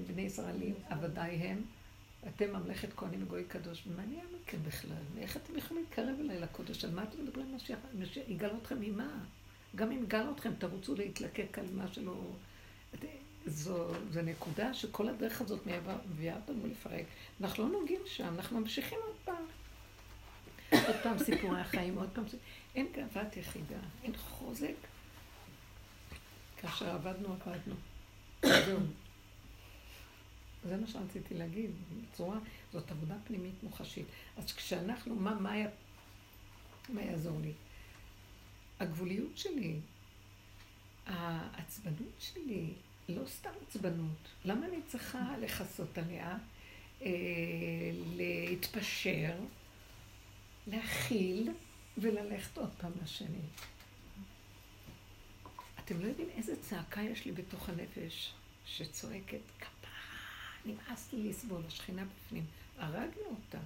[0.07, 0.57] בני ישראל,
[0.88, 1.62] עבדיי הם,
[2.28, 4.97] אתם ממלכת כהנים וגוי קדוש, ומה נהיה מכם בכלל?
[5.18, 6.84] איך אתם יכולים להתקרב אליי לקודש?
[6.84, 7.55] על מה אתם מדברים?
[7.55, 9.24] משיח, משיח יגאל אתכם ממה?
[9.75, 12.14] גם אם יגאל אתכם, תרוצו להתלקק על מה שלא...
[13.47, 15.61] זו, זו נקודה שכל הדרך הזאת
[16.11, 17.05] מביאה אותנו לפרק.
[17.41, 19.45] אנחנו לא נוגעים שם, אנחנו ממשיכים עוד פעם.
[20.87, 22.25] עוד פעם סיפורי החיים, עוד פעם...
[22.75, 24.75] אין גאוות יחידה, אין חוזק.
[26.57, 27.75] כאשר עבדנו, עבדנו.
[30.64, 31.70] זה מה שרציתי להגיד,
[32.03, 32.39] בצורה,
[32.72, 34.07] זאת עבודה פנימית מוחשית.
[34.37, 35.68] אז כשאנחנו, מה, מה, היה,
[36.89, 37.53] מה יעזור לי?
[38.81, 39.77] הגבוליות שלי,
[41.07, 42.72] העצבנות שלי,
[43.09, 44.29] לא סתם עצבנות.
[44.45, 46.37] למה אני צריכה לכסות עליה,
[47.03, 47.11] אה,
[48.16, 49.35] להתפשר,
[50.66, 51.51] להכיל
[51.99, 53.39] וללכת עוד פעם לשני?
[55.85, 58.33] אתם לא יודעים איזה צעקה יש לי בתוך הנפש
[58.66, 59.39] שצועקת,
[60.66, 62.45] נמאס לי לסבול, השכינה בפנים.
[62.79, 63.59] הרגנו אותה,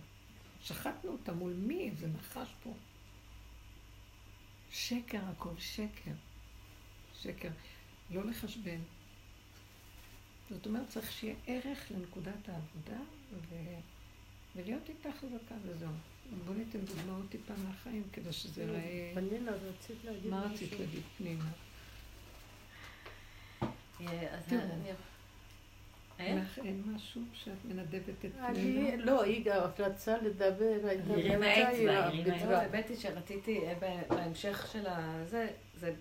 [0.63, 1.91] שחטנו אותה מול מי?
[1.99, 2.75] זה נחש פה.
[4.73, 6.11] שקר הכל, שקר.
[7.23, 7.49] שקר.
[8.11, 8.81] לא לחשבן.
[10.51, 13.01] זאת אומרת, צריך שיהיה ערך לנקודת העבודה
[13.33, 13.55] ו...
[14.57, 15.91] ולהיות איתה חזקה וזהו.
[16.45, 19.12] בואו ניתן דוגמאות טיפה מהחיים כדי שזה ייראה...
[19.14, 21.51] פנינה, רצית להגיד מה רצית להגיד, פנינה?
[24.01, 24.95] אה, תראו.
[26.19, 29.05] לך אין משהו שאת מנדבת את אני, פנינה?
[29.05, 32.47] לא, היא גם רצה לדבר, הייתה הרימה אצבע, היא הרימה רצה.
[32.47, 33.75] לא, האמת היא שרציתי, אה,
[34.09, 35.93] בהמשך של הזה, זה,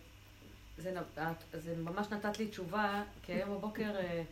[1.78, 4.24] ממש נתת לי תשובה, כי היום בבוקר, אה,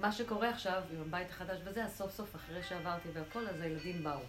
[0.00, 4.04] מה שקורה עכשיו עם הבית החדש וזה, אז סוף סוף אחרי שעברתי והכל, אז הילדים
[4.04, 4.20] באו.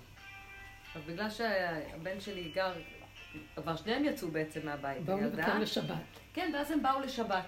[0.88, 2.74] עכשיו, בגלל שהבן שלי גר,
[3.56, 5.22] כבר שניהם יצאו בעצם מהבית, באו.
[5.22, 5.95] לבקר לשבת.
[6.34, 7.45] כן, ואז הם באו לשבת.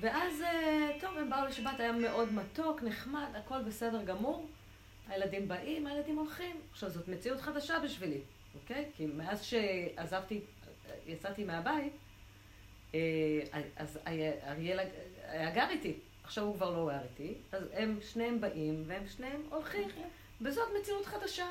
[0.00, 4.48] ואז, אה, טוב, הם באו לשבת, היה מאוד מתוק, נחמד, הכל בסדר גמור.
[5.08, 6.56] הילדים באים, הילדים הולכים.
[6.70, 8.20] עכשיו, זאת מציאות חדשה בשבילי,
[8.54, 8.90] אוקיי?
[8.96, 10.40] כי מאז שעזבתי,
[11.06, 11.92] יצאתי מהבית,
[12.94, 13.00] אה,
[13.76, 13.98] אז
[14.46, 14.80] אריאל
[15.28, 15.94] היה גר איתי.
[16.24, 19.88] עכשיו הוא כבר לא גר איתי, אז הם שניהם באים, והם שניהם הולכים.
[20.40, 21.46] וזאת מציאות חדשה.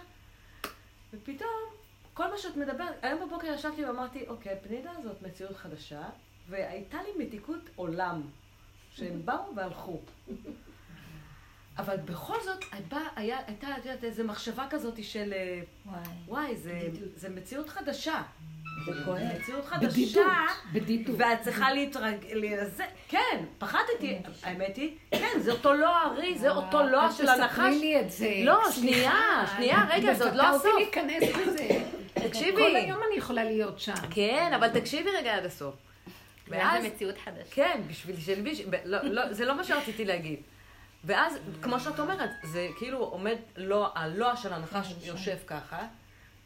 [1.13, 1.73] ופתאום,
[2.13, 6.09] כל מה שאת מדברת, היום בבוקר ישבתי ואמרתי, אוקיי, פנינה זאת מציאות חדשה,
[6.49, 8.21] והייתה לי מתיקות עולם,
[8.91, 9.99] שהם באו והלכו.
[11.77, 15.99] אבל בכל זאת, הייתה, היה, הייתה, את יודעת, איזו מחשבה כזאת של, אה, וואי.
[16.27, 16.81] וואי, זה,
[17.15, 18.21] זה מציאות חדשה.
[18.85, 19.19] זה כואב.
[19.39, 19.87] מציאות חדשה,
[20.73, 21.15] בדידות.
[21.19, 26.83] ואת צריכה להתרגל, זה, כן, פחדתי, האמת היא, כן, זה אותו לא הארי, זה אותו
[26.83, 27.51] לא של הנחש.
[27.51, 28.33] תספרי לי את זה.
[28.43, 30.65] לא, שנייה, שנייה, רגע, זה עוד לא הסוף.
[30.65, 31.67] אותי להיכנס בזה.
[32.13, 32.57] תקשיבי.
[32.57, 33.93] כל היום אני יכולה להיות שם.
[34.11, 35.88] כן, אבל תקשיבי רגע עד הסוף.
[36.49, 37.43] ואז זה מציאות חדשה.
[37.51, 40.39] כן, בשביל שלביש, ב- לא, לא, זה לא מה שרציתי להגיד.
[41.03, 45.79] ואז, כמו שאת אומרת, זה כאילו עומד, לא, הלא של הנחש יושב ככה,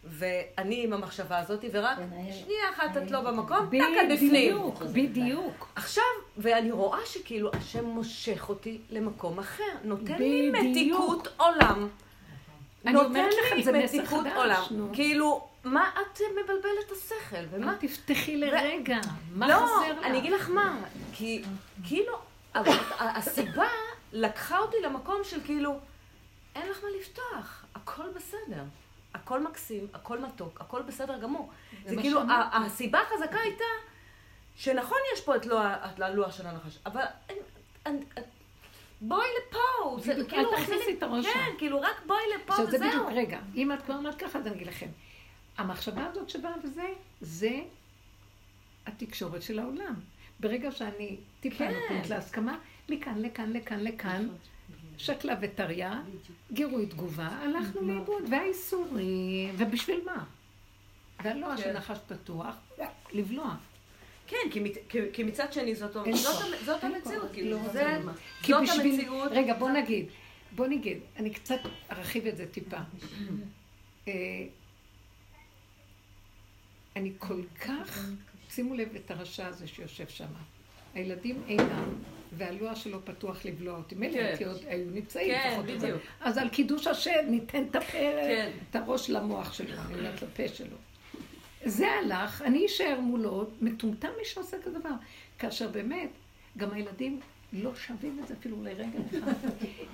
[0.04, 1.98] ואני עם המחשבה הזאת, ורק
[2.44, 4.56] שנייה אחת את לא במקום, טק את בפנים.
[4.56, 5.68] בדיוק, בדיוק.
[5.76, 6.04] עכשיו,
[6.38, 10.52] ואני רואה שכאילו השם מושך אותי למקום אחר, נותן לי.
[10.52, 11.88] מתיקות עולם.
[12.86, 14.64] אני נותן אומרת לכם, לי מתיקות חדש, עולם.
[14.72, 14.90] נו.
[14.94, 17.46] כאילו, מה את מבלבלת את השכל?
[17.52, 18.98] ומה מה תפתחי לרגע?
[19.32, 20.06] מה לא, חסר לך?
[20.06, 20.82] אני אגיד לך מה,
[21.14, 21.44] כי
[21.84, 22.14] כאילו,
[22.56, 23.68] אבל הסיבה
[24.14, 25.80] לקחה אותי למקום של כאילו,
[26.56, 28.64] אין לך מה לפתוח, הכל בסדר.
[29.14, 31.52] הכל מקסים, הכל מתוק, הכל בסדר גמור.
[31.86, 32.22] זה כאילו,
[32.54, 33.64] הסיבה החזקה הייתה,
[34.56, 35.48] שנכון יש פה את
[35.98, 37.02] הלוח של הנחש, אבל
[39.02, 41.52] בואי לפה, זה כאילו, אל תכניסי את הראש כן.
[41.58, 42.90] כאילו, רק בואי לפה עכשיו זה וזהו.
[42.90, 44.88] בדיוק, רגע, אם את כבר אומרת ככה, אז אני אגיד לכם.
[45.58, 46.88] המחשבה הזאת שבאה וזה,
[47.22, 47.60] זה
[48.88, 49.94] התקשורת של העולם.
[50.40, 51.74] ברגע שאני טיפה כן.
[51.74, 52.58] נותנת להסכמה,
[52.90, 54.28] מכאן, לכאן, לכאן, לכאן,
[54.98, 56.02] שקלה וטריה,
[56.52, 60.24] גירוי תגובה, הלכנו לאיבוד, והאיסורים, ובשביל מה?
[61.24, 61.74] והלוע של.
[61.74, 62.56] נחש פתוח,
[63.14, 63.56] לבלוע.
[64.28, 64.38] כן,
[65.14, 67.32] כי מצד שני זאת המציאות.
[67.34, 68.12] כאילו, לא, לא.
[68.36, 69.32] זאת המציאות.
[69.32, 70.06] רגע, בוא נגיד,
[70.56, 71.60] בוא נגיד, אני קצת
[71.92, 72.78] ארחיב את זה טיפה.
[76.96, 78.08] אני כל כך,
[78.50, 80.26] שימו לב את הרשע הזה שיושב שם.
[80.94, 81.94] הילדים אינם,
[82.38, 83.96] והלוע שלו פתוח לבלוע אותי.
[83.96, 84.26] מילא כן.
[84.26, 85.32] הייתי עוד, היו נמצאים.
[85.32, 85.88] כן, פחות או יותר.
[85.88, 86.02] בדיוק.
[86.22, 88.52] אז על קידוש השם ניתן את הפה, כן.
[88.70, 90.78] את הראש למוח שלו, אני אומרת לפה שלו.
[91.66, 94.94] זה הלך, אני אשאר מולו, מטומטם מי שעושה כזה דבר.
[95.40, 96.10] כאשר באמת,
[96.58, 97.20] גם הילדים
[97.54, 99.34] לא שווים את זה אפילו לרגע אחד.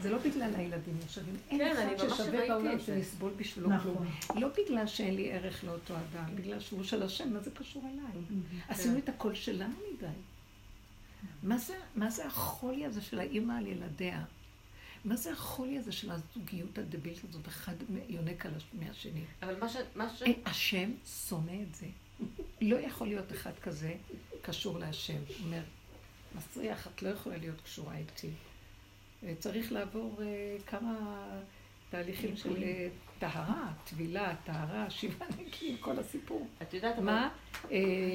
[0.01, 1.35] זה לא בגלל הילדים לא שווים.
[1.49, 2.79] אין כן, אני אחד ששווה בעולם.
[2.79, 4.05] שנסבול בשבילו כלום.
[4.35, 8.23] לא בגלל שאין לי ערך לאותו אדם, בגלל שהוא של השם, מה זה קשור אליי?
[8.67, 10.05] עשינו את הכל שלנו מדי.
[11.43, 14.23] מה זה, מה זה החולי הזה של האימא על ילדיה?
[15.05, 17.47] מה זה החולי הזה של הזוגיות הדבילית הזאת?
[17.47, 17.73] אחד
[18.09, 19.21] יונק על הש- מהשני.
[19.43, 19.75] אבל מה ש...
[19.95, 20.21] מה ש...
[20.21, 20.91] אין, השם
[21.29, 21.85] שונא את זה.
[22.61, 23.93] לא יכול להיות אחד כזה
[24.41, 25.13] קשור להשם.
[25.27, 25.61] הוא אומר,
[26.39, 28.29] מסריח, את לא יכולה להיות קשורה איתי.
[29.23, 30.95] אה, צריך לעבור אה, כמה
[31.89, 32.87] תהליכים של אה,
[33.19, 36.47] טהרה, טבילה, טהרה, שבעה נקיים, כל הסיפור.
[36.61, 37.29] את יודעת, מה?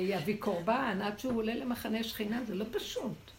[0.09, 3.31] יביא קורבן עד שהוא עולה למחנה שכינה, זה לא פשוט.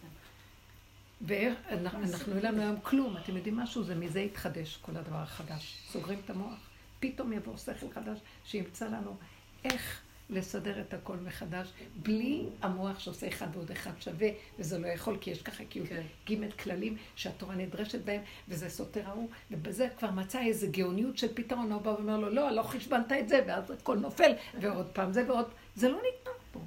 [1.22, 3.84] ואנחנו אין לנו היום כלום, אתם יודעים משהו?
[3.84, 5.78] זה מזה יתחדש כל הדבר החדש.
[5.92, 6.60] סוגרים את המוח,
[7.00, 9.16] פתאום יבוא שכל חדש שימצא לנו
[9.64, 15.18] איך לסדר את הכל מחדש, בלי המוח שעושה אחד ועוד אחד שווה, וזה לא יכול,
[15.22, 16.02] כי יש ככה כאילו כן.
[16.30, 21.72] ג' כללים שהתורה נדרשת בהם, וזה סותר ההוא, ובזה כבר מצא איזו גאוניות של פתרון,
[21.72, 25.26] הוא בא ואומר לו, לא, לא חשבנת את זה, ואז הכל נופל, ועוד פעם זה
[25.28, 25.46] ועוד,
[25.76, 26.60] זה לא נגמר פה.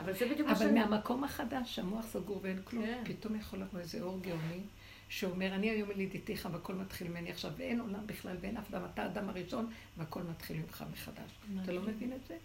[0.00, 0.80] אבל זה בדיוק מה אבל שאני...
[0.80, 3.02] מהמקום החדש, המוח סגור ואין כלום, כן.
[3.04, 4.60] פתאום יכול לבוא איזה אור גאוני,
[5.08, 9.02] שאומר, אני היום ילידיתיך והכל מתחיל ממני עכשיו, ואין עולם בכלל ואין אף אדם, אתה
[9.02, 11.30] האדם הראשון, והכל מתחיל ממך מחדש.
[11.62, 12.36] אתה לא מבין את זה?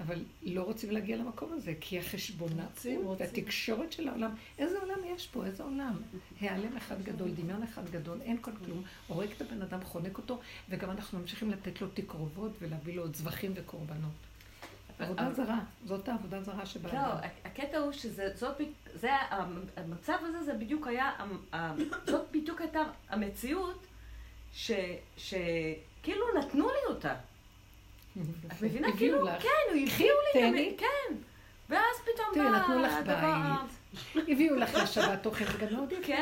[0.00, 3.06] אבל לא רוצים להגיע למקום הזה, כי החשבונאות רוצים.
[3.06, 5.46] והתקשורת של העולם, איזה עולם יש פה?
[5.46, 6.02] איזה עולם?
[6.40, 10.40] העלם אחד גדול, דמיון אחד גדול, אין כל כלום, הורג את הבן אדם, חונק אותו,
[10.68, 14.12] וגם אנחנו ממשיכים לתת לו תקרובות ולהביא לו עוד זבחים וקורבנות.
[14.98, 16.92] עבודה זרה, זאת העבודה הזרה שבאה.
[16.92, 18.28] לא, הקטע הוא שזה,
[19.76, 21.12] המצב הזה, זה בדיוק היה,
[22.06, 23.86] זאת בדיוק הייתה המציאות,
[25.16, 27.14] שכאילו נתנו לי אותה.
[28.46, 28.88] את מבינה?
[28.96, 29.26] כאילו.
[29.40, 30.42] כן, הוא הביאו לי.
[30.44, 31.14] המ- כן.
[31.68, 33.34] ואז פתאום תראי, בא נתנו לך הדבר...
[34.14, 34.28] בית.
[34.28, 36.12] הביאו לך לשבת אוכל, זה גם מאוד יפה.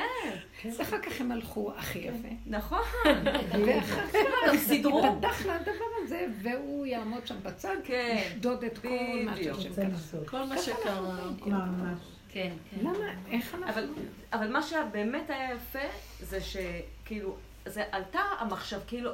[0.60, 2.28] כן, ואחר כך הם הלכו הכי יפה.
[2.46, 2.80] נכון.
[3.66, 4.14] ואחר כך
[4.48, 5.04] גם סידרו.
[5.04, 5.72] ייפתח לדבר
[6.04, 8.88] הזה, והוא יעמוד שם בצד, כן, ישדוד את כל
[9.24, 9.36] מה.
[9.36, 9.88] שהשם קנה.
[10.26, 11.00] כל מה שקרה.
[11.46, 11.98] ממש.
[12.32, 12.76] כן, כן.
[12.80, 12.92] למה?
[13.30, 13.68] איך אנחנו...
[13.68, 13.88] אבל,
[14.32, 15.88] אבל מה שבאמת היה יפה,
[16.20, 17.36] זה שכאילו,
[17.66, 19.10] זה עלתה המחשב, כאילו,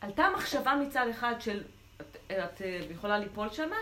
[0.00, 1.62] עלתה המחשבה מצד אחד של,
[2.00, 3.76] את, את אה, יכולה ליפול שמה,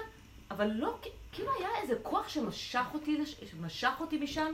[0.50, 0.98] אבל לא,
[1.32, 3.18] כאילו היה איזה כוח שמשך אותי,
[3.50, 4.52] שמשך אותי משם,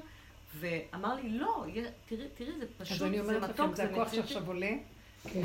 [0.58, 1.64] ואמר לי, לא,
[2.08, 4.28] תראי, תראי, זה פשוט, אז אני זה אומרת לכם, מתוק, זה זה הכוח מציאותי.
[4.28, 4.72] שעכשיו עולה,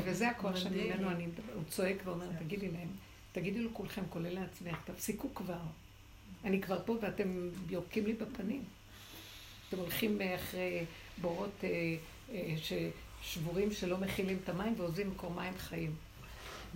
[0.04, 0.56] וזה הכוח.
[0.56, 1.52] שממנו אני מדבר.
[1.54, 2.88] הוא צועק ואומר, תגידי להם,
[3.32, 5.60] תגידי לו כולכם, כולל לעצמך, תפסיקו כבר.
[6.44, 8.64] אני כבר פה ואתם יורקים לי בפנים.
[9.68, 10.84] אתם הולכים אחרי
[11.20, 11.68] בורות אה,
[12.32, 12.54] אה,
[13.22, 15.94] ששבורים שלא מכילים את המים ועוזבים מקור מים חיים.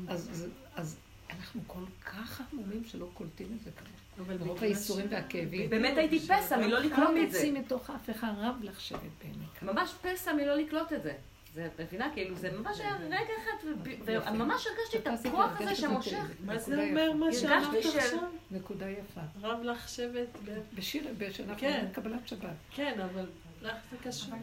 [0.09, 0.97] אז, אז, אז
[1.31, 4.25] אנחנו כל כך עמומים שלא קולטים את זה כבר.
[4.35, 5.71] בגלל הייסורים ש- והכאבים.
[5.71, 7.39] באמת הייתי פסע מלא לקלוט לא את זה.
[7.39, 9.63] יוציא מתוך אף אחד רב לך שבט בעמק.
[9.63, 11.13] ממש פסע מלא לקלוט את זה.
[11.55, 12.11] זה, את מבינה?
[12.15, 13.69] כאילו, זה ממש היה רגע אחד,
[14.07, 16.25] וממש הרגשתי את הכוח הזה שמושך.
[16.45, 17.13] מה זה אומר.
[17.13, 18.19] מה שאמרת עכשיו?
[18.51, 19.21] נקודה יפה.
[19.43, 21.87] רב לך שבט, ב- בשיר, שאנחנו כן.
[21.93, 22.51] קבלת שבת.
[22.71, 23.27] כן, אבל
[23.63, 24.35] לך זה קשור.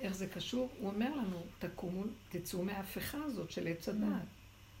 [0.00, 0.68] איך זה קשור?
[0.78, 4.10] הוא אומר לנו, תקומו, תצאו מההפכה הזאת של עץ הדעת.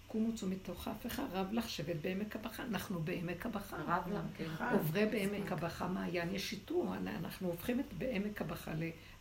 [0.08, 2.62] קומו מתוך ההפכה, רב לך שבט בעמק הבכה.
[2.62, 3.76] אנחנו בעמק הבכה.
[3.76, 4.44] רב לה, כן.
[4.72, 8.72] עוברי בעמק הבכה מעיין ישיתו, אנחנו הופכים את בעמק הבכה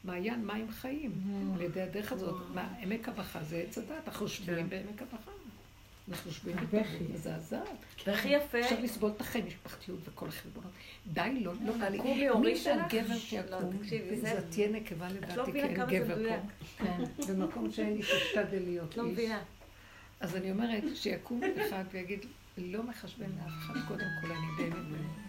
[0.04, 1.12] למעיין מים חיים,
[1.56, 2.36] על ידי הדרך הזאת.
[2.54, 5.32] מה, עמק הבכה זה עץ הדת, אנחנו שבויים בעמק הבכה.
[6.10, 7.04] אנחנו שבויים הבכי.
[7.14, 7.68] מזעזעת.
[8.08, 10.72] והכי יפה, אפשר לסבול את החיים, משפחתיות וכל החשבונות.
[11.14, 11.98] די, לא, לא בא לי.
[11.98, 13.16] קומי מי שהגבר?
[13.18, 15.74] שיקום, לא, תקשיבי, זה- תהיה נקבה את לא לדעתי, כי אין
[16.04, 16.30] גבר.
[16.78, 16.86] פה.
[17.34, 19.12] במקום שאין איש תשתדל להיות לא איש.
[19.14, 19.40] מבינה.
[20.20, 22.26] אז אני אומרת, שיקום אחד ויגיד,
[22.58, 25.26] לא מחשבן לאף אחד, קודם כל אני באמת באמת.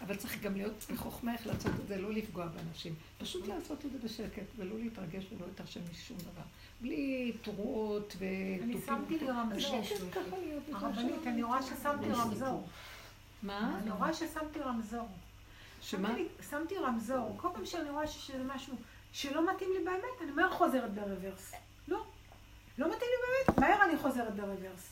[0.00, 2.94] אבל צריך גם להיות בחוכמה איך לעשות את זה, לא לפגוע באנשים.
[3.18, 6.42] פשוט לעשות את זה בשקט, ולא להתרגש ולא להתרשם משום דבר.
[6.80, 8.62] בלי תרועות ותופים.
[8.62, 9.82] אני שמתי לי רמזור.
[10.72, 11.26] הרבנית.
[11.26, 12.68] אני רואה ששמתי רמזור.
[13.42, 13.78] מה?
[13.82, 15.08] אני רואה ששמתי רמזור.
[15.82, 16.14] שמה?
[16.50, 17.34] שמתי רמזור.
[17.36, 18.74] כל פעם שאני רואה איזה משהו
[19.12, 21.52] שלא מתאים לי באמת, אני מהר חוזרת ברוורס.
[22.78, 22.86] לא.
[22.86, 24.88] מתאים לי באמת, מהר אני חוזרת ברוורס.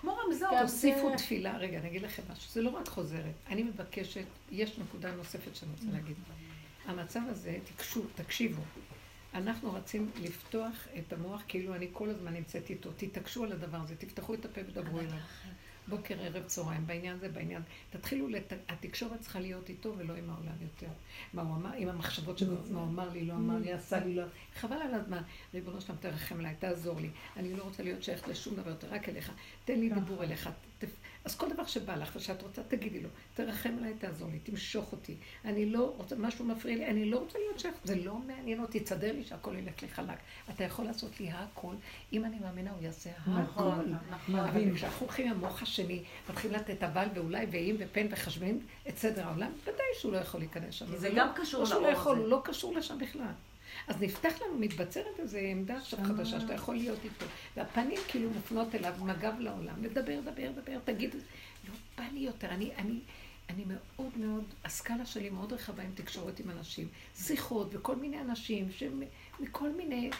[0.00, 0.62] כמו רמזור.
[0.62, 3.34] תוסיפו תפילה, רגע, אני אגיד לכם משהו, זה לא רק חוזרת.
[3.48, 6.16] אני מבקשת, יש נקודה נוספת שאני רוצה להגיד.
[6.86, 8.62] המצב הזה, תקשו, תקשיבו,
[9.34, 12.90] אנחנו רצים לפתוח את המוח כאילו אני כל הזמן נמצאת איתו.
[12.96, 15.18] תתעקשו על הדבר הזה, תפתחו את הפה ודברו אליו.
[15.88, 17.62] בוקר, ערב, צהריים, בעניין זה, בעניין.
[17.90, 18.52] תתחילו, לת...
[18.68, 20.92] התקשורת צריכה להיות איתו ולא עם העולם יותר.
[21.34, 24.14] מה הוא אמר, עם המחשבות שלו, מה הוא אמר לי, לא אמר לי, עשה לי,
[24.14, 24.22] לא...
[24.54, 25.22] חבל על הזמן.
[25.54, 27.10] ריבונו שלם, תרחם עליי, תעזור לי.
[27.36, 29.32] אני לא רוצה להיות שייכת לשום דבר יותר, רק אליך.
[29.64, 30.50] תן לי דיבור אליך.
[31.26, 35.14] אז כל דבר שבא לך ושאת רוצה, תגידי לו, תרחם עליי, תעזור לי, תמשוך אותי.
[35.44, 38.80] אני לא רוצה, משהו מפריע לי, אני לא רוצה להיות שייכת, זה לא מעניין אותי,
[38.80, 40.18] תסדר לי שהכל ילך לי חלק.
[40.50, 41.74] אתה יכול לעשות לי הכל,
[42.12, 43.62] אם אני מאמינה, הוא יעשה הכל.
[44.34, 49.26] אבל כשאנחנו הולכים עם המוח השני, מתחילים לתת אבל ואולי ואם ופן וחשבים את סדר
[49.26, 50.86] העולם, ודאי שהוא לא יכול להיכנס שם.
[50.96, 52.20] זה לא- גם קשור לא לא לאור הזה.
[52.20, 53.32] הוא לא קשור לשם בכלל.
[53.88, 57.26] אז נפתח לנו, מתבצרת איזו עמדה עכשיו חדשה, שאתה יכול להיות איתו.
[57.56, 61.14] והפנים כאילו מופנות אליו, עם הגב לעולם, לדבר, דבר, דבר, תגיד,
[61.68, 62.48] לא בא לי יותר.
[62.48, 63.00] אני, אני,
[63.50, 66.88] אני מאוד מאוד, הסקאלה שלי מאוד רחבה עם תקשורת עם אנשים.
[67.14, 70.10] שיחות וכל מיני אנשים שמכל מיני...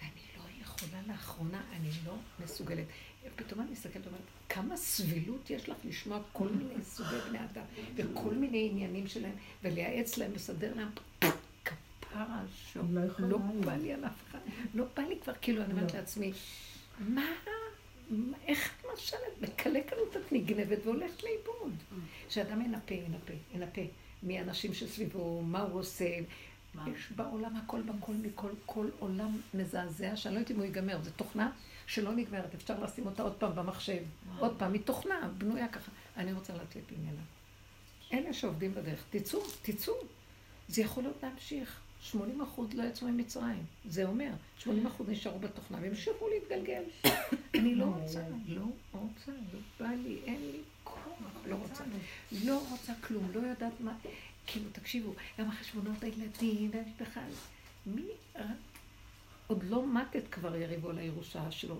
[0.00, 2.14] ואני לא יכולה לאחרונה, אני לא
[2.44, 2.84] מסוגלת.
[3.36, 7.64] פתאום אני מסתכלת ואומרת, כמה סבילות יש לך לשמוע כל מיני סוגי בני אדם,
[7.96, 10.88] וכל מיני עניינים שלהם, ולייעץ להם, לסדר להם.
[12.72, 13.38] שום, לא לא לא.
[13.38, 14.38] בא לי על אף אחד.
[14.74, 16.32] לא בא לי כבר, כאילו, אני אומרת לעצמי,
[16.98, 17.26] מה,
[18.46, 19.20] איך את משלת?
[19.40, 21.72] בקלי קלות את נגנבת והולכת לאיבוד.
[22.28, 23.82] שאדם ינפה, ינפה, ינפה.
[24.22, 26.18] מאנשים שסביבו, מה הוא עושה.
[26.86, 31.10] יש בעולם הכל בכל מכל, כל עולם מזעזע, שאני לא יודעת אם הוא ייגמר, זו
[31.16, 31.50] תוכנה
[31.86, 34.02] שלא נגמרת, אפשר לשים אותה עוד פעם במחשב.
[34.38, 35.90] עוד פעם, היא תוכנה, בנויה ככה.
[36.16, 37.20] אני רוצה לתת ממנה.
[38.12, 39.94] אלה שעובדים בדרך, תצאו, תצאו.
[40.68, 41.80] זה יכול להיות להמשיך.
[42.02, 43.64] 80 אחוז לא יצאו ממצרים.
[43.88, 46.82] זה אומר, 80 אחוז נשארו בתוכנה והמשיכו להתגלגל.
[47.54, 50.96] אני לא רוצה, לא רוצה, לא בא לי, אין לי כוח,
[51.46, 51.84] לא רוצה.
[52.44, 53.94] לא רוצה כלום, לא יודעת מה.
[54.46, 57.20] כאילו, תקשיבו, גם החשבונות הילדים והמשפחה,
[57.86, 58.02] מי...
[59.46, 61.76] עוד לא מתת כבר יריבו על הירושה שלו.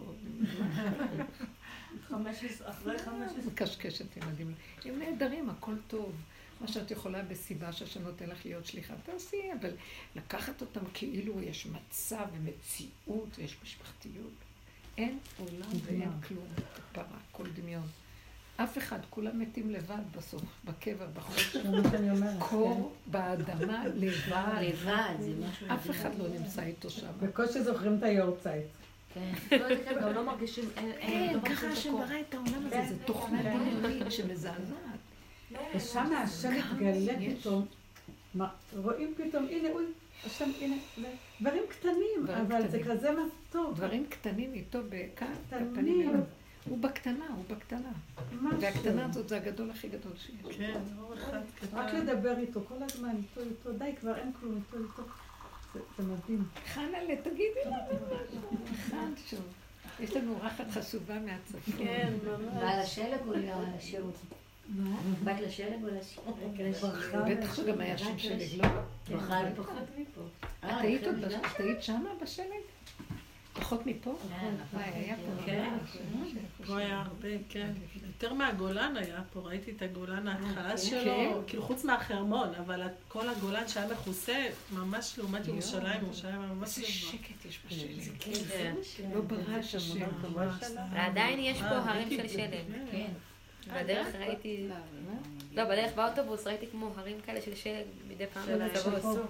[2.08, 3.52] חמש עשרה- אחרי חמש עשרה.
[3.52, 4.54] מקשקשת ילדים.
[4.84, 6.12] הם נהדרים, הכל טוב.
[6.60, 9.70] מה שאת יכולה בסיבה שהשם נותן לך להיות שליחה, תעשי, אבל
[10.16, 14.32] לקחת אותם כאילו יש מצב ומציאות ויש משפחתיות.
[14.98, 16.46] אין עולם ואין כלום,
[16.92, 17.86] כפרה, כל דמיון.
[18.56, 21.06] אף אחד, כולם מתים לבד בסוף, בקבר.
[21.52, 22.38] זה אומרת.
[22.38, 24.58] קור באדמה לבד.
[24.60, 25.66] לבד, זה משהו...
[25.74, 27.06] אף אחד לא נמצא איתו שם.
[27.20, 27.26] כן.
[27.26, 28.66] בקושי זוכרים את היורצייט.
[29.14, 29.32] כן.
[29.50, 31.92] לא כן, גם לא מרגישים, אין, דבר ככה השם.
[31.92, 34.85] ברא את העולם הזה, זה תוכנה דמיונית שמזעזעת.
[35.76, 37.12] ושם השם מתגלה.
[37.40, 37.66] פתאום.
[38.34, 39.84] מה, רואים פתאום, הנה, אוי,
[40.26, 40.76] השם, הנה,
[41.40, 42.82] דברים קטנים, אבל זה.
[42.84, 43.76] כזה מה טוב.
[43.76, 45.32] דברים קטנים איתו בכאן,
[45.72, 46.10] קטנים.
[46.68, 47.92] הוא בקטנה, הוא בקטנה.
[48.42, 48.60] משהו.
[48.60, 50.56] והקטנה הזאת זה הגדול הכי גדול שיש.
[50.56, 51.40] כן, אור אחד
[51.72, 51.96] רק קטן.
[52.06, 55.02] לדבר איתו, כל הזמן, איתו, איתו, די, כבר אין כלום, איתו, איתו.
[55.74, 56.44] זה- מדהים.
[56.74, 57.76] חנה'לה, תגידי לנו
[58.06, 58.66] משהו.
[58.90, 59.40] חן שוב.
[60.00, 61.76] יש לנו אורחת חשובה מהצפון.
[61.78, 62.12] כן,
[62.54, 63.32] בעל השלג או
[63.76, 64.14] לשירות?
[65.24, 66.36] בת לשלג או לשירות?
[67.30, 68.68] בטח שגם היה שם שלג, לא?
[69.16, 70.20] בכלל פחות מפה.
[70.64, 72.46] את היית עוד בש- את היית שמה בשלג?
[73.52, 74.14] פחות מפה?
[74.20, 74.28] פה.
[75.46, 75.74] כן.
[76.68, 77.72] היה הרבה, כן.
[78.06, 80.76] יותר מהגולן היה פה, ראיתי את הגולן ההתחלה כן.
[80.76, 86.68] שלו, כאילו חוץ מהחרמון, אבל כל הגולן שהיה מכוסה, ממש לעומת ירושלים, ירושלים היה ממש
[86.78, 87.12] איזה גבוה.
[87.12, 88.16] שקט יש בשלג.
[88.56, 88.72] כן.
[89.14, 90.06] לא ברעש השם.
[90.92, 93.04] ועדיין יש פה אה, הרים של זה, שלג.
[93.74, 94.68] בדרך ראיתי...
[95.52, 99.26] לא, בדרך באוטובוס ראיתי כמו הרים כאלה של שלג מדי פעם בצבאות.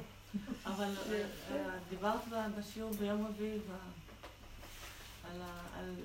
[0.67, 2.21] אבל אה, אה, דיברת
[2.59, 3.59] בשיעור ביום רביעי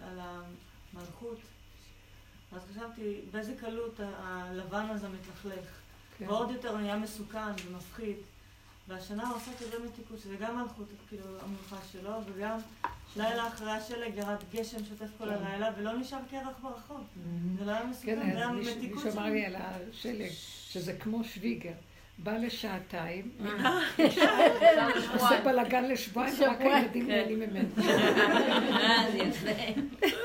[0.04, 1.38] על המלכות,
[2.52, 5.66] אז חשבתי באיזה קלות הלבן הזה מתלכלך,
[6.18, 6.30] כן.
[6.30, 8.16] ועוד יותר נהיה מסוכן ומפחיד.
[8.88, 12.58] והשנה הוא עשה כזה מתיקות, שזה גם מלכות, כאילו, המלכה שלו, וגם
[13.16, 17.02] לילה אחרי השלג ירד גשם שוטף כל הלילה, ולא נשאר קרח ברחוב.
[17.60, 19.34] זה לא היה כן, מסוכן, זה היה אז מתיקות מישהו אמר שם.
[19.34, 20.30] לי על השלג,
[20.70, 21.72] שזה כמו שוויגר.
[22.24, 23.32] בא לשעתיים,
[25.14, 27.70] עושה בלאגן לשבועיים, רק הילדים נהנים ממנו.
[27.88, 29.82] אה, זה יפה.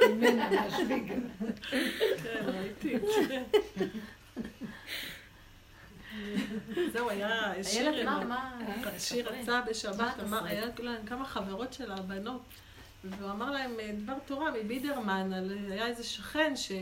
[0.08, 1.14] ממנה, מהשוויגר.
[2.22, 3.86] כן, ראיתי את זה.
[6.92, 7.92] זהו, היה שיר?
[8.98, 10.44] שיר מה בשבת, אמר?
[10.44, 12.42] היה להם כמה חברות של הבנות,
[13.04, 15.30] והוא אמר להם אה, דבר תורה מבידרמן,
[15.70, 16.72] היה איזה שכן ש,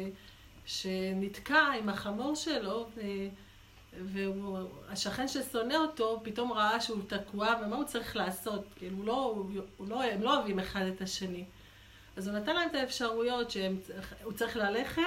[0.66, 2.88] שנתקע עם החמור שלו,
[4.00, 8.64] והשכן ששונא אותו פתאום ראה שהוא תקוע, ומה הוא צריך לעשות?
[8.76, 9.44] כאילו, הוא לא,
[9.76, 11.44] הוא לא, הם לא אוהבים אחד את השני.
[12.16, 15.02] אז הוא נתן להם את האפשרויות שהוא צריך ללכת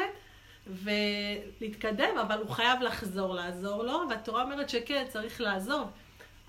[0.69, 5.89] ולהתקדם, אבל הוא חייב לחזור לעזור לו, והתורה אומרת שכן, צריך לעזוב.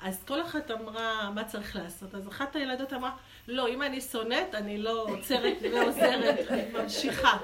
[0.02, 2.14] אז כל אחת אמרה מה צריך לעשות.
[2.14, 3.10] אז אחת הילדות אמרה,
[3.48, 7.38] לא, אם אני שונאת, אני לא עוצרת ועוזרת, אני ממשיכה.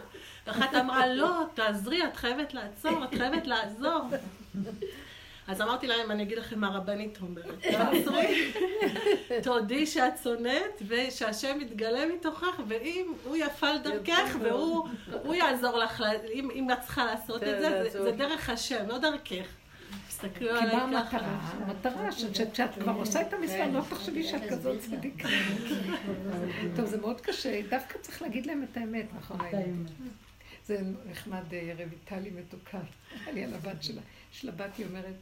[0.47, 4.01] ואחת אמרה, לא, תעזרי, את חייבת לעצור, את חייבת לעזור.
[5.49, 7.63] אז אמרתי להם, אני אגיד לכם מה הרבנית אומרת.
[7.73, 8.53] תעצרי,
[9.43, 16.03] תודי שאת שונאת, ושהשם יתגלה מתוכך, ואם הוא יפל דרכך, והוא יעזור לך,
[16.55, 19.47] אם את צריכה לעשות את זה, זה דרך השם, לא דרכך.
[20.09, 20.71] תסתכלו עליי ככה.
[20.71, 21.39] כי מה המטרה?
[21.53, 25.29] המטרה שכשאת כבר עושה את המצווה, לא תחשבי שאת כזאת צדיקה.
[26.77, 27.61] טוב, זה מאוד קשה.
[27.69, 29.39] דווקא צריך להגיד להם את האמת, נכון?
[30.67, 30.79] זה
[31.11, 32.79] נחמד, אה, רויטלי מתוקה.
[33.27, 34.01] היה לי על הבת שלה.
[34.33, 35.15] של הבת היא אומרת,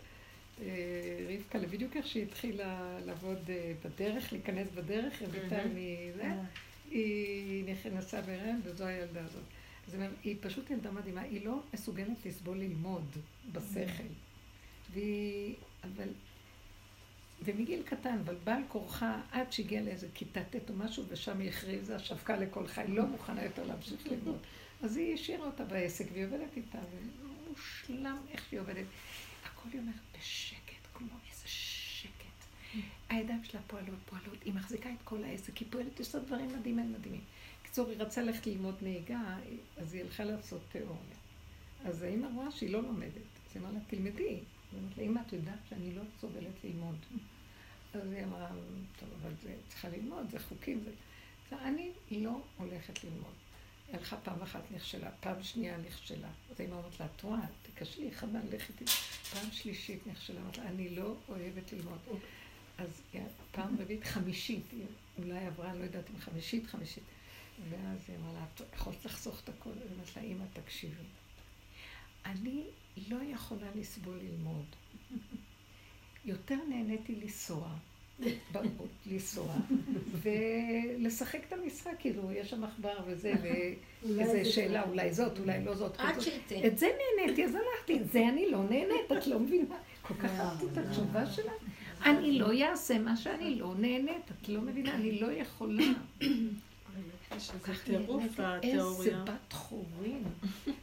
[0.60, 6.28] רבקה, בדיוק איך שהיא התחילה לעבוד אה, בדרך, להיכנס בדרך, רויטל מזה,
[6.90, 9.42] היא נכנסה בהיריון, וזו הילדה הזאת.
[9.88, 13.04] אז היא פשוט ילדה מדהימה, היא לא מסוגלת לסבול ללמוד
[13.52, 14.02] בשכל.
[14.92, 16.08] והיא, אבל,
[17.44, 21.98] ומגיל קטן, אבל בעל כורחה, עד שהגיעה לאיזה כיתה ט' או משהו, ושם היא הכריזה,
[21.98, 24.38] שווקה לכל חי, לא מוכנה יותר להמשיך ללמוד.
[24.82, 28.84] אז היא השאירה אותה בעסק, והיא עובדת איתה, ומושלם איך שהיא עובדת.
[29.62, 32.46] הכל היא אומרת בשקט, כמו איזה שקט.
[33.08, 36.92] הידיים שלה פועלות, פועלות, היא מחזיקה את כל העסק, היא פועלת, יש לה דברים מדהימים
[36.92, 37.20] מדהימים.
[37.62, 39.36] בקיצור, היא רצה ללכת ללמוד נהיגה,
[39.76, 41.16] אז היא הלכה לעשות תיאוריה.
[41.84, 43.12] אז האמא רואה שהיא לא לומדת.
[43.46, 44.38] אז היא אמרה לה, תלמדי.
[44.72, 46.96] אז אמרתי לה, אמא, את יודעת שאני לא סובלת ללמוד.
[47.94, 48.48] אז היא אמרה,
[49.00, 50.80] טוב, אבל זה צריכה ללמוד, זה חוקים.
[50.84, 50.90] זה...
[51.58, 53.34] אני לא הולכת ללמוד.
[53.92, 56.28] היא הלכה פעם אחת נכשלה, פעם שנייה נכשלה.
[56.50, 58.84] אז האמא אומרת לה, את רואה, תקשלי, חבל, לכי איתי.
[59.32, 61.98] פעם שלישית נכשלה, אמרת לה, אני לא אוהבת ללמוד.
[62.78, 63.02] אז
[63.52, 64.86] פעם רביעית, חמישית, היא
[65.18, 67.04] אולי עברה, לא יודעת אם חמישית, חמישית.
[67.70, 69.70] ואז היא אמרה לה, את יכולת לחסוך את הכל?
[69.70, 70.94] היא אומרת לה, אמא, תקשיבי.
[72.26, 72.62] אני
[73.08, 74.64] לא יכולה לסבול ללמוד.
[76.24, 77.74] יותר נהניתי לנסוע,
[79.06, 79.54] לנסוע,
[80.22, 85.96] ולשחק את המשחק, כאילו, יש שם עכבר וזה, ואיזה שאלה, אולי זאת, אולי לא זאת.
[85.98, 86.66] עד שתצא.
[86.66, 86.86] את זה
[87.18, 89.76] נהניתי, אז הלכתי, את זה אני לא נהנית, את לא מבינה.
[90.02, 91.52] כל כך אהבתי את התשובה שלה.
[92.04, 95.84] אני לא אעשה מה שאני לא נהנית, את לא מבינה, אני לא יכולה.
[97.38, 99.10] שזה טירוף התיאוריה.
[99.10, 100.24] איזה בת חורין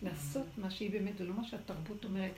[0.04, 2.32] לעשות מה שהיא באמת, זה לא מה שהתרבות אומרת.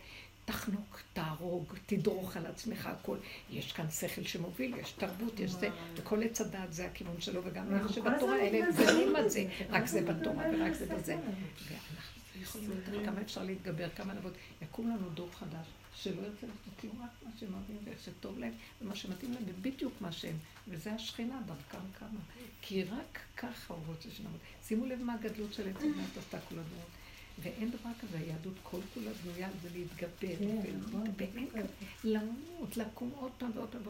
[0.46, 3.18] תחנוק, תהרוג, תדרוך על עצמך, הכל.
[3.50, 7.76] יש כאן שכל שמוביל, יש תרבות, יש זה, וכל עץ הדעת זה הכיוון שלו, וגם
[7.76, 11.16] איך שבתורה אלה גזרים על זה, רק זה בתורה ורק זה בזה.
[11.16, 14.34] ואנחנו יכולים לדעת כמה אפשר להתגבר, כמה לעבוד.
[14.62, 18.54] יקום לנו דור חדש, שלא ירצה לעשות כלום, רק מה שהם אוהבים ואיך שטוב להם,
[18.82, 20.36] ומה שמתאים להם, ובדיוק מה שהם.
[20.68, 22.20] וזה השכינה דרכם כמה.
[22.62, 24.40] כי רק ככה הוא רוצה שנעמוד.
[24.64, 27.01] שימו לב מה הגדלות של עץ הדת עשתה כל הדורות.
[27.42, 30.36] ואין דבר כזה, היהדות כל כולה בנויה על זה להתגבר,
[31.18, 31.62] ואין כזה,
[32.04, 33.82] למות, לקום עוד פעם ועוד פעם.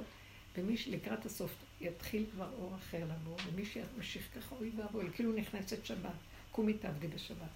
[0.57, 5.85] ומי שלקראת הסוף יתחיל כבר אור אחר לבוא, ומי שימשיך ככה אוי ואבוי, כאילו נכנסת
[5.85, 6.11] שבת,
[6.51, 7.49] קומי תעבדי בשבת.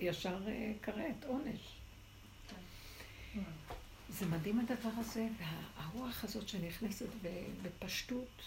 [0.00, 0.38] ישר
[0.82, 1.60] כרת, עונש.
[4.08, 7.06] זה מדהים הדבר הזה, והרוח הזאת שנכנסת
[7.62, 8.42] בפשטות,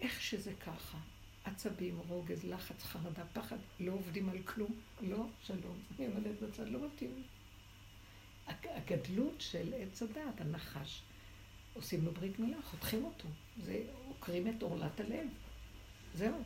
[0.00, 0.98] איך שזה ככה.
[1.44, 4.70] עצבים, רוגז, לחץ, חרדה, פחד, לא עובדים על כלום,
[5.00, 5.78] לא שלום.
[5.98, 7.22] אני עומדת בצד, לא מתאים.
[8.46, 11.02] הגדלות של עץ הדעת, הנחש,
[11.74, 13.28] עושים לו ברית מילה, חותכים אותו.
[13.64, 15.26] זה עוקרים את עורלת הלב.
[16.14, 16.42] זהו.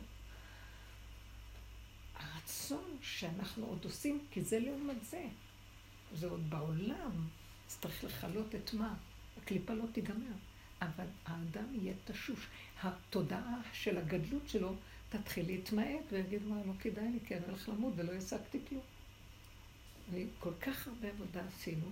[2.15, 5.27] הרצון שאנחנו עוד עושים, כי זה לעומת זה.
[6.13, 7.27] זה עוד בעולם,
[7.69, 8.95] אז צריך לכלות את מה?
[9.37, 10.35] הקליפה לא תיגמר.
[10.81, 12.47] אבל האדם יהיה תשוש.
[12.83, 14.75] התודעה של הגדלות שלו
[15.09, 18.81] תתחיל להתמעט ויגיד, מה, לא כדאי לי, כי אני הולך למות ולא השגתי כלום.
[20.13, 21.85] אני, כל כך הרבה עבודה עשינו,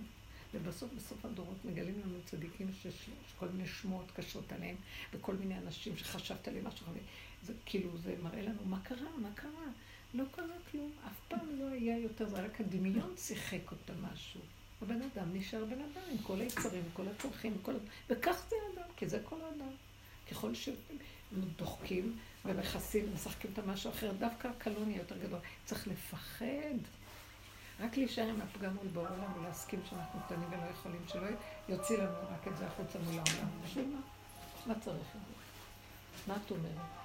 [0.54, 3.08] ובסוף, בסוף הדורות מגלים לנו צדיקים שיש
[3.38, 4.76] כל מיני שמועות קשות עליהם,
[5.12, 6.86] וכל מיני אנשים שחשבת עליהם משהו,
[7.42, 9.66] זה כאילו, זה מראה לנו מה קרה, מה קרה.
[10.14, 14.40] לא קרה כלום, אף פעם לא היה יותר, זה רק הדמיון שיחק אותה משהו.
[14.84, 17.72] הבן אדם נשאר בן אדם עם כל היצרים, כל הצרכים, כל...
[18.10, 19.72] וכך זה אדם, כי זה כל האדם.
[20.30, 25.38] ככל שדוחקים ומכסים ומשחקים את המשהו אחר, דווקא הקלון יהיה יותר גדול.
[25.64, 26.78] צריך לפחד.
[27.80, 31.26] רק להישאר עם הפגם מול בעולם ולהסכים שאנחנו קטנים ולא יכולים, שלא
[31.68, 33.48] יוציא לנו רק את זה החוצה מול העולם.
[33.92, 34.00] מה?
[34.66, 36.32] מה צריך את זה?
[36.32, 37.03] מה את אומרת?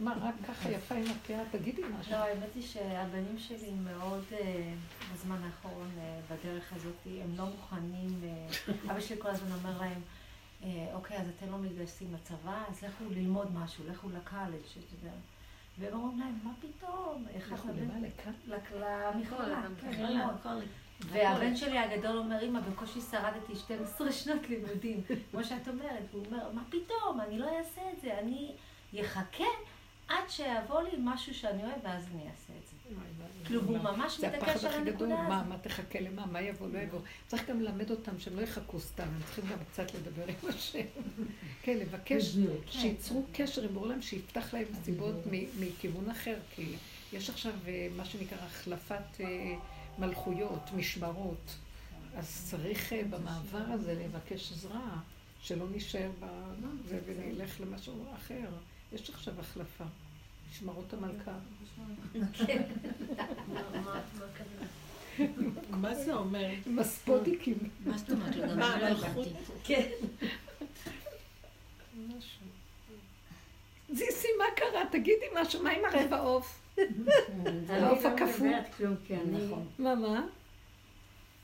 [0.00, 1.42] מה, רק ככה יפה עם הפאה?
[1.52, 2.12] תגידי משהו.
[2.12, 4.72] לא, האמת היא שהבנים שלי מאוד, אה,
[5.14, 8.46] בזמן האחרון, אה, בדרך הזאת, הם לא מוכנים, אה,
[8.92, 10.00] אבא שלי כל הזמן אומר להם,
[10.94, 15.14] אוקיי, אז אתם לא מתגייסים לצבא, אז לכו ללמוד משהו, לכו לקאלג', שאתה יודע.
[15.78, 17.24] והם אומרים להם, מה פתאום?
[17.34, 17.94] איך אתה למה?
[17.94, 18.32] בן- לכאן?
[18.46, 19.98] לק- למכללה, כן.
[21.08, 26.02] והבן שלי הגדול אומר, אמא, בקושי שרדתי 12 שנות לימודים, כמו שאת אומרת.
[26.12, 28.52] הוא אומר, מה פתאום, אני לא אעשה את זה, אני
[29.00, 29.44] אחכה
[30.08, 32.72] עד שיבוא לי משהו שאני אוהב, ואז אני אעשה את זה.
[33.44, 35.48] כאילו, הוא ממש זה הפחד מתעקש על הכי גדול, הנקודה מה, הזאת.
[35.48, 37.00] מה תחכה למה, מה יבוא, לא יבוא.
[37.26, 40.78] צריך גם ללמד אותם שהם לא יחכו סתם, הם צריכים גם קצת לדבר עם השם.
[41.62, 42.36] כן, לבקש
[42.70, 46.74] שייצרו קשר עם העולם, שיפתח להם סיבות מ- מכיוון אחר, כי
[47.12, 49.54] יש עכשיו אה, מה שנקרא החלפת אה,
[49.98, 51.56] מלכויות, משמרות.
[52.16, 54.98] אז צריך אה, במעבר הזה לבקש עזרה,
[55.42, 58.48] שלא נישאר בזה ונלך למשהו אחר.
[58.94, 59.84] יש עכשיו החלפה,
[60.50, 61.32] משמרות המלכה.
[65.70, 66.50] מה זה אומר?
[66.66, 67.58] עם הספוטיקים.
[67.84, 68.36] מה זאת אומרת?
[68.36, 69.26] לא, מה, אני לא המלכות?
[69.26, 69.52] הבנתי.
[69.64, 69.90] כן.
[73.92, 74.82] זיסי, מה קרה?
[74.90, 76.62] תגידי משהו, מה עם הרבע עוף?
[76.78, 76.86] אני
[77.68, 78.46] העוף לא הקפוא.
[78.46, 79.68] מדברת כלום, אני נכון.
[79.78, 80.26] מה, מה?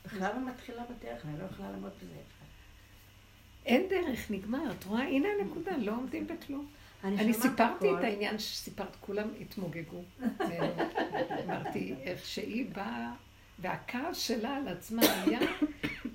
[0.05, 2.15] בכלל לא מתחילה בדרך, אני לא יכולה לעמוד בזה.
[3.65, 4.71] אין דרך, נגמר.
[4.71, 5.01] את רואה?
[5.01, 6.67] הנה הנקודה, לא עומדים בכלום.
[7.03, 7.91] אני סיפרתי.
[7.91, 10.03] את העניין שסיפרת, כולם התמוגגו.
[11.45, 13.11] אמרתי, איך שהיא באה,
[13.59, 15.39] והכעס שלה על עצמה היה,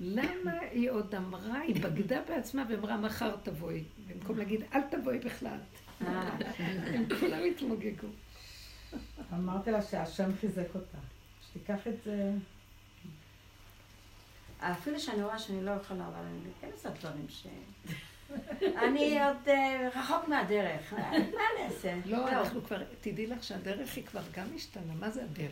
[0.00, 3.82] למה היא עוד אמרה, היא בגדה בעצמה ואמרה, מחר תבואי.
[4.06, 5.58] במקום להגיד, אל תבואי בכלל.
[6.00, 8.08] הם כולם התמוגגו.
[9.32, 10.98] אמרתי לה שהשם חיזק אותה.
[11.50, 12.32] שתיקח את זה...
[14.58, 17.46] אפילו שאני רואה שאני לא יכולה, אבל אני כן עושה דברים ש...
[18.82, 21.08] אני עוד אה, רחוק מהדרך, מה
[21.56, 21.94] אני אעשה?
[22.06, 24.92] לא, אנחנו כבר, תדעי לך שהדרך היא כבר גם השתנה.
[25.00, 25.50] מה זה הדרך?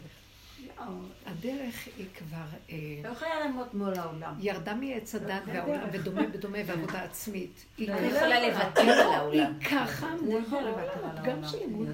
[0.78, 0.84] לא,
[1.26, 2.36] הדרך היא כבר...
[2.70, 4.34] אה, לא יכולה לעמוד מול העולם.
[4.40, 6.00] ירדה מעץ הדת לא, והעולם, בדרך.
[6.02, 7.64] ודומה בדומה ועבודה עצמית.
[7.78, 9.52] היא לא ככה- יכולה לוותר על העולם.
[9.60, 11.44] היא ככה אני מול העולם, גם.
[11.44, 11.86] שלי מול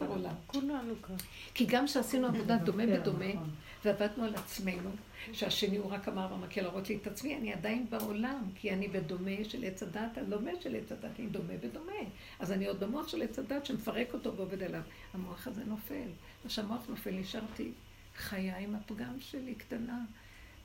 [0.00, 0.32] העולם.
[0.46, 1.14] כולנו כאן.
[1.54, 3.50] כי גם שעשינו עבודה דומה בדומה, נכון.
[3.84, 4.90] ועבדנו על עצמנו,
[5.32, 9.44] שהשני הוא רק אמר במקל להראות לי את עצמי, אני עדיין בעולם, כי אני בדומה
[9.44, 11.92] של עץ הדת, הלומד של עץ הדת, אני דומה בדומה.
[12.38, 14.82] אז אני עוד במוח של עץ הדת שמפרק אותו ועובד עליו.
[15.14, 16.08] המוח הזה נופל.
[16.44, 17.70] וכשהמוח נופל, נשארתי
[18.16, 20.04] חיה עם הפגם שלי, קטנה,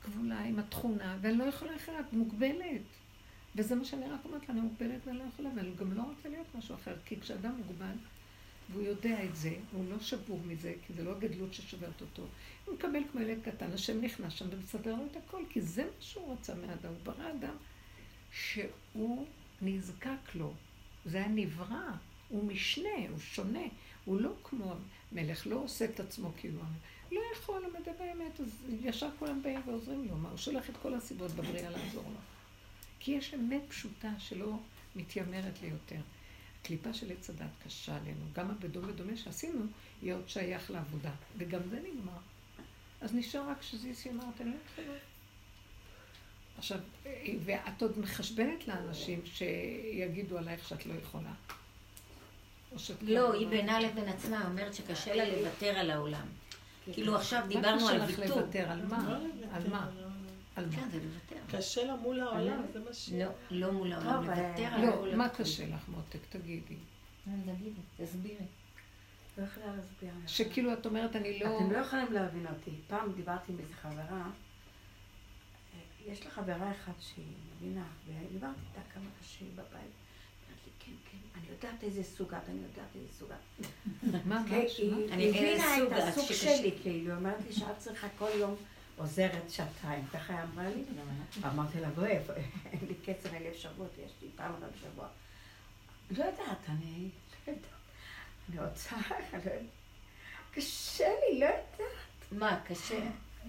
[0.02, 2.82] כבולה, עם התכונה, ואני לא יכולה אחרת, מוגבלת.
[3.56, 6.28] וזה מה שאני רק אומרת לה, אני מוגבלת ואני לא יכולה, ואני גם לא רוצה
[6.28, 7.94] להיות משהו אחר, כי כשאדם מוגבל,
[8.72, 12.22] והוא יודע את זה, הוא לא שבור מזה, כי זה לא הגדלות ששוברת אותו.
[12.66, 15.90] הוא מקבל כמו ילד קטן, השם נכנס שם ומסדר לו את הכל, כי זה מה
[16.00, 16.88] שהוא רצה מאדם.
[16.88, 17.56] הוא ברא אדם
[18.32, 19.26] שהוא
[19.62, 20.52] נזקק לו.
[21.06, 21.90] זה היה נברא,
[22.28, 23.64] הוא משנה, הוא שונה.
[24.04, 24.74] הוא לא כמו
[25.12, 26.60] המלך, לא עושה את עצמו כאילו.
[27.12, 30.16] לא יכול, הוא מדבר אמת, אז ישר כולם באים ועוזרים לו.
[30.16, 32.20] מה, הוא שולח את כל הסיבות בבריאה לעזור לו.
[33.00, 34.58] כי יש אמת פשוטה שלא
[34.96, 36.00] מתיימרת לי יותר.
[36.60, 38.24] הקליפה של עץ הדת קשה עלינו.
[38.32, 39.64] גם הבדומה דומה שעשינו,
[40.02, 41.12] יהיה עוד שייך לעבודה.
[41.38, 42.18] וגם זה נגמר.
[43.06, 44.98] אז נשאר רק שזיסי אמרת, אני לא יכולה.
[46.58, 46.78] עכשיו,
[47.44, 51.32] ואת עוד מחשבנת לאנשים שיגידו עלייך שאת לא יכולה.
[53.02, 56.26] לא, היא בינה לבין עצמה אומרת שקשה לה לוותר על העולם.
[56.92, 58.40] כאילו עכשיו מה דיברנו על קשה לך ויתור.
[58.40, 58.70] לוותר?
[58.70, 59.18] על מה?
[59.52, 59.90] על מה?
[60.56, 60.72] על מה?
[60.76, 61.58] כן, זה לוותר.
[61.58, 63.10] קשה לה מול העולם, זה מה ש...
[63.12, 65.18] לא, לא מול העולם, לוותר אה, על לא, העולם.
[65.18, 66.18] מה קשה לך, מותק?
[66.28, 66.76] תגידי.
[67.24, 68.44] תגידי, תסבירי.
[69.38, 70.10] לא יכולה להסביר.
[70.26, 71.56] שכאילו את אומרת, אני לא...
[71.56, 72.70] אתם לא יכולים להבין אותי.
[72.88, 77.24] פעם דיברתי עם איזו חברה, אה, יש לה חברה אחת שהיא
[77.56, 79.92] מבינה, ודיברתי איתה כמה קשה בבית.
[80.50, 83.66] אמרת כן, כן, אני יודעת איזה סוג את, אני יודעת איזה סוג את.
[84.12, 84.44] מה, מה?
[84.50, 84.96] כן, שמה?
[84.96, 86.32] היא אני הבינה את הסוג.
[86.32, 88.54] שלי, כאילו, היא אומרת לי שאת צריכה כל יום
[88.96, 90.82] עוזרת שעתיים, ככה היא אמרה לי.
[91.44, 92.18] אמרתי לה, בואי,
[92.72, 95.08] אין לי קצר, לי אפשרות, יש לי פעם אחת בשבוע.
[96.10, 97.08] לא יודעת, אני.
[98.50, 98.96] אני רוצה.
[100.54, 102.32] קשה לי, לא יודעת.
[102.32, 102.98] מה, קשה?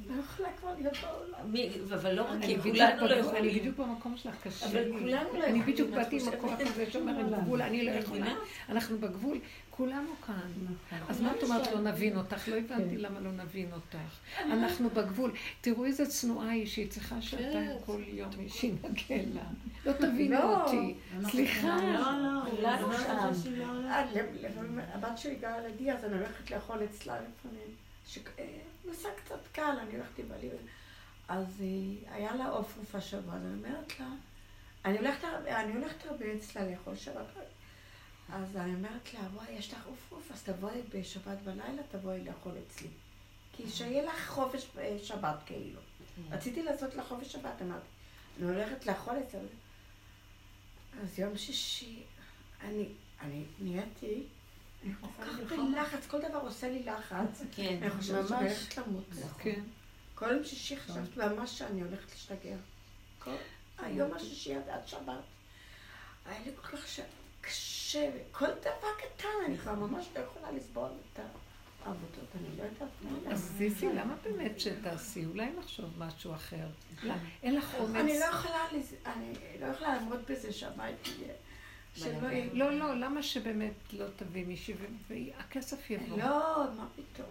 [0.07, 1.55] לא יכולה כבר להיות בעולם.
[1.93, 3.59] אבל לא רק אני כי בדיוק כולנו לא בגבול- אני יכולים.
[3.59, 4.91] בדיוק במקום שלך, קשה אבל.
[4.91, 6.33] כולנו לא אני יכולים, בדיוק את באתי עם?
[6.33, 8.33] הכוח הזה שאומר, אין גבול, אני לא יכולה.
[8.69, 9.37] אנחנו בגבול,
[9.69, 10.49] כולנו כאן.
[11.09, 12.47] אז מה את אומרת לא נבין אותך?
[12.47, 13.97] לא הבנתי למה לא נבין אותך.
[14.51, 15.31] אנחנו בגבול.
[15.61, 18.89] תראו איזה צנועה היא שהיא צריכה שעתיים כל יום שינגן
[19.33, 19.41] לה.
[19.85, 20.63] לא תבינו לא.
[20.63, 20.93] אותי.
[21.31, 21.77] סליחה.
[21.81, 23.51] לא, לא, כולנו שם.
[23.57, 23.65] לא
[24.93, 27.86] הבת שלי גרה לידי, אז אני הולכת לאכול אצלה לפעמים.
[28.85, 30.49] נוסע קצת קל, אני הולכת עם בעלי.
[31.27, 34.07] אז אה, היה לה עוף השבוע, אז אני אומרת לה,
[34.85, 37.25] אני הולכת אני הולכת הרבה אצלה לאכול שבת.
[38.33, 42.53] אז אני אומרת לה, וואי, יש לך עוף עוף, אז תבואי בשבת בלילה, תבואי לאכול
[42.67, 42.87] אצלי.
[43.53, 45.79] כי שיהיה לך חופש אה, שבת כאילו.
[46.31, 47.87] רציתי לעשות לה חופש שבת, אמרתי.
[48.39, 49.39] אני הולכת לאכול אצלה.
[51.03, 52.03] אז יום שישי,
[52.61, 52.89] אני,
[53.21, 54.23] אני נהייתי
[55.01, 57.41] כל כך בלחץ, כל דבר עושה לי לחץ.
[57.55, 58.51] כן, אני חושבת שאני ממש.
[58.51, 59.03] הולכת למות.
[59.39, 59.61] כן.
[60.15, 62.55] כל יום שישי חשבתי ממש שאני הולכת להשתגע.
[63.19, 63.35] כל
[63.79, 65.23] היום השישי עד עד שבת.
[66.25, 66.99] היה לי כל כך
[67.41, 71.19] קשה, כל דבר קטן, אני כבר ממש לא יכולה לסבול את
[71.85, 73.31] העבודות, אני לא יודעת מה.
[73.31, 75.25] אז זיסי, למה באמת שתעשי?
[75.25, 76.67] אולי נחשוב משהו אחר.
[77.03, 77.95] לא, אין לך אומץ.
[77.95, 78.25] אני לא
[79.05, 81.33] אני לא יכולה לעמוד בזה שהבית יהיה,
[81.97, 82.29] שלא.
[82.53, 84.73] לא, לא, למה שבאמת לא תביא מישהי
[85.09, 86.17] והכסף יבוא?
[86.17, 87.27] לא, מה פתאום.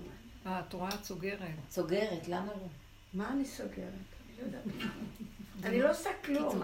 [0.46, 1.40] אה, את רואה, את סוגרת.
[1.70, 2.68] סוגרת, למה לא?
[3.14, 3.76] מה אני סוגרת?
[3.78, 4.62] אני לא יודעת.
[5.64, 6.60] אני לא עושה כלום.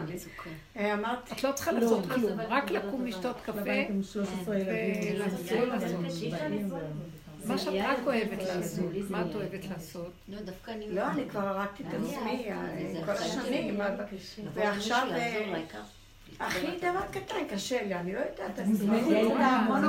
[0.76, 5.14] אה, אמרתי, את לא צריכה לעשות כלום, רק לקום לשתות קפה בבית עם 13 ילדים.
[5.14, 5.68] ולעשות
[7.44, 8.92] מה שאת רק אוהבת לעשות.
[9.10, 10.12] מה את אוהבת לעשות?
[10.28, 10.92] לא, דווקא אני...
[10.92, 13.80] לא, אני כבר הרגתי את עצמי אה, כל השנים,
[14.54, 15.08] ועכשיו,
[16.40, 18.58] הכי דבר קטן קשה לי, אני לא יודעת.
[18.58, 19.84] המון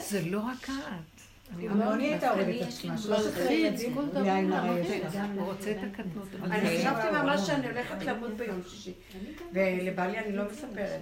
[0.00, 0.68] זה לא רק.
[0.70, 1.17] את.
[1.50, 1.58] לא את.
[1.58, 2.98] אני המון אומרת היא לך, הייתה עובדת עצמה.
[2.98, 5.24] 13 ילדים, בלי עין הרע יש לה.
[5.34, 6.28] הוא רוצה את הקטנות.
[6.40, 8.92] אבל אני זה- חשבתי ממש שאני הולכת למות ביום שישי.
[9.52, 11.00] ולבעלי אני לא מספרת.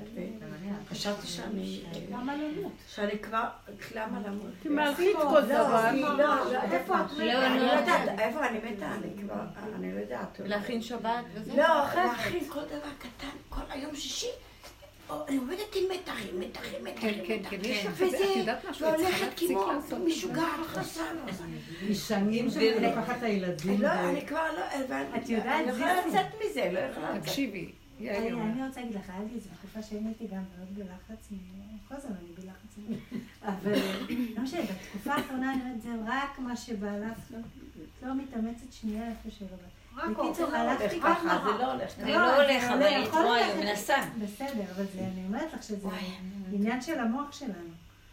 [0.91, 1.83] וחשבתי שאני...
[2.13, 2.73] למה למות?
[2.89, 3.45] שאני כבר...
[3.95, 4.51] למה למות?
[4.63, 5.91] תמלכי את כל דבר.
[5.95, 7.25] לא, לא, איפה את מתה?
[7.25, 7.67] לא, אני לא.
[7.67, 8.87] לא יודעת, איפה אני מתה?
[8.95, 9.35] אני כבר...
[9.77, 10.41] אני לא יודעת.
[10.45, 11.57] להכין שבת וזה?
[11.57, 11.65] לא,
[11.95, 14.27] להכין כל דבר קטן, כל היום שישי.
[15.29, 18.89] אני עובדת עם מתחים, מתחים, מתחים, כן, כן, כן, יש לך- וזה, את יודעת משהו?
[18.89, 20.05] את צריכה והולכת כמו.
[20.07, 21.03] משוגעת, חסר.
[21.91, 23.81] משנים שאני לוקחת את הילדים.
[23.83, 26.07] לא, אני כבר לא, ואני את יודעת, אני יכולה?
[26.07, 27.23] לצאת מזה, לא יכולה לצאת.
[27.23, 27.71] תקשיבי,
[28.01, 28.33] אני
[28.67, 31.29] רוצה להגיד לך, היה לי איזו תקופה שהייתי הייתי גם מאוד בלחץ,
[31.89, 33.01] כל הזמן אני בלחץ,
[33.43, 33.73] אבל
[34.37, 37.19] לא משנה, בתקופה האחרונה אני אומרת, זה רק מה שבא לך,
[38.03, 39.76] לא מתאמצת שנייה איפה שלא בא.
[39.97, 41.39] בקיצור, הלכתי ככה.
[41.45, 41.91] זה לא הולך.
[41.97, 43.59] זה לא הולך, אבל יכול היא תרועה, ללכת.
[43.71, 43.95] מנסה.
[44.25, 45.89] בסדר, אבל זה, אני אומרת לך שזה
[46.53, 47.71] עניין של המוח שלנו.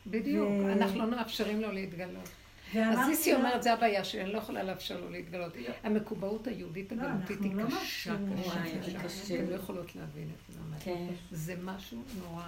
[0.08, 2.30] בדיוק, אנחנו לא מאפשרים לו להתגלות.
[2.76, 5.54] אז לה- אומרת, זה הבעיה שלי, אני לא יכולה לאפשר לו להתגלות.
[5.84, 8.16] המקובעות היהודית לא, הגלותית היא לא קשה.
[8.44, 9.36] קשה, קשה.
[9.36, 10.60] אתן לא יכולות להבין את זה.
[10.80, 11.06] כן.
[11.32, 12.44] זה משהו נורא.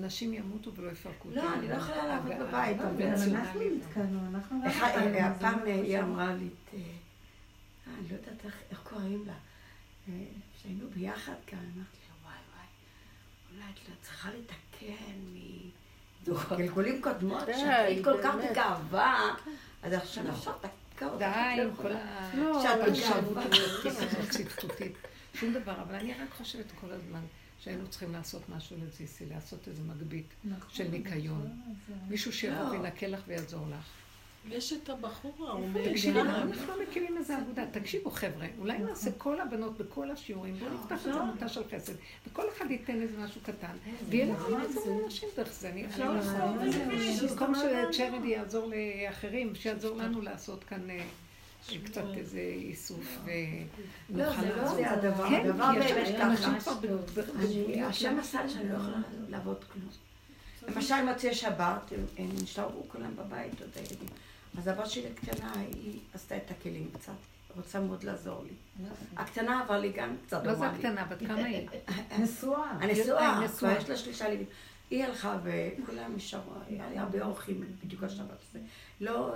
[0.00, 3.60] אנשים ימותו ולא יפרקו לא, אני לא יכולה לעבוד בבית, אבל אנחנו.
[3.76, 4.60] נתקענו, אנחנו
[5.20, 6.00] הפעם אה, היא.
[6.00, 6.48] אמרה לי,
[7.86, 9.32] אני לא יודעת איך- איך קוראים לה,
[10.08, 10.12] אה,
[10.62, 11.76] שהיינו ביחד כאן, אמרתי
[12.08, 12.66] לה, וואי וואי,
[13.52, 15.34] אולי את לא צריכה לתקן
[16.52, 18.34] מגלגולים קודמות, די, שהיית כל כך.
[18.50, 19.34] בגאווה,
[19.82, 20.54] אז עכשיו עכשיו
[20.94, 21.92] תקע אותך, די לא עם כל.
[21.92, 22.30] ה...
[22.34, 23.44] בגאווה.
[23.84, 24.92] הזאת צפצופית.
[25.34, 27.20] שום דבר, אבל אני רק חושבת כל הזמן
[27.60, 31.60] שהיינו צריכים לעשות משהו לזיסי, לעשות איזה מגבית נכון, של ניקיון.
[31.88, 32.68] זה- מישהו שיבוא לא.
[32.70, 33.84] וינקה לך ויעזור לך.
[34.50, 36.30] יש את הבחור תקשיבי, ההוא.
[36.30, 37.66] אנחנו לא מקימים איזה עבודה.
[37.70, 41.92] תקשיבו חבר'ה, אולי נעשה כל הבנות בכל השיעורים, בואו נפתח איזה עמותה של חסד,
[42.26, 43.76] וכל אחד ייתן איזה משהו קטן,
[44.08, 45.68] ויהיה לנו לעזור לאנשים דרך זה.
[45.68, 46.52] אני לא יכולה,
[47.28, 48.70] במקום שצ'רדי יעזור
[49.06, 51.04] לאחרים, שיעזור לנו לעשות כאן אה,
[51.84, 53.32] קצת איזה איסוף לא,
[54.10, 54.76] ונוכל זה לא לעזור.
[54.76, 57.86] זה הדבר, כן, הדבר באמת אנשים ככה.
[57.86, 58.98] השם עשה לי שאני לא יכולה
[59.28, 59.88] לעבוד כלום.
[60.68, 64.08] למשל מוצאי שבת, הם נשארו כולם בבית, עוד הילדים.
[64.58, 67.12] אז הבת שלי הקטנה, היא עשתה את הכלים קצת,
[67.56, 68.86] רוצה מאוד לעזור לי.
[69.16, 70.78] הקטנה אבל היא גם קצת מה זה דומה לי.
[70.78, 71.04] הקטנה?
[71.04, 71.68] בת כמה היא?
[72.22, 72.70] נשואה.
[72.70, 73.48] הנשואה.
[73.58, 74.46] כבר יש לה שלושה ילדים.
[74.90, 78.58] היא הלכה וכולם נשארו, היה הרבה אורחים בדיוק השבת הזה.
[79.00, 79.34] לא,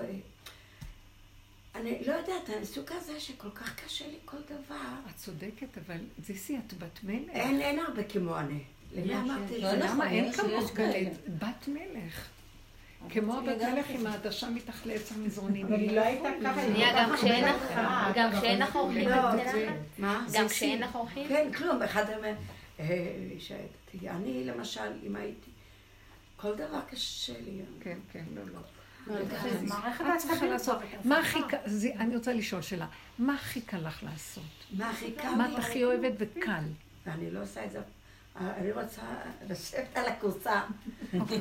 [1.75, 4.77] אני לא יודעת, אני סוג כזה שכל כך קשה לי כל דבר.
[5.11, 5.97] את צודקת, אבל
[6.27, 7.29] זיסי, את בת מלך.
[7.31, 8.63] אין, אין הרבה כמו אני.
[8.93, 9.77] למי אמרתי את לא זה?
[9.77, 10.93] נכון, למה אין כמוך כאלה.
[10.93, 11.13] גלית?
[11.39, 12.29] בת מלך.
[13.11, 15.67] כמו הבת מלך עם העדשה מתחת לעץ המזרונים.
[15.67, 16.61] אבל היא לא הייתה ככה.
[16.61, 17.73] היא גם כשאין לך-
[18.15, 19.17] גם כשאין לך אורחים לא?
[19.99, 20.27] מה?
[20.33, 21.29] גם כשאין לך אורחים?
[21.29, 21.83] כן, כלום.
[21.83, 22.33] אחד אומר,
[22.81, 22.87] אה,
[24.11, 25.51] אני למשל, אם הייתי,
[26.37, 27.61] כל דבר קשה לי.
[27.81, 28.61] כן, כן, לא, לא.
[30.47, 32.87] לעשות, כבר, מה הכי קל, זה- אני רוצה לשאול שאלה,
[33.19, 34.45] מה הכי קל לך לעשות?
[34.73, 35.53] מה הכי קל מה?
[35.53, 36.63] את הכי אוהבת וקל?
[37.07, 37.79] ואני לא עושה את זה.
[38.41, 39.03] אני רוצה
[39.49, 40.61] לשבת על הכורסה,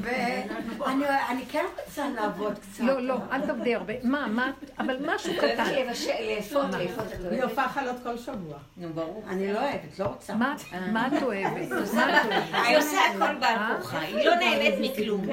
[0.01, 2.83] ואני כן רוצה לעבוד קצת.
[2.83, 3.93] לא, לא, אל תעבדי הרבה.
[4.03, 5.63] מה, מה, אבל משהו קטן.
[5.75, 7.43] לאפות, לאפות היא.
[7.43, 8.57] הופעה חלות כל שבוע.
[8.77, 9.23] נו, ברור.
[9.29, 10.35] אני לא אוהבת, לא רוצה.
[10.35, 10.55] מה
[10.91, 11.69] מה את אוהבת?
[11.93, 12.53] מה את אוהבת?
[12.67, 15.25] היא עושה הכל בעל כורחה, היא לא נהנית מכלום.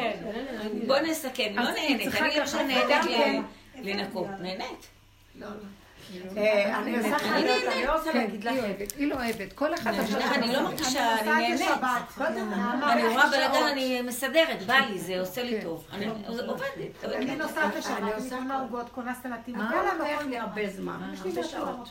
[0.86, 2.14] בוא נסכם, לא נהנית.
[2.14, 3.42] אני עכשיו נהנית כן.
[3.82, 4.26] ל- לנקות.
[4.40, 4.86] נהנית.
[5.38, 5.54] לא, לא.
[6.36, 8.84] אה, אני עושה חיות, אני לא רוצה כן, להגיד היא לכם.
[8.96, 9.52] היא לא אוהבת.
[9.52, 10.20] כל אחד עכשיו...
[10.34, 11.60] אני לא מרגישה, אני נהנית.
[12.92, 15.86] אני רואה בלגן, אני מסדרת, בא לי, זה עושה לי טוב.
[15.92, 16.06] אני
[16.46, 17.04] עובדת.
[17.04, 19.60] אני נוסעת לשבת, אני עושה- עוגות, קונה סלטים.
[19.60, 21.88] הכל לוקח לי הרבה זמן, הרבה שעות.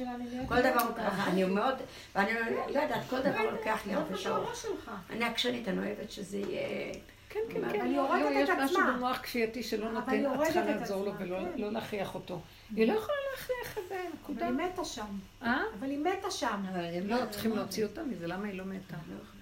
[0.47, 1.75] כל דבר לוקח, אני מאוד,
[2.15, 2.31] ואני
[2.73, 4.65] לא יודעת, כל דבר לוקח לי הרבה שעות.
[5.09, 6.93] אני עקשנית, אני אוהבת שזה יהיה...
[7.29, 7.63] כן, כן, כן.
[7.79, 8.91] אבל היא לא, הורגת יש את משהו עצמה.
[8.93, 11.61] במוח כפייתי שלא נותן, את צריכה לעזור לו ולא כן.
[11.61, 12.39] לא להכריח אותו.
[12.75, 14.47] היא לא יכולה להכריח את זה, נקודה.
[14.49, 15.05] אבל היא מתה שם.
[15.41, 15.61] אה?
[15.79, 16.63] אבל היא מתה שם.
[17.05, 18.97] לא, צריכים להוציא אותה מזה, למה היא לא מתה?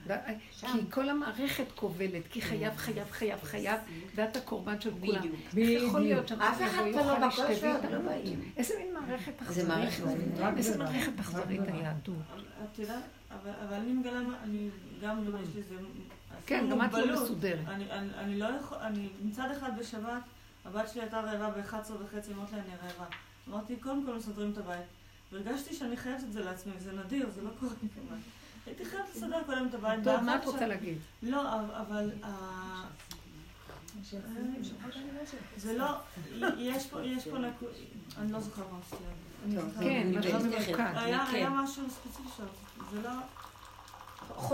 [0.08, 0.16] די,
[0.60, 3.80] כי כל המערכת כובלת, כי חייב, חייב, חייב, חייב,
[4.16, 5.22] ואת הקורבן של כולם.
[5.58, 7.92] איך יכול להיות שאנחנו לא ויתעמות?
[7.92, 8.52] לא באים.
[8.58, 9.90] איזה מין מערכת זה אכזרית?
[10.58, 12.16] איזה מערכת אכזרית היהדות.
[12.74, 14.70] את יודעת, אבל אני מגלה, מה- אני
[15.02, 15.76] גם, יש לי איזה...
[16.46, 17.24] כן, גם את לא.
[17.24, 17.60] מסודרת.
[17.68, 20.22] אני, אני, אני לא יכול, אני מצד אחד בשבת,
[20.66, 23.06] הבת שלי הייתה רעבה ב-11 וחצי, אמרתי לה, אני רעבה.
[23.50, 24.86] אמרתי, קודם כל מסדרים את הבית.
[25.32, 28.20] והרגשתי שאני חייבת את זה לעצמי, זה נדיר, זה לא קורה לי כמעט.
[28.66, 30.04] הייתי חייבת לסדר קודם את הבית.
[30.04, 30.98] טוב, מה את רוצה להגיד?
[31.24, 32.12] לא, אבל- אבל...
[32.24, 32.86] ה-
[35.58, 35.86] זה לא,
[36.58, 37.70] יש פה, יש פה נקוד,
[38.18, 39.04] אני לא זוכרת מה עשיתי.
[39.80, 40.80] כן, לא- ממוקד.
[40.96, 41.36] היה כן.
[41.36, 42.46] היה משהו ספציפי שרציתי,
[42.92, 43.10] זה לא...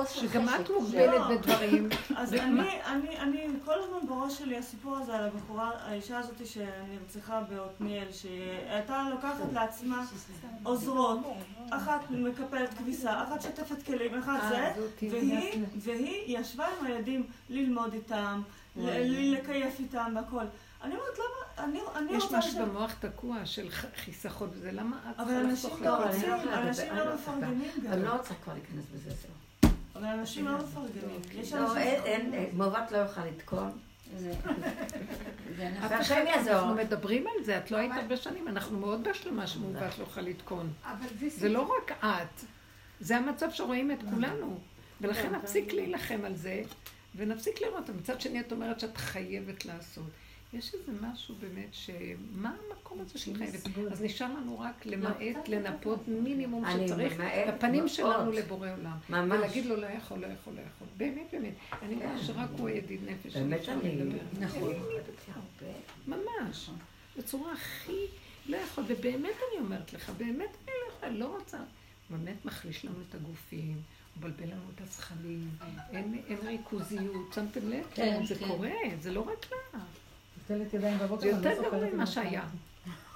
[0.08, 1.36] שגם את מוגבלת לא.
[1.38, 1.90] בדברים.
[2.16, 7.42] אז אני, אני, אני, כל הזמן בראש שלי הסיפור הזה על הבחורה, האישה הזאת שנרצחה
[7.42, 10.06] בעתניאל, שהייתה לוקחת לעצמה
[10.64, 11.20] עוזרות,
[11.70, 15.10] אחת מקפלת כביסה, אחת שוטפת כלים, אחת אה, זה, זאתי.
[15.10, 18.42] והיא, והיא ישבה עם הילדים ללמוד איתם,
[18.76, 20.44] לקייף איתם והכל.
[20.84, 22.38] אני אומרת, למה, אני, אני יש רוצה...
[22.38, 26.06] משהו ש- במוח תקוע של חיסכון וזה, למה את אבל צריכה אנשים לחסוך לא?
[26.06, 27.16] רוצים, אני לא אנשים לא אני לא יכולה.
[27.38, 27.94] מפרגנים גם.
[27.94, 29.10] אני לא רוצה כבר להיכנס בזה.
[30.00, 31.22] אבל אנשים לא מפרגנים.
[31.54, 31.78] לא.
[31.78, 33.22] אין, מעוות לא יוכל.
[35.86, 36.54] אף והשם יעזור.
[36.54, 40.30] אנחנו מדברים על זה, את לא היית הרבה שנים, אנחנו מאוד בהשלמה שמעוות לא יכולה
[40.30, 40.74] לתקון.
[41.20, 42.46] זה זה לא רק את,
[43.00, 44.60] זה המצב שרואים את כולנו.
[45.02, 46.62] ולכן נפסיק להילחם על זה,
[47.16, 47.90] ונפסיק לראות.
[47.90, 50.10] מצד שני, את אומרת שאת חייבת לעשות.
[50.54, 51.90] יש איזה משהו באמת ש...
[52.32, 53.68] מה המקום הזה של חייבת?
[53.92, 57.14] אז נשאר לנו רק למעט, לנפות מינימום שצריך,
[57.48, 57.88] בפנים.
[57.88, 58.98] שלנו לבורא עולם.
[59.10, 59.40] ממש.
[59.40, 60.88] ולהגיד לו, לא יכול, לא יכול, לא יכול.
[60.98, 61.54] באמת, באמת.
[61.82, 63.38] אני רואה שרק הוא הידיד נפש.
[63.38, 64.02] באמת אני...
[64.40, 64.74] נכון.
[66.08, 66.70] ממש.
[67.18, 68.06] בצורה הכי
[68.46, 71.58] לא יכול, ובאמת אני אומרת לך, באמת אני לא יכולה, לא רוצה.
[72.10, 73.82] באמת מחליש לנו את הגופים,
[74.18, 75.50] מבלבל לנו את הזכלים,
[75.94, 77.86] אין, ריכוזיות, שמתם לב?
[77.94, 78.48] כן, זה כן.
[78.48, 78.72] קורה,
[79.02, 79.80] זה לא רק לה.
[80.50, 82.14] נוטלת ידיים בבוקר, זה אני לא יותר זוכרת גרוע אם ממה נכון.
[82.24, 82.44] שהיה.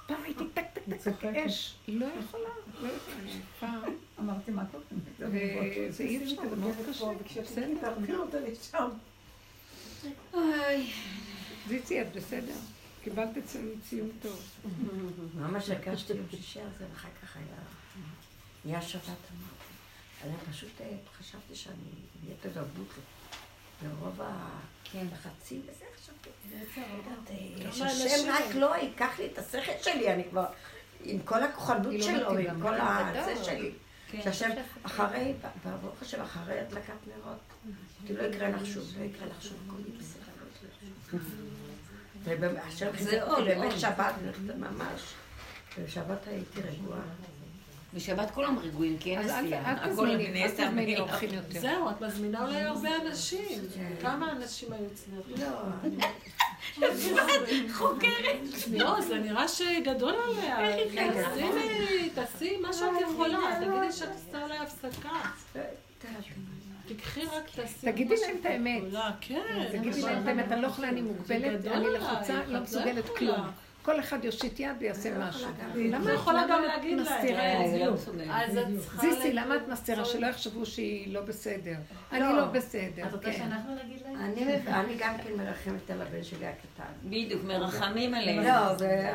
[0.06, 1.24] פעם הייתי טק טק טק.
[1.24, 2.48] אש, לא יכולה,
[2.80, 3.72] לא יכולה.
[4.20, 4.84] אמרתי, מה קורה?
[5.18, 7.42] וזה אי אפשר, זה מאוד קשה.
[7.42, 7.92] בסדר.
[10.34, 10.92] אוי.
[11.68, 12.54] זיצי, את בסדר?
[13.04, 14.40] קיבלת אצלנו ציון טוב.
[15.34, 17.56] ממש הרגשתי יום שישי הזה, ואחר כך היה...
[18.64, 19.72] נהיה שבת, אמרתי.
[20.24, 21.76] אני פשוט אה, חשבתי שאני
[22.24, 22.88] אהיה תרבות.
[23.82, 24.20] ברוב
[24.94, 25.70] הלחצים וזה.
[25.72, 25.91] יודעת, אה,
[27.72, 30.44] שהשם רק לא ייקח לי את השכל שלי, אני כבר...
[31.04, 32.30] עם כל הכוחנות לא שלו.
[32.38, 33.18] עם כל בוודאי.
[33.18, 33.72] הזה שלי.
[34.24, 34.50] שהשם,
[34.82, 39.58] אחרי, ברוך השם, אחרי הדלקת נרות, אמרתי, לא יקרה לך שוב, לא יקרה לך שוב,
[42.22, 43.78] בסדר, לא זה עוד, באמת עוד.
[43.78, 44.14] שבת,
[44.58, 45.14] ממש.
[45.78, 47.00] בשבת הייתי רגועה.
[47.94, 49.70] בשבת כולם רגועים, כי אין אז אל עשייה.
[49.70, 50.98] אל הכל תזמיני, אל נעשה תזמיני.
[50.98, 51.60] אורחים יותר.
[51.60, 53.60] זהו, את מזמינה אולי הרבה אנשים.
[53.74, 53.92] כן.
[54.00, 55.40] כמה אנשים היו אצלך?
[55.40, 56.86] לא,
[57.72, 58.36] חוקרת.
[58.72, 60.76] לא, זה נראה שגדול עליה.
[60.94, 63.38] תעשי, תעשי מה שאת יכולה.
[63.60, 65.10] תגידי שאת עושה אולי הפסקה.
[66.86, 68.82] תקחי רק, תעשי תגידי להם שאת את האמת.
[69.20, 69.68] כן.
[69.72, 73.04] תגידי להם את האמת, אני לא יכולה, אני מוגבלת, אני לחוצה, לא לא מסוגלת.
[73.16, 73.40] כלום.
[73.82, 75.48] כל אחד יושיט יד ויעשה משהו.
[75.74, 77.74] למה את יכולה למה גם להגיד להם.
[77.80, 77.96] לא.
[79.00, 80.04] זיסי, למה את מסתירה?
[80.04, 81.74] שלא יחשבו שהיא לא בסדר.
[82.12, 82.36] אני לא.
[82.36, 83.32] לא בסדר, את רוצה כן.
[83.32, 84.16] שאנחנו נגיד להם?
[84.68, 86.92] אני גם כן מרחמת על הבן שלי הקטן.
[87.04, 88.44] בדיוק, מרחמים עליהם.
[88.44, 89.12] לא, זה...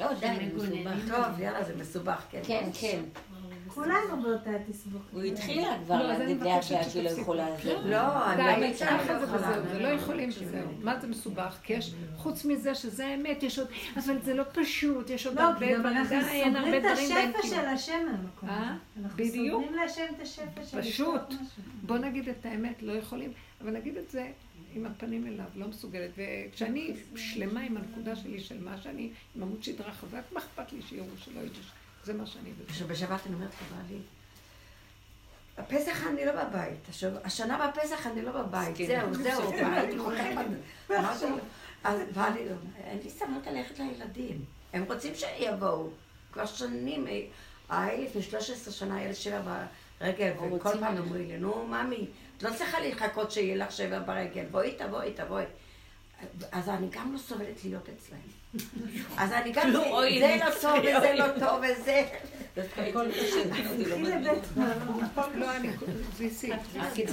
[0.00, 0.92] לא, די, מסובך.
[1.08, 2.40] טוב, יאללה, זה מסובך, כן.
[2.44, 3.00] כן, כן.
[3.74, 5.12] כולנו באותה תסבוכת.
[5.12, 7.10] הוא התחילה כבר לא, אז אני להגיד לאט מבקשת לאט שהיא לא.
[7.10, 7.74] יכולה זה.
[7.84, 9.36] לא, אני די, לא מצליחה, ככה אני זה לא.
[9.36, 10.68] וזהו, זה לא יכולים שזהו.
[10.82, 11.58] מה זה מסובך?
[11.62, 15.42] כי יש, חוץ מזה שזה האמת, יש עוד, אבל זה לא פשוט, יש עוד לא,
[15.42, 17.48] הרבה כי גם דברים, אנחנו די, אין הרבה סוגרים את השפע.
[17.48, 18.60] של השם מהמקום אה?
[18.60, 19.04] הזה.
[19.04, 19.62] אנחנו בדיוק.
[19.62, 21.14] סוגרים להשם את השפע של פשוט.
[21.20, 21.62] לפתוח משהו.
[21.82, 24.30] בוא נגיד את האמת, לא יכולים, אבל נגיד את זה
[24.74, 26.10] עם הפנים אליו, לא מסוגלת.
[26.16, 30.82] וכשאני שלמה עם הנקודה שלי של מה שאני, עם עמוד שדרה חזק, מה אכפת לי
[30.82, 31.62] שיראו שלא ידעו,
[32.04, 32.74] זה מה שאני בזה.
[32.74, 34.00] שבשבת אני אומרת לבעלי,
[35.58, 36.80] בפסח אני לא בבית,
[37.24, 39.98] השנה בפסח אני לא בבית, זהו, זהו, הייתי
[41.84, 42.48] אז בעלי,
[42.84, 44.44] אין לי סבלנות ללכת לילדים.
[44.72, 45.90] הם רוצים שיבואו.
[46.32, 47.20] כבר שנים, אה,
[47.68, 49.58] היה לפני 13 שנה היה לי שבר
[50.00, 52.06] ברגל, וכל פעם אמרו לי, נו, ממי,
[52.36, 55.44] את לא צריכה לחכות שיהיה לך שבר ברגל, בואי, תבואי, תבואי.
[56.52, 58.43] אז אני גם לא סובלת להיות אצלהם.
[59.16, 60.36] אז אני גם, לא, אוי, זה.
[60.44, 62.04] לא טוב וזה לא טוב וזה.
[65.34, 65.48] לא.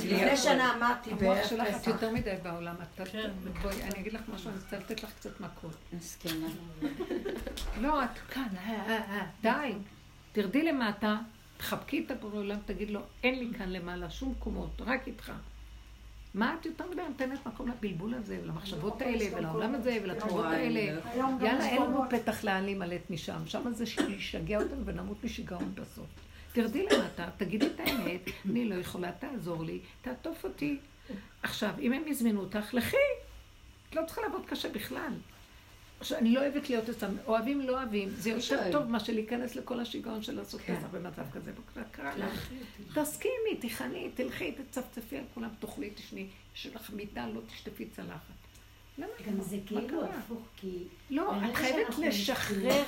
[0.04, 1.10] לפני שנה אמרתי
[1.44, 1.88] שלך את.
[1.88, 2.76] יותר מדי בעולם.
[3.12, 3.30] כן.
[3.62, 5.76] בואי, אני אגיד לך משהו, אני רוצה לתת לך קצת מכות.
[5.94, 6.48] מסכנה.
[7.82, 9.74] לא, את כאן, אה, אה, אה, די.
[10.32, 11.18] תרדי למטה,
[11.58, 15.32] תחבקי את הבורא עולם, תגיד לו, אין לי כאן למעלה שום קומות, רק איתך.
[16.34, 20.96] מה את יותר מדי נותנת מקום לבלבול הזה, ולמחשבות האלה, ולעולם הזה, ולתמורות האלה?
[20.96, 21.22] לא.
[21.46, 22.04] יאללה, אין לנו.
[22.10, 23.42] פתח לאן להימלט משם.
[23.46, 26.06] שם זה שישגע אותנו ונמות משיגעון בסוף.
[26.54, 30.80] תרדי למטה, תגידי את האמת, אני לא יכולה, תעזור לי, תעטוף אותי.
[31.44, 32.98] עכשיו, אם הם הזמינו אותך, לכי.
[33.90, 35.14] את לא צריכה לעבוד קשה בכלל.
[36.02, 38.10] עכשיו, אני לא אוהבת להיות אצלם, אוהבים, לא אוהבים.
[38.10, 38.72] זה יותר שואל.
[38.72, 40.76] טוב מאשר להיכנס לכל השיגעון של לעשות כן.
[40.76, 41.52] פסח במצב כזה.
[42.18, 42.50] לך.
[42.94, 46.28] תסכימי, תיכני, תלכי, תצפצפי על כולם, תאכלי, תשני.
[46.56, 48.42] יש לך מיטה, לא תשטפי צלחת.
[49.00, 50.06] גם זה כאילו?
[50.06, 50.84] הפוך, כי...
[51.10, 52.84] לא, את חייבת לשחרר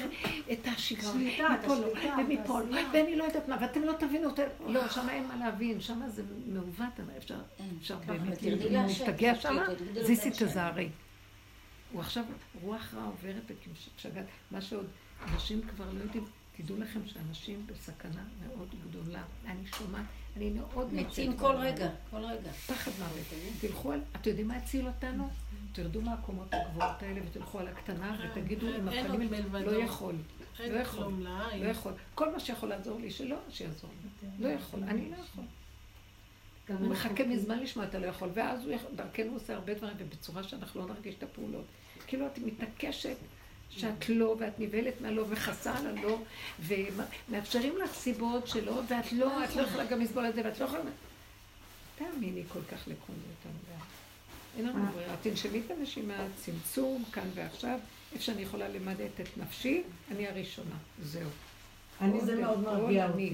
[0.51, 1.13] את השיגעון.
[1.13, 1.87] שליטה, מפה לא,
[2.21, 2.81] ומפה לא.
[2.93, 4.41] ואני לא יודעת מה, ואתם לא תבינו אותי.
[4.67, 9.57] לא, שם אין מה להבין, שם זה מעוות, אבל אפשר באמת להשתגע שם,
[10.01, 10.29] זיסי.
[10.29, 10.89] תזהרי.
[11.93, 12.23] הוא עכשיו,
[12.61, 14.25] רוח רעה עוברת וכמשגעת.
[14.51, 14.85] מה שעוד,
[15.33, 16.25] אנשים כבר לא יודעים,
[16.57, 19.23] תדעו לכם שאנשים בסכנה מאוד גדולה.
[19.45, 20.05] אני שומעת,
[20.37, 21.55] אני מאוד מתים כל.
[21.55, 22.51] רגע, כל רגע.
[22.51, 23.27] פחד מוות.
[23.61, 25.29] תלכו על, אתם יודעים מה הציל אותנו?
[25.73, 29.33] תרדו מהקומות הגבוהות האלה ותלכו על הקטנה ותגידו עם אין הפנים.
[29.53, 30.15] לא יכול,
[30.59, 31.63] לא יכול, לעין.
[31.63, 31.93] לא יכול.
[32.15, 34.29] כל מה שיכול לעזור לי, שלא, שיעזור לי.
[34.39, 35.43] לא יכול, אני לא יכול.
[36.67, 39.73] הוא אנחנו מחכה כאילו- מזמן לשמוע אתה לא יכול, ואז הוא יכול- דרכנו עושה הרבה
[39.73, 41.65] דברים, ובצורה שאנחנו לא נרגיש את הפעולות.
[42.13, 43.15] כאילו את מתעקשת
[43.69, 46.17] שאת לא, ואת נבהלת מהלא, וחסה על הלא,
[46.59, 50.65] ומאפשרים לך סיבות שלא, ואת לא, את לא יכולה גם לסבול את זה, ואת לא
[50.65, 50.81] יכולה...
[51.97, 53.49] תאמיני כל כך לכל זה,
[54.57, 55.15] אין לנו ברירה.
[55.21, 56.13] תנשמי את הנשימה,
[56.45, 57.79] צמצום, כאן ועכשיו.
[58.13, 60.75] איפה שאני יכולה למדת את נפשי, אני הראשונה.
[61.01, 61.29] זהו.
[62.01, 63.07] אני, זה עוד מאוד מרגיע.
[63.07, 63.33] אותי.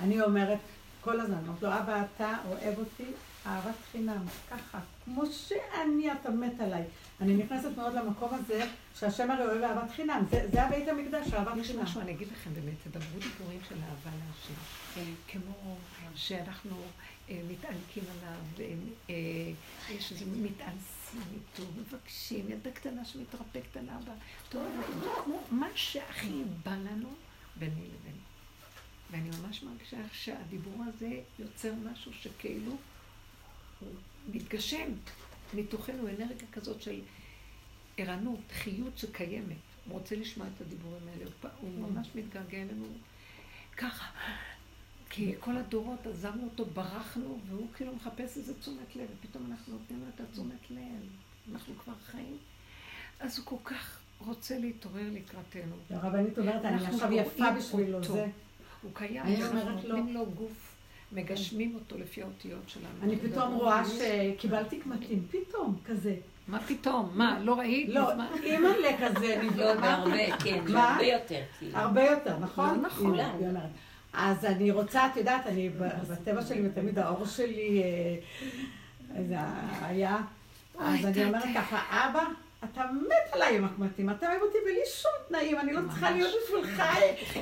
[0.00, 0.58] אני אומרת
[1.00, 3.10] כל הזמן, אומרת לו, אבא, אתה אוהב אותי
[3.46, 6.82] אהבת חינם, ככה, כמו שאני, אתה מת עליי.
[7.20, 8.66] אני נכנסת מאוד למקום הזה,
[8.98, 10.24] שהשם הרי אוהב אהבת חינם.
[10.30, 11.82] זה, זה הבית המקדש, אהבת יש חינם.
[11.82, 14.60] משהו, אני אגיד לכם באמת, תדברו דיבורים של אהבה להשם.
[15.28, 15.76] כמו
[16.14, 16.76] שאנחנו
[17.30, 18.74] אה, מתענקים עליו, אה,
[19.10, 19.14] אה,
[19.94, 24.12] יש איזה מתאנסים איתו, מבקשים, ילדה קטנה שמתרפקת על אבא.
[24.48, 24.66] טוב,
[25.24, 27.08] כמו מה שהכי בא לנו
[27.56, 28.16] ביני לבין.
[29.10, 32.76] ואני ממש מרגישה שהדיבור הזה יוצר משהו שכאילו
[33.80, 33.94] הוא
[34.28, 34.92] מתגשם
[35.54, 37.00] מתוכנו, אנרגיה כזאת של
[37.96, 39.56] ערנות, חיות שקיימת.
[39.86, 42.86] הוא רוצה לשמוע את הדיבורים האלה, הוא הוא ממש מתגעגע אלינו
[43.76, 44.06] ככה.
[45.10, 50.00] כי כל הדורות עזבנו אותו, ברחנו, והוא כאילו מחפש איזה תשומת לב, ופתאום אנחנו נותנים
[50.00, 51.08] לו את התשומת לב.
[51.52, 52.36] אנחנו כבר חיים.
[53.20, 55.76] אז הוא כל כך רוצה להתעורר לקראתנו.
[55.90, 58.04] הרבנית אומרת, אני עכשיו יפה בשבילו.
[58.04, 58.26] זה.
[58.82, 60.74] הוא קיים, אנחנו נותנים לו גוף,
[61.12, 62.86] מגשמים אותו לפי האותיות שלנו.
[63.02, 66.14] אני פתאום רואה שקיבלתי קמטים, פתאום, כזה.
[66.48, 67.10] מה פתאום?
[67.14, 67.88] מה, לא ראית?
[67.88, 68.10] לא?
[68.42, 69.80] אימא'לה כזה, לא, נבלמה.
[69.80, 70.64] בהרבה, כן?
[70.76, 71.42] הרבה יותר.
[71.58, 71.78] כאילו.
[71.78, 72.80] הרבה יותר, נכון?
[72.80, 73.18] לא נכון.
[74.12, 75.68] אז אני רוצה, את יודעת, אני
[76.08, 77.82] בטבע שלי, ותמיד האור שלי
[79.14, 79.36] אה, זה
[79.80, 80.16] היה,
[80.78, 82.24] אז אני אומרת ככה, אבא,
[82.64, 86.30] אתה מת עליי עם הקמטים, אתה אוהב אותי בלי שום תנאים, אני לא צריכה להיות
[86.44, 86.82] בשבילך.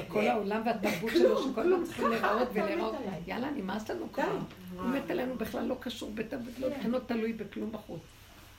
[0.09, 2.95] כל העולם והתרבות כלום, שלו, שכל הזמן צריכים להיראות ולהיראות.
[3.27, 4.39] יאללה, נמאס לנו כבר.
[4.75, 8.01] הוא מת עלינו בכלל לא קשור, בתרבות, לא- לו תלוי בכלום בחוץ.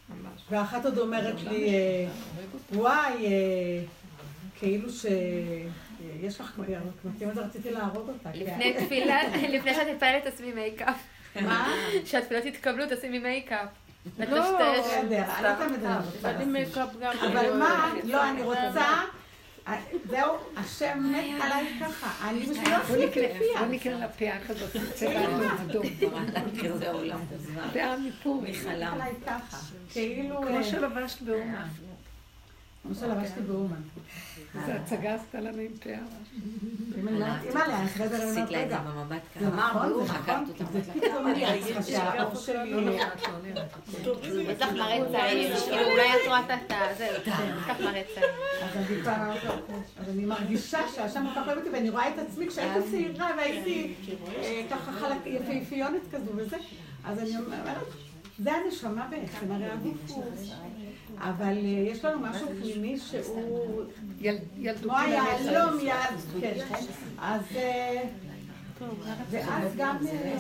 [0.10, 0.42] ממש.
[0.52, 2.08] ואחת עוד אומרת לי, אה,
[2.74, 3.32] וואי, אה,
[4.60, 6.60] כאילו שיש לך
[7.02, 8.30] קמטים, אז רציתי להרוג אותה.
[8.34, 9.20] לפני תפילה,
[9.56, 10.98] לפני שאת מתפללת תשימי מייקאפ.
[11.42, 11.74] מה?
[12.06, 13.70] שהתפילות יתקבלו תשימי מייקאפ.
[14.20, 15.90] לא, אני לא.
[17.28, 19.02] אבל מה, לא, אני רוצה,
[20.10, 23.28] זהו, השם מת עליי ככה, אני בוא הכי נקנה,
[23.60, 23.66] בוא.
[23.66, 25.86] נקנה לה פאה כזאת, צבע אדום אדום.
[27.74, 28.94] פאה.
[28.94, 29.58] עליי ככה,
[29.92, 31.68] כאילו, כמו שלבשת באומן.
[32.84, 33.82] כמו שלבשתי באומן.
[34.66, 36.00] זו הצגה עשתה לנו עם פאה.
[36.98, 38.80] אימא'לה, אני זה עשית לה את זה רגע.
[38.80, 39.70] במבט זה ככה.
[39.70, 40.66] נכון, זה חקרת נכון, אותה.
[40.72, 42.98] זה פתאום אני צריכה שהאור שלי...
[44.24, 46.76] יש לך מראה צעיר, כאילו אולי את רואה את ה...
[46.98, 47.22] זהו,
[47.68, 48.28] קח מראה צעיר.
[50.00, 53.94] אז אני מרגישה שהשם כל כך אוהב אותי, ואני רואה את עצמי כשהייתי צעירה והייתי
[54.38, 56.58] אה, ככה חלק, יפהפיונת כזו וזה,
[57.06, 57.78] אז אני אומרת,
[58.40, 60.24] זה הנשמה בעצם, הרי הגוף הוא...
[61.20, 63.84] אבל אה, יש לנו משהו פנימי שהוא...
[64.82, 66.54] כמו היהלום, יד, כן.
[67.20, 67.42] אז...
[67.56, 68.04] אה,
[69.32, 69.98] ואז גם...
[70.08, 70.38] אה,